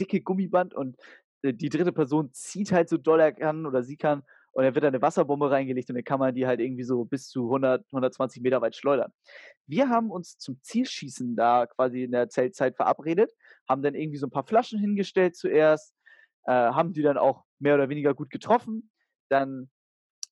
dicke 0.00 0.20
Gummiband 0.20 0.74
und 0.74 0.96
äh, 1.42 1.52
die 1.52 1.68
dritte 1.68 1.92
Person 1.92 2.32
zieht 2.32 2.72
halt 2.72 2.88
so 2.88 2.96
doll 2.96 3.20
er 3.20 3.32
kann 3.32 3.66
oder 3.66 3.82
sie 3.82 3.96
kann 3.96 4.22
und 4.54 4.64
dann 4.64 4.74
wird 4.74 4.84
eine 4.84 5.02
Wasserbombe 5.02 5.50
reingelegt 5.50 5.90
und 5.90 5.96
dann 5.96 6.04
kann 6.04 6.20
man 6.20 6.34
die 6.34 6.46
halt 6.46 6.60
irgendwie 6.60 6.84
so 6.84 7.04
bis 7.04 7.28
zu 7.28 7.44
100, 7.46 7.84
120 7.86 8.40
Meter 8.40 8.62
weit 8.62 8.76
schleudern. 8.76 9.12
Wir 9.66 9.88
haben 9.88 10.10
uns 10.10 10.38
zum 10.38 10.60
Zielschießen 10.62 11.34
da 11.36 11.66
quasi 11.66 12.04
in 12.04 12.12
der 12.12 12.28
Zeltzeit 12.28 12.76
verabredet, 12.76 13.32
haben 13.68 13.82
dann 13.82 13.94
irgendwie 13.94 14.18
so 14.18 14.26
ein 14.28 14.30
paar 14.30 14.46
Flaschen 14.46 14.78
hingestellt 14.78 15.36
zuerst, 15.36 15.94
äh, 16.44 16.52
haben 16.52 16.92
die 16.92 17.02
dann 17.02 17.18
auch 17.18 17.44
mehr 17.58 17.74
oder 17.74 17.88
weniger 17.88 18.14
gut 18.14 18.30
getroffen. 18.30 18.90
Dann 19.28 19.70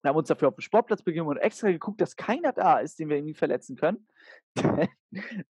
wir 0.02 0.08
haben 0.08 0.16
uns 0.16 0.28
dafür 0.28 0.48
auf 0.48 0.56
den 0.56 0.62
Sportplatz 0.62 1.02
begeben 1.02 1.28
und 1.28 1.36
extra 1.36 1.70
geguckt, 1.70 2.00
dass 2.00 2.16
keiner 2.16 2.52
da 2.52 2.78
ist, 2.78 2.98
den 2.98 3.08
wir 3.08 3.16
irgendwie 3.16 3.34
verletzen 3.34 3.76
können. 3.76 4.06
äh, 4.56 4.88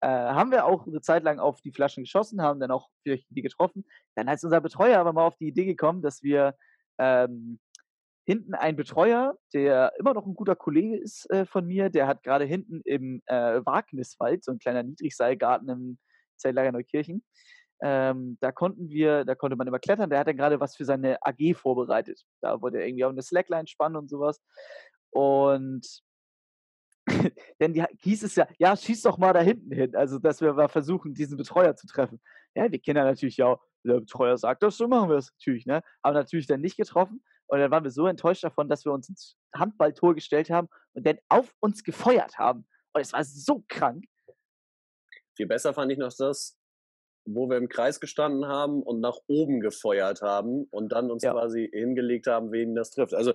haben 0.02 0.52
wir 0.52 0.66
auch 0.66 0.86
eine 0.86 1.02
Zeit 1.02 1.24
lang 1.24 1.40
auf 1.40 1.62
die 1.62 1.72
Flaschen 1.72 2.04
geschossen, 2.04 2.42
haben 2.42 2.60
dann 2.60 2.72
auch 2.72 2.90
die 3.06 3.24
getroffen. 3.34 3.86
Dann 4.16 4.28
ist 4.28 4.44
unser 4.44 4.62
Betreuer 4.62 5.00
aber 5.00 5.14
mal 5.14 5.26
auf 5.26 5.38
die 5.38 5.48
Idee 5.48 5.66
gekommen, 5.66 6.02
dass 6.02 6.22
wir 6.22 6.56
ähm, 6.98 7.60
hinten 8.26 8.54
einen 8.54 8.78
Betreuer, 8.78 9.38
der 9.54 9.94
immer 9.98 10.14
noch 10.14 10.26
ein 10.26 10.36
guter 10.36 10.56
Kollege 10.56 10.98
ist 10.98 11.30
äh, 11.32 11.46
von 11.46 11.66
mir, 11.66 11.90
der 11.90 12.08
hat 12.08 12.22
gerade 12.24 12.46
hinten 12.46 12.82
im 12.84 13.22
äh, 13.26 13.66
Wagniswald, 13.66 14.44
so 14.44 14.52
ein 14.52 14.60
kleiner 14.60 14.84
Niedrigseilgarten 14.84 15.70
im 15.70 15.98
Zeltlager 16.38 16.72
Neukirchen, 16.72 17.24
ähm, 17.82 18.38
da 18.42 18.52
konnten 18.52 18.90
wir, 18.90 19.26
da 19.26 19.36
konnte 19.36 19.56
man 19.56 19.68
immer 19.68 19.80
klettern. 19.80 20.10
Der 20.10 20.20
hat 20.20 20.28
dann 20.28 20.38
gerade 20.38 20.60
was 20.60 20.76
für 20.76 20.86
seine 20.86 21.18
AG 21.22 21.56
vorbereitet. 21.56 22.22
Da 22.42 22.62
wollte 22.62 22.78
er 22.78 22.88
irgendwie 22.88 23.06
auch 23.06 23.10
eine 23.10 23.24
Slackline 23.24 23.68
spannen 23.68 23.98
und 23.98 24.10
sowas. 24.10 24.40
Und 25.10 25.86
denn 27.60 27.74
die, 27.74 27.84
hieß 28.02 28.24
es 28.24 28.36
ja, 28.36 28.48
ja, 28.60 28.76
schieß 28.78 29.02
doch 29.02 29.18
mal 29.18 29.34
da 29.34 29.42
hinten 29.42 29.74
hin. 29.74 29.96
Also, 29.96 30.20
dass 30.20 30.42
wir 30.42 30.54
mal 30.54 30.70
versuchen, 30.70 31.14
diesen 31.14 31.38
Betreuer 31.38 31.76
zu 31.76 31.88
treffen. 31.88 32.22
Ja, 32.56 32.72
wir 32.72 32.80
kennen 32.80 33.04
natürlich 33.04 33.38
ja, 33.38 33.58
der 33.84 34.00
Betreuer 34.02 34.38
sagt 34.38 34.62
das, 34.62 34.78
so 34.78 34.88
machen 34.88 35.10
wir 35.10 35.18
es 35.18 35.32
natürlich, 35.40 35.66
ne? 35.66 35.82
Aber 36.04 36.14
natürlich 36.14 36.46
dann 36.46 36.62
nicht 36.62 36.78
getroffen. 36.78 37.24
Und 37.48 37.60
dann 37.60 37.72
waren 37.72 37.84
wir 37.84 37.92
so 37.92 38.08
enttäuscht 38.08 38.44
davon, 38.44 38.70
dass 38.70 38.86
wir 38.86 38.94
uns 38.94 39.10
ins 39.10 39.36
Handballtor 39.56 40.14
gestellt 40.14 40.50
haben 40.50 40.70
und 40.94 41.06
dann 41.06 41.18
auf 41.28 41.54
uns 41.60 41.84
gefeuert 41.84 42.38
haben. 42.38 42.68
Und 42.94 43.02
es 43.02 43.12
war 43.12 43.24
so 43.24 43.64
krank. 43.68 44.06
Viel 45.36 45.48
besser 45.48 45.74
fand 45.74 45.92
ich 45.92 45.98
noch 45.98 46.14
das, 46.16 46.61
wo 47.26 47.50
wir 47.50 47.58
im 47.58 47.70
Kreis 47.70 48.00
gestanden 48.00 48.46
haben 48.48 48.82
und 48.84 49.00
nach 49.00 49.18
oben 49.28 49.60
gefeuert 49.60 50.22
haben 50.22 50.66
und 50.72 50.92
dann 50.92 51.12
uns 51.12 51.24
Ja. 51.24 51.34
quasi 51.34 51.70
hingelegt 51.72 52.28
haben, 52.28 52.52
wen 52.52 52.76
das 52.76 52.92
trifft. 52.92 53.14
Also 53.14 53.34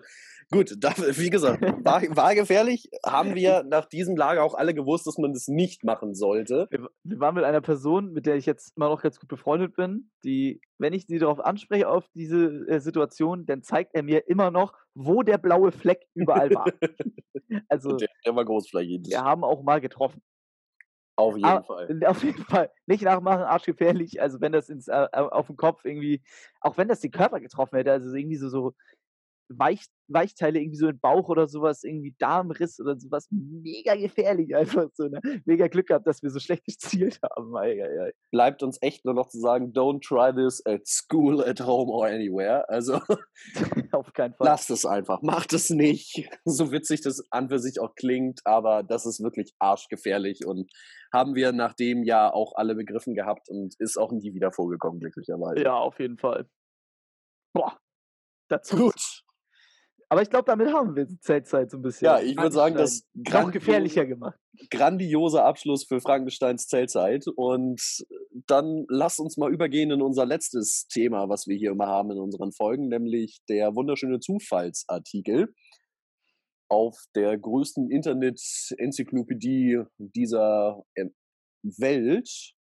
gut, 0.51 0.74
da, 0.80 0.93
wie 0.97 1.30
gesagt, 1.30 1.61
war, 1.84 2.03
war 2.16 2.34
gefährlich. 2.34 2.89
Haben 3.05 3.34
wir 3.34 3.62
nach 3.62 3.87
diesem 3.87 4.16
Lager 4.16 4.43
auch 4.43 4.55
alle 4.55 4.74
gewusst, 4.74 5.07
dass 5.07 5.18
man 5.18 5.32
das 5.32 5.49
nicht 5.49 5.84
machen 5.84 6.14
sollte. 6.14 6.66
Wir, 6.70 6.89
wir 7.05 7.20
waren 7.20 7.34
mit 7.34 7.45
einer 7.45 7.61
Person, 7.61 8.12
mit 8.12 8.26
der 8.26 8.37
ich 8.37 8.47
jetzt 8.47 8.76
immer 8.76 8.89
noch 8.89 9.03
ganz 9.03 9.18
gut 9.20 9.28
befreundet 9.28 9.76
bin, 9.76 10.11
die, 10.24 10.61
wenn 10.78 10.93
ich 10.93 11.07
sie 11.07 11.18
darauf 11.18 11.41
anspreche, 11.41 11.89
auf 11.89 12.09
diese 12.14 12.66
äh, 12.68 12.80
Situation, 12.80 13.47
dann 13.47 13.62
zeigt 13.62 13.95
er 13.95 14.03
mir 14.03 14.28
immer 14.28 14.51
noch, 14.51 14.74
wo 14.95 15.22
der 15.22 15.39
blaue 15.39 15.72
Fleck 15.72 16.07
überall 16.14 16.51
war. 16.55 16.66
also, 17.68 17.97
Der, 17.97 18.09
der 18.24 18.34
war 18.37 18.45
großflächig. 18.45 19.03
wir 19.09 19.20
haben 19.22 19.45
auch 19.45 19.62
mal 19.62 19.80
getroffen. 19.80 20.22
Auf 21.17 21.37
jeden 21.37 21.61
Ah, 21.61 21.62
Fall. 21.62 21.93
Auf 22.07 22.23
jeden 22.23 22.45
Fall. 22.45 22.71
Nicht 22.87 23.03
nachmachen, 23.03 23.43
arschgefährlich. 23.43 24.21
Also, 24.21 24.41
wenn 24.41 24.53
das 24.53 24.69
ins, 24.69 24.89
äh, 24.89 25.07
auf 25.12 25.47
den 25.47 25.57
Kopf 25.57 25.85
irgendwie, 25.85 26.23
auch 26.61 26.77
wenn 26.77 26.89
das 26.89 27.01
den 27.01 27.11
Körper 27.11 27.41
getroffen 27.41 27.77
hätte, 27.77 27.93
also 27.93 28.14
irgendwie 28.14 28.37
so, 28.37 28.49
so 28.49 28.75
Weich, 29.49 29.85
Weichteile 30.09 30.61
irgendwie 30.61 30.79
so 30.79 30.89
im 30.89 30.99
Bauch 30.99 31.29
oder 31.29 31.49
sowas, 31.49 31.83
irgendwie 31.85 32.15
Darmriss 32.19 32.81
oder 32.81 32.99
sowas, 32.99 33.29
mega 33.31 33.95
gefährlich 33.95 34.55
einfach 34.55 34.89
so. 34.95 35.05
Ne? 35.05 35.21
Mega 35.45 35.69
Glück 35.69 35.87
gehabt, 35.87 36.07
dass 36.07 36.23
wir 36.23 36.31
so 36.31 36.39
schlecht 36.39 36.65
gezielt 36.67 37.21
haben. 37.23 37.57
Ei, 37.57 37.83
ei, 37.83 38.07
ei. 38.07 38.13
Bleibt 38.31 38.63
uns 38.63 38.79
echt 38.81 39.05
nur 39.05 39.15
noch 39.15 39.29
zu 39.29 39.39
sagen, 39.39 39.73
don't 39.73 40.01
try 40.07 40.35
this 40.35 40.65
at 40.67 40.87
school, 40.87 41.43
at 41.43 41.61
home 41.61 41.91
or 41.91 42.07
anywhere. 42.07 42.69
Also 42.69 43.01
Auf 43.93 44.13
keinen 44.13 44.35
Fall. 44.35 44.47
lasst 44.47 44.71
es 44.71 44.85
einfach, 44.85 45.23
macht 45.23 45.53
es 45.53 45.71
nicht. 45.71 46.29
So 46.49 46.71
witzig 46.71 47.01
das 47.03 47.23
an 47.31 47.49
für 47.49 47.59
sich 47.59 47.81
auch 47.81 47.95
klingt, 47.95 48.41
aber 48.45 48.83
das 48.83 49.05
ist 49.05 49.23
wirklich 49.23 49.55
arschgefährlich 49.59 50.47
und 50.47 50.71
haben 51.13 51.35
wir 51.35 51.53
nach 51.53 51.75
dem 51.75 52.03
Jahr 52.03 52.35
auch 52.35 52.55
alle 52.57 52.75
begriffen 52.75 53.15
gehabt 53.15 53.49
und 53.49 53.75
ist 53.79 53.97
auch 53.97 54.13
nie 54.13 54.33
wieder 54.35 54.53
vorgekommen, 54.53 55.01
glücklicherweise. 55.01 55.63
Ja, 55.63 55.75
auf 55.75 55.99
jeden 55.99 56.19
Fall. 56.19 56.49
Boah. 57.53 57.79
Dazu. 58.49 58.77
Gut. 58.77 59.26
Aber 60.09 60.23
ich 60.23 60.31
glaube, 60.31 60.45
damit 60.45 60.73
haben 60.73 60.95
wir 60.95 61.05
die 61.05 61.19
Zeltzeit 61.19 61.71
so 61.71 61.79
ein 61.79 61.83
bisschen. 61.83 62.07
Ja, 62.07 62.21
ich 62.21 62.37
würde 62.37 62.53
sagen, 62.53 62.77
das 62.77 63.03
noch 63.15 63.51
gefährlicher 63.51 64.07
gemacht. 64.07 64.39
grandioser 64.71 65.45
Abschluss 65.45 65.85
für 65.85 66.01
Frankensteins 66.01 66.69
Zeltzeit. 66.69 67.27
Und 67.35 67.83
dann 68.47 68.85
lasst 68.89 69.19
uns 69.19 69.37
mal 69.37 69.53
übergehen 69.53 69.91
in 69.91 70.03
unser 70.03 70.25
letztes 70.25 70.87
Thema, 70.89 71.29
was 71.29 71.49
wir 71.49 71.57
hier 71.57 71.73
immer 71.73 71.89
haben 71.89 72.13
in 72.13 72.19
unseren 72.19 72.53
Folgen, 72.53 72.89
nämlich 72.89 73.41
der 73.49 73.75
wunderschöne 73.75 74.21
Zufallsartikel 74.21 75.53
auf 76.69 76.97
der 77.15 77.37
größten 77.39 77.91
Internet-Enzyklopädie 77.91 79.83
dieser 79.99 80.83
ähm, 80.97 81.15
Welt. 81.63 82.55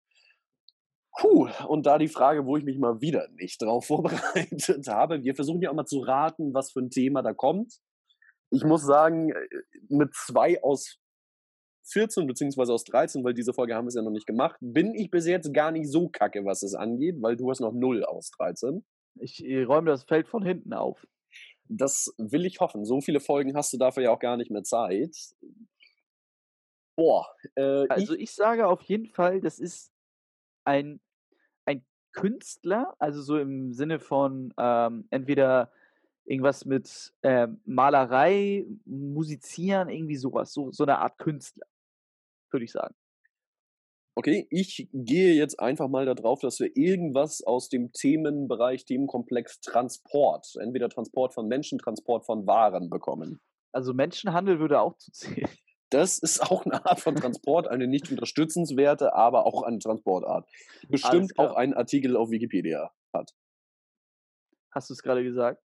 Puh, 1.18 1.48
und 1.68 1.86
da 1.86 1.98
die 1.98 2.10
Frage, 2.10 2.46
wo 2.46 2.58
ich 2.58 2.66
mich 2.66 2.78
mal 2.78 3.00
wieder 3.02 3.28
nicht 3.30 3.62
drauf 3.62 3.86
vorbereitet 3.88 4.88
habe. 4.88 5.24
Wir 5.24 5.36
versuchen 5.36 5.62
ja 5.62 5.70
auch 5.70 5.76
mal 5.76 5.86
zu 5.86 6.00
raten, 6.00 6.54
was 6.54 6.72
für 6.72 6.80
ein 6.82 6.90
Thema 6.90 7.22
da 7.22 7.34
kommt. 7.34 7.80
Ich 8.52 8.64
muss 8.64 8.84
sagen, 8.84 9.32
äh, 9.32 9.48
mit 9.90 10.14
zwei 10.14 10.62
aus 10.62 11.00
14 11.88 12.28
beziehungsweise 12.28 12.74
aus 12.74 12.84
13, 12.86 13.24
weil 13.24 13.34
diese 13.34 13.54
Folge 13.54 13.76
haben 13.76 13.86
wir 13.86 13.90
es 13.90 13.96
ja 13.96 14.02
noch 14.02 14.12
nicht 14.12 14.26
gemacht, 14.26 14.58
bin 14.60 14.96
ich 14.96 15.12
bis 15.12 15.28
jetzt 15.28 15.54
gar 15.54 15.72
nicht 15.72 15.90
so 15.90 16.10
kacke, 16.10 16.44
was 16.44 16.64
es 16.64 16.74
angeht, 16.74 17.18
weil 17.22 17.36
du 17.36 17.50
hast 17.50 17.60
noch 17.60 17.74
0 17.74 18.04
aus 18.04 18.32
13. 18.32 18.84
Ich 19.20 19.44
räume 19.68 19.92
das 19.92 20.04
Feld 20.04 20.28
von 20.28 20.44
hinten 20.44 20.74
auf. 20.74 21.06
Das 21.68 22.14
will 22.18 22.46
ich 22.46 22.60
hoffen. 22.60 22.86
So 22.86 23.02
viele 23.02 23.20
Folgen 23.20 23.56
hast 23.56 23.72
du 23.72 23.78
dafür 23.78 24.04
ja 24.04 24.12
auch 24.12 24.20
gar 24.20 24.36
nicht 24.36 24.52
mehr 24.52 24.64
Zeit. 24.64 25.16
Boah, 26.98 27.28
äh, 27.56 27.88
Also 27.88 28.14
ich, 28.16 28.22
ich 28.22 28.32
sage 28.32 28.68
auf 28.68 28.82
jeden 28.82 29.08
Fall, 29.08 29.42
das 29.42 29.60
ist 29.60 29.92
ein 30.66 31.00
Künstler, 32.16 32.96
also 32.98 33.22
so 33.22 33.38
im 33.38 33.74
Sinne 33.74 34.00
von 34.00 34.54
ähm, 34.58 35.06
entweder 35.12 35.72
irgendwas 36.26 36.66
mit 36.66 37.14
ähm, 37.22 37.62
Malerei, 37.66 38.66
Musizieren, 38.86 39.90
irgendwie 39.90 40.16
sowas, 40.16 40.52
so, 40.54 40.72
so 40.72 40.84
eine 40.84 40.98
Art 41.00 41.20
Künstler, 41.20 41.68
würde 42.50 42.64
ich 42.64 42.72
sagen. 42.72 42.96
okay, 44.16 44.48
ich 44.50 44.88
gehe 44.94 45.36
jetzt 45.36 45.60
einfach 45.60 45.90
mal 45.90 46.06
darauf, 46.06 46.40
dass 46.40 46.60
wir 46.60 46.76
irgendwas 46.76 47.44
aus 47.44 47.68
dem 47.70 47.92
Themenbereich, 47.92 48.86
Themenkomplex 48.86 49.60
Transport, 49.60 50.56
entweder 50.60 50.90
Transport 50.90 51.34
von 51.34 51.48
Menschen, 51.48 51.78
Transport 51.80 52.26
von 52.26 52.48
Waren 52.48 52.90
bekommen. 52.90 53.42
Also 53.74 53.94
Menschenhandel 53.94 54.60
würde 54.60 54.80
auch 54.80 54.98
zu 54.98 55.12
zählen. 55.12 55.50
Das 55.92 56.18
ist 56.18 56.42
auch 56.42 56.66
eine 56.66 56.84
Art 56.86 57.00
von 57.00 57.16
Transport, 57.16 57.68
eine 57.68 57.88
nicht 57.88 58.10
unterstützenswerte, 58.12 59.14
aber 59.14 59.46
auch 59.46 59.64
eine 59.64 59.80
Transportart. 59.80 60.50
Bestimmt 60.90 61.38
auch 61.40 61.56
ein 61.56 61.74
Artikel 61.74 62.16
auf 62.18 62.32
Wikipedia 62.32 62.92
hat. 63.14 63.32
Hast 64.72 64.90
du 64.90 64.94
es 64.94 65.02
gerade 65.02 65.24
gesagt? 65.24 65.62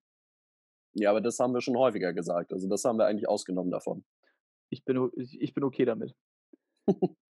Ja, 0.94 1.10
aber 1.12 1.22
das 1.22 1.38
haben 1.40 1.54
wir 1.54 1.62
schon 1.62 1.78
häufiger 1.78 2.14
gesagt. 2.14 2.54
Also 2.54 2.68
das 2.70 2.84
haben 2.86 2.98
wir 2.98 3.06
eigentlich 3.06 3.28
ausgenommen 3.28 3.72
davon. 3.72 4.06
Ich 4.70 4.84
bin, 4.86 5.12
ich 5.18 5.54
bin 5.54 5.64
okay 5.64 5.86
damit. 5.86 6.16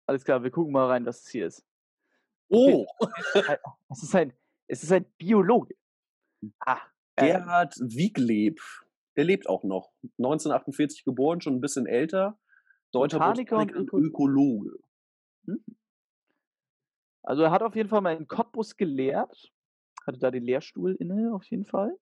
Alles 0.07 0.25
klar, 0.25 0.43
wir 0.43 0.51
gucken 0.51 0.73
mal 0.73 0.87
rein, 0.89 1.07
was 1.07 1.21
es 1.23 1.29
hier 1.29 1.47
ist. 1.47 1.65
Oh, 2.49 2.87
Ein- 3.47 3.59
Es 3.91 4.03
ist 4.03 4.15
ein, 4.15 4.33
es 4.67 4.83
ist 4.83 4.93
ein 4.93 5.07
Biologe. 5.17 5.75
Ah, 6.59 6.81
Gerhard 7.17 7.75
Wiegleb. 7.79 8.61
Der 9.17 9.25
lebt 9.25 9.49
auch 9.49 9.63
noch. 9.63 9.93
1948 10.19 11.05
geboren, 11.05 11.41
schon 11.41 11.55
ein 11.55 11.61
bisschen 11.61 11.87
älter. 11.87 12.39
Deutscher 12.93 13.19
Botaniker 13.19 13.59
und 13.59 13.93
und 13.93 14.05
Ökologe. 14.05 14.79
Hm. 15.47 15.65
Also 17.23 17.43
er 17.43 17.51
hat 17.51 17.63
auf 17.63 17.77
jeden 17.77 17.89
Fall 17.89 18.01
mal 18.01 18.17
in 18.17 18.27
Cottbus 18.27 18.77
gelehrt, 18.77 19.53
hatte 20.07 20.19
da 20.19 20.31
den 20.31 20.45
Lehrstuhl 20.45 20.95
inne, 20.97 21.33
auf 21.35 21.45
jeden 21.45 21.65
Fall. 21.65 21.97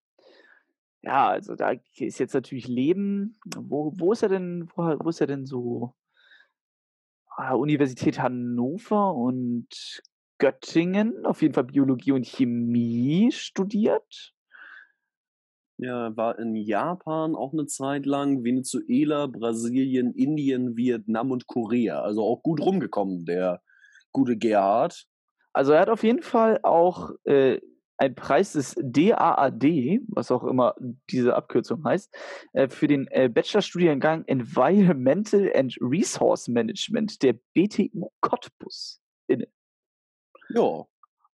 Ja, 1.02 1.28
also 1.28 1.54
da 1.54 1.72
ist 1.96 2.18
jetzt 2.18 2.34
natürlich 2.34 2.68
Leben. 2.68 3.38
Wo, 3.56 3.92
wo 3.96 4.12
ist 4.12 4.22
er 4.22 4.28
denn, 4.28 4.68
wo, 4.74 4.82
wo 4.82 5.08
ist 5.08 5.20
er 5.20 5.26
denn 5.26 5.46
so? 5.46 5.94
Ah, 7.28 7.54
Universität 7.54 8.20
Hannover 8.20 9.14
und 9.14 10.02
Göttingen, 10.38 11.24
auf 11.24 11.42
jeden 11.42 11.54
Fall 11.54 11.64
Biologie 11.64 12.12
und 12.12 12.26
Chemie 12.26 13.30
studiert. 13.32 14.34
Ja, 15.82 16.14
war 16.14 16.38
in 16.38 16.56
Japan 16.56 17.34
auch 17.34 17.54
eine 17.54 17.64
Zeit 17.64 18.04
lang, 18.04 18.44
Venezuela, 18.44 19.26
Brasilien, 19.26 20.12
Indien, 20.12 20.76
Vietnam 20.76 21.30
und 21.30 21.46
Korea. 21.46 22.02
Also 22.02 22.22
auch 22.22 22.42
gut 22.42 22.60
rumgekommen, 22.60 23.24
der 23.24 23.62
gute 24.12 24.36
Gerhard. 24.36 25.06
Also 25.54 25.72
er 25.72 25.80
hat 25.80 25.88
auf 25.88 26.02
jeden 26.02 26.20
Fall 26.20 26.60
auch 26.64 27.12
äh, 27.24 27.60
einen 27.96 28.14
Preis 28.14 28.52
des 28.52 28.74
DAAD, 28.78 30.00
was 30.08 30.30
auch 30.30 30.44
immer 30.44 30.74
diese 31.10 31.34
Abkürzung 31.34 31.82
heißt, 31.82 32.14
äh, 32.52 32.68
für 32.68 32.86
den 32.86 33.06
äh, 33.06 33.30
Bachelorstudiengang 33.30 34.24
Environmental 34.26 35.50
and 35.54 35.78
Resource 35.80 36.46
Management 36.48 37.22
der 37.22 37.38
BTU 37.54 38.10
Cottbus. 38.20 39.00
Ja, 39.28 40.84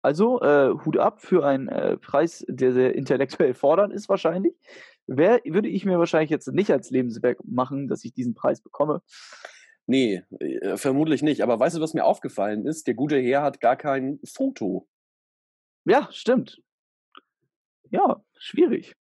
Also 0.01 0.41
äh, 0.41 0.73
Hut 0.85 0.97
ab 0.97 1.21
für 1.21 1.45
einen 1.45 1.67
äh, 1.67 1.97
Preis, 1.97 2.45
der 2.47 2.73
sehr 2.73 2.95
intellektuell 2.95 3.53
fordernd 3.53 3.93
ist 3.93 4.09
wahrscheinlich. 4.09 4.53
Wer, 5.07 5.41
würde 5.45 5.69
ich 5.69 5.85
mir 5.85 5.99
wahrscheinlich 5.99 6.29
jetzt 6.29 6.47
nicht 6.51 6.71
als 6.71 6.89
Lebenswerk 6.91 7.39
machen, 7.45 7.87
dass 7.87 8.03
ich 8.03 8.13
diesen 8.13 8.33
Preis 8.33 8.61
bekomme. 8.61 9.01
nee, 9.85 10.23
äh, 10.39 10.77
vermutlich 10.77 11.23
nicht. 11.23 11.41
Aber 11.41 11.59
weißt 11.59 11.77
du, 11.77 11.81
was 11.81 11.93
mir 11.93 12.05
aufgefallen 12.05 12.65
ist? 12.65 12.87
Der 12.87 12.93
gute 12.93 13.17
Herr 13.17 13.41
hat 13.41 13.61
gar 13.61 13.77
kein 13.77 14.19
Foto. 14.23 14.87
Ja, 15.85 16.09
stimmt. 16.11 16.61
Ja, 17.89 18.21
schwierig. 18.37 18.95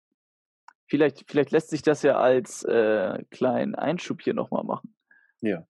Vielleicht, 0.88 1.24
vielleicht 1.28 1.50
lässt 1.50 1.70
sich 1.70 1.82
das 1.82 2.02
ja 2.02 2.16
als 2.16 2.62
äh, 2.62 3.24
kleinen 3.30 3.74
Einschub 3.74 4.22
hier 4.22 4.34
nochmal 4.34 4.62
machen. 4.62 4.94
Ja. 5.40 5.66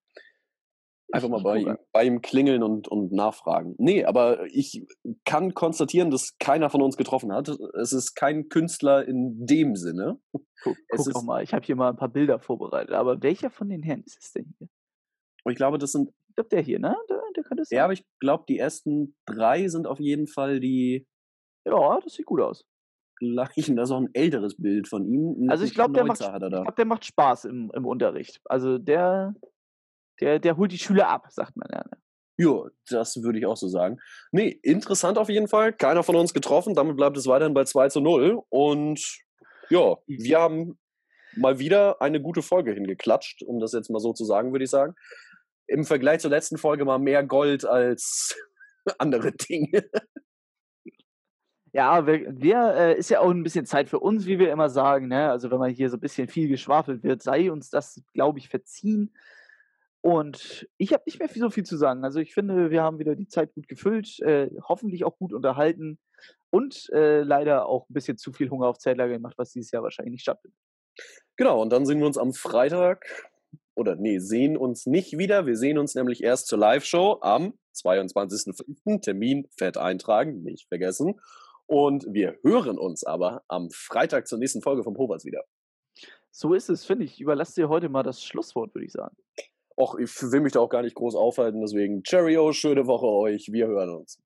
Einfach 1.12 1.28
mal 1.28 1.42
bei 1.42 1.58
ihm, 1.58 1.76
bei 1.92 2.04
ihm 2.04 2.20
klingeln 2.20 2.62
und, 2.62 2.88
und 2.88 3.12
nachfragen. 3.12 3.74
Nee, 3.78 4.04
aber 4.04 4.44
ich 4.46 4.84
kann 5.24 5.54
konstatieren, 5.54 6.10
dass 6.10 6.36
keiner 6.38 6.68
von 6.70 6.82
uns 6.82 6.96
getroffen 6.96 7.32
hat. 7.32 7.48
Es 7.80 7.92
ist 7.92 8.14
kein 8.14 8.48
Künstler 8.48 9.06
in 9.06 9.46
dem 9.46 9.76
Sinne. 9.76 10.18
Guck, 10.62 10.76
Es 10.88 11.04
guck 11.04 11.08
ist- 11.16 11.22
mal, 11.24 11.42
ich 11.42 11.54
habe 11.54 11.64
hier 11.64 11.76
mal 11.76 11.90
ein 11.90 11.96
paar 11.96 12.08
Bilder 12.08 12.40
vorbereitet. 12.40 12.92
Aber 12.94 13.22
welcher 13.22 13.50
von 13.50 13.68
den 13.68 13.82
Herren 13.82 14.02
ist 14.04 14.18
es 14.20 14.32
denn 14.32 14.54
hier? 14.58 14.68
Ich 15.48 15.54
glaube, 15.56 15.78
das 15.78 15.92
sind, 15.92 16.10
Ich 16.28 16.34
glaube, 16.34 16.48
der 16.48 16.60
hier, 16.62 16.80
ne? 16.80 16.96
Der, 17.08 17.20
der 17.36 17.44
könnte 17.44 17.62
es 17.62 17.70
ja, 17.70 17.84
aber 17.84 17.92
ich 17.92 18.04
glaube, 18.18 18.44
die 18.48 18.58
ersten 18.58 19.14
drei 19.26 19.68
sind 19.68 19.86
auf 19.86 20.00
jeden 20.00 20.26
Fall 20.26 20.58
die 20.58 21.06
Ja, 21.64 22.00
das 22.02 22.14
sieht 22.14 22.26
gut 22.26 22.40
aus. 22.40 22.64
gleichen. 23.20 23.76
Das 23.76 23.88
ist 23.90 23.92
auch 23.94 24.00
ein 24.00 24.10
älteres 24.12 24.56
Bild 24.56 24.88
von 24.88 25.06
ihm. 25.06 25.48
Also 25.48 25.64
ich 25.64 25.72
glaube, 25.74 25.92
der 25.92 26.04
macht, 26.04 26.20
ich 26.20 26.26
glaub, 26.26 26.74
der 26.76 26.84
macht 26.84 27.04
Spaß 27.04 27.44
im, 27.44 27.70
im 27.74 27.86
Unterricht. 27.86 28.40
Also 28.46 28.78
der, 28.78 29.34
der, 30.20 30.38
der 30.38 30.56
holt 30.56 30.72
die 30.72 30.78
Schüler 30.78 31.08
ab, 31.08 31.26
sagt 31.30 31.56
man 31.56 31.68
ja. 31.72 31.84
ne? 31.84 31.98
Ja, 32.38 32.64
das 32.90 33.22
würde 33.22 33.38
ich 33.38 33.46
auch 33.46 33.56
so 33.56 33.66
sagen. 33.66 33.98
Nee, 34.30 34.48
interessant 34.62 35.16
auf 35.16 35.30
jeden 35.30 35.48
Fall. 35.48 35.72
Keiner 35.72 36.02
von 36.02 36.16
uns 36.16 36.34
getroffen. 36.34 36.74
Damit 36.74 36.96
bleibt 36.96 37.16
es 37.16 37.26
weiterhin 37.26 37.54
bei 37.54 37.64
2 37.64 37.88
zu 37.88 38.00
0. 38.00 38.42
Und 38.50 39.00
ja, 39.70 39.96
Easy. 40.06 40.28
wir 40.28 40.40
haben 40.40 40.78
mal 41.34 41.58
wieder 41.58 42.02
eine 42.02 42.20
gute 42.20 42.42
Folge 42.42 42.72
hingeklatscht, 42.72 43.42
um 43.42 43.58
das 43.58 43.72
jetzt 43.72 43.90
mal 43.90 44.00
so 44.00 44.12
zu 44.12 44.24
sagen, 44.24 44.52
würde 44.52 44.64
ich 44.64 44.70
sagen. 44.70 44.94
Im 45.66 45.84
Vergleich 45.84 46.20
zur 46.20 46.30
letzten 46.30 46.58
Folge 46.58 46.84
mal 46.84 46.98
mehr 46.98 47.24
Gold 47.24 47.64
als 47.64 48.36
andere 48.98 49.32
Dinge. 49.32 49.88
Ja, 51.72 52.06
wir, 52.06 52.40
wir 52.40 52.74
äh, 52.74 52.98
ist 52.98 53.10
ja 53.10 53.20
auch 53.20 53.30
ein 53.30 53.42
bisschen 53.42 53.66
Zeit 53.66 53.88
für 53.88 53.98
uns, 53.98 54.26
wie 54.26 54.38
wir 54.38 54.50
immer 54.50 54.70
sagen. 54.70 55.08
Ne? 55.08 55.30
Also 55.30 55.50
wenn 55.50 55.58
man 55.58 55.70
hier 55.70 55.90
so 55.90 55.96
ein 55.96 56.00
bisschen 56.00 56.28
viel 56.28 56.48
geschwafelt 56.48 57.02
wird, 57.02 57.22
sei 57.22 57.50
uns 57.50 57.70
das, 57.70 58.02
glaube 58.14 58.38
ich, 58.38 58.48
verziehen. 58.48 59.14
Und 60.06 60.68
ich 60.78 60.92
habe 60.92 61.02
nicht 61.04 61.18
mehr 61.18 61.28
so 61.28 61.50
viel 61.50 61.64
zu 61.64 61.76
sagen. 61.76 62.04
Also 62.04 62.20
ich 62.20 62.32
finde, 62.32 62.70
wir 62.70 62.80
haben 62.80 63.00
wieder 63.00 63.16
die 63.16 63.26
Zeit 63.26 63.52
gut 63.54 63.66
gefüllt, 63.66 64.20
äh, 64.20 64.48
hoffentlich 64.62 65.02
auch 65.02 65.18
gut 65.18 65.32
unterhalten 65.32 65.98
und 66.50 66.88
äh, 66.92 67.22
leider 67.22 67.66
auch 67.66 67.90
ein 67.90 67.92
bisschen 67.92 68.16
zu 68.16 68.32
viel 68.32 68.48
Hunger 68.48 68.68
auf 68.68 68.78
Zeltlager 68.78 69.14
gemacht, 69.14 69.34
was 69.36 69.50
dieses 69.50 69.72
Jahr 69.72 69.82
wahrscheinlich 69.82 70.12
nicht 70.12 70.22
stattfindet. 70.22 70.56
Genau, 71.34 71.60
und 71.60 71.70
dann 71.70 71.86
sehen 71.86 71.98
wir 71.98 72.06
uns 72.06 72.18
am 72.18 72.34
Freitag, 72.34 73.04
oder 73.74 73.96
nee, 73.96 74.20
sehen 74.20 74.56
uns 74.56 74.86
nicht 74.86 75.18
wieder. 75.18 75.44
Wir 75.44 75.56
sehen 75.56 75.76
uns 75.76 75.96
nämlich 75.96 76.22
erst 76.22 76.46
zur 76.46 76.60
Live-Show 76.60 77.18
am 77.22 77.54
22.05. 77.74 79.00
Termin 79.02 79.48
fett 79.58 79.76
eintragen, 79.76 80.44
nicht 80.44 80.68
vergessen. 80.68 81.20
Und 81.66 82.06
wir 82.08 82.38
hören 82.44 82.78
uns 82.78 83.02
aber 83.02 83.42
am 83.48 83.70
Freitag 83.70 84.28
zur 84.28 84.38
nächsten 84.38 84.62
Folge 84.62 84.84
vom 84.84 84.94
Povers 84.94 85.24
wieder. 85.24 85.42
So 86.30 86.54
ist 86.54 86.68
es, 86.68 86.84
finde 86.84 87.06
ich. 87.06 87.14
Ich 87.14 87.20
überlasse 87.22 87.60
dir 87.60 87.68
heute 87.68 87.88
mal 87.88 88.04
das 88.04 88.22
Schlusswort, 88.22 88.72
würde 88.72 88.84
ich 88.84 88.92
sagen. 88.92 89.16
Och, 89.76 89.98
ich 90.00 90.10
will 90.32 90.40
mich 90.40 90.52
da 90.52 90.60
auch 90.60 90.70
gar 90.70 90.82
nicht 90.82 90.94
groß 90.94 91.14
aufhalten, 91.14 91.60
deswegen 91.60 92.02
Cheerio, 92.02 92.52
schöne 92.52 92.86
Woche 92.86 93.06
euch, 93.06 93.50
wir 93.52 93.66
hören 93.66 93.90
uns. 93.90 94.18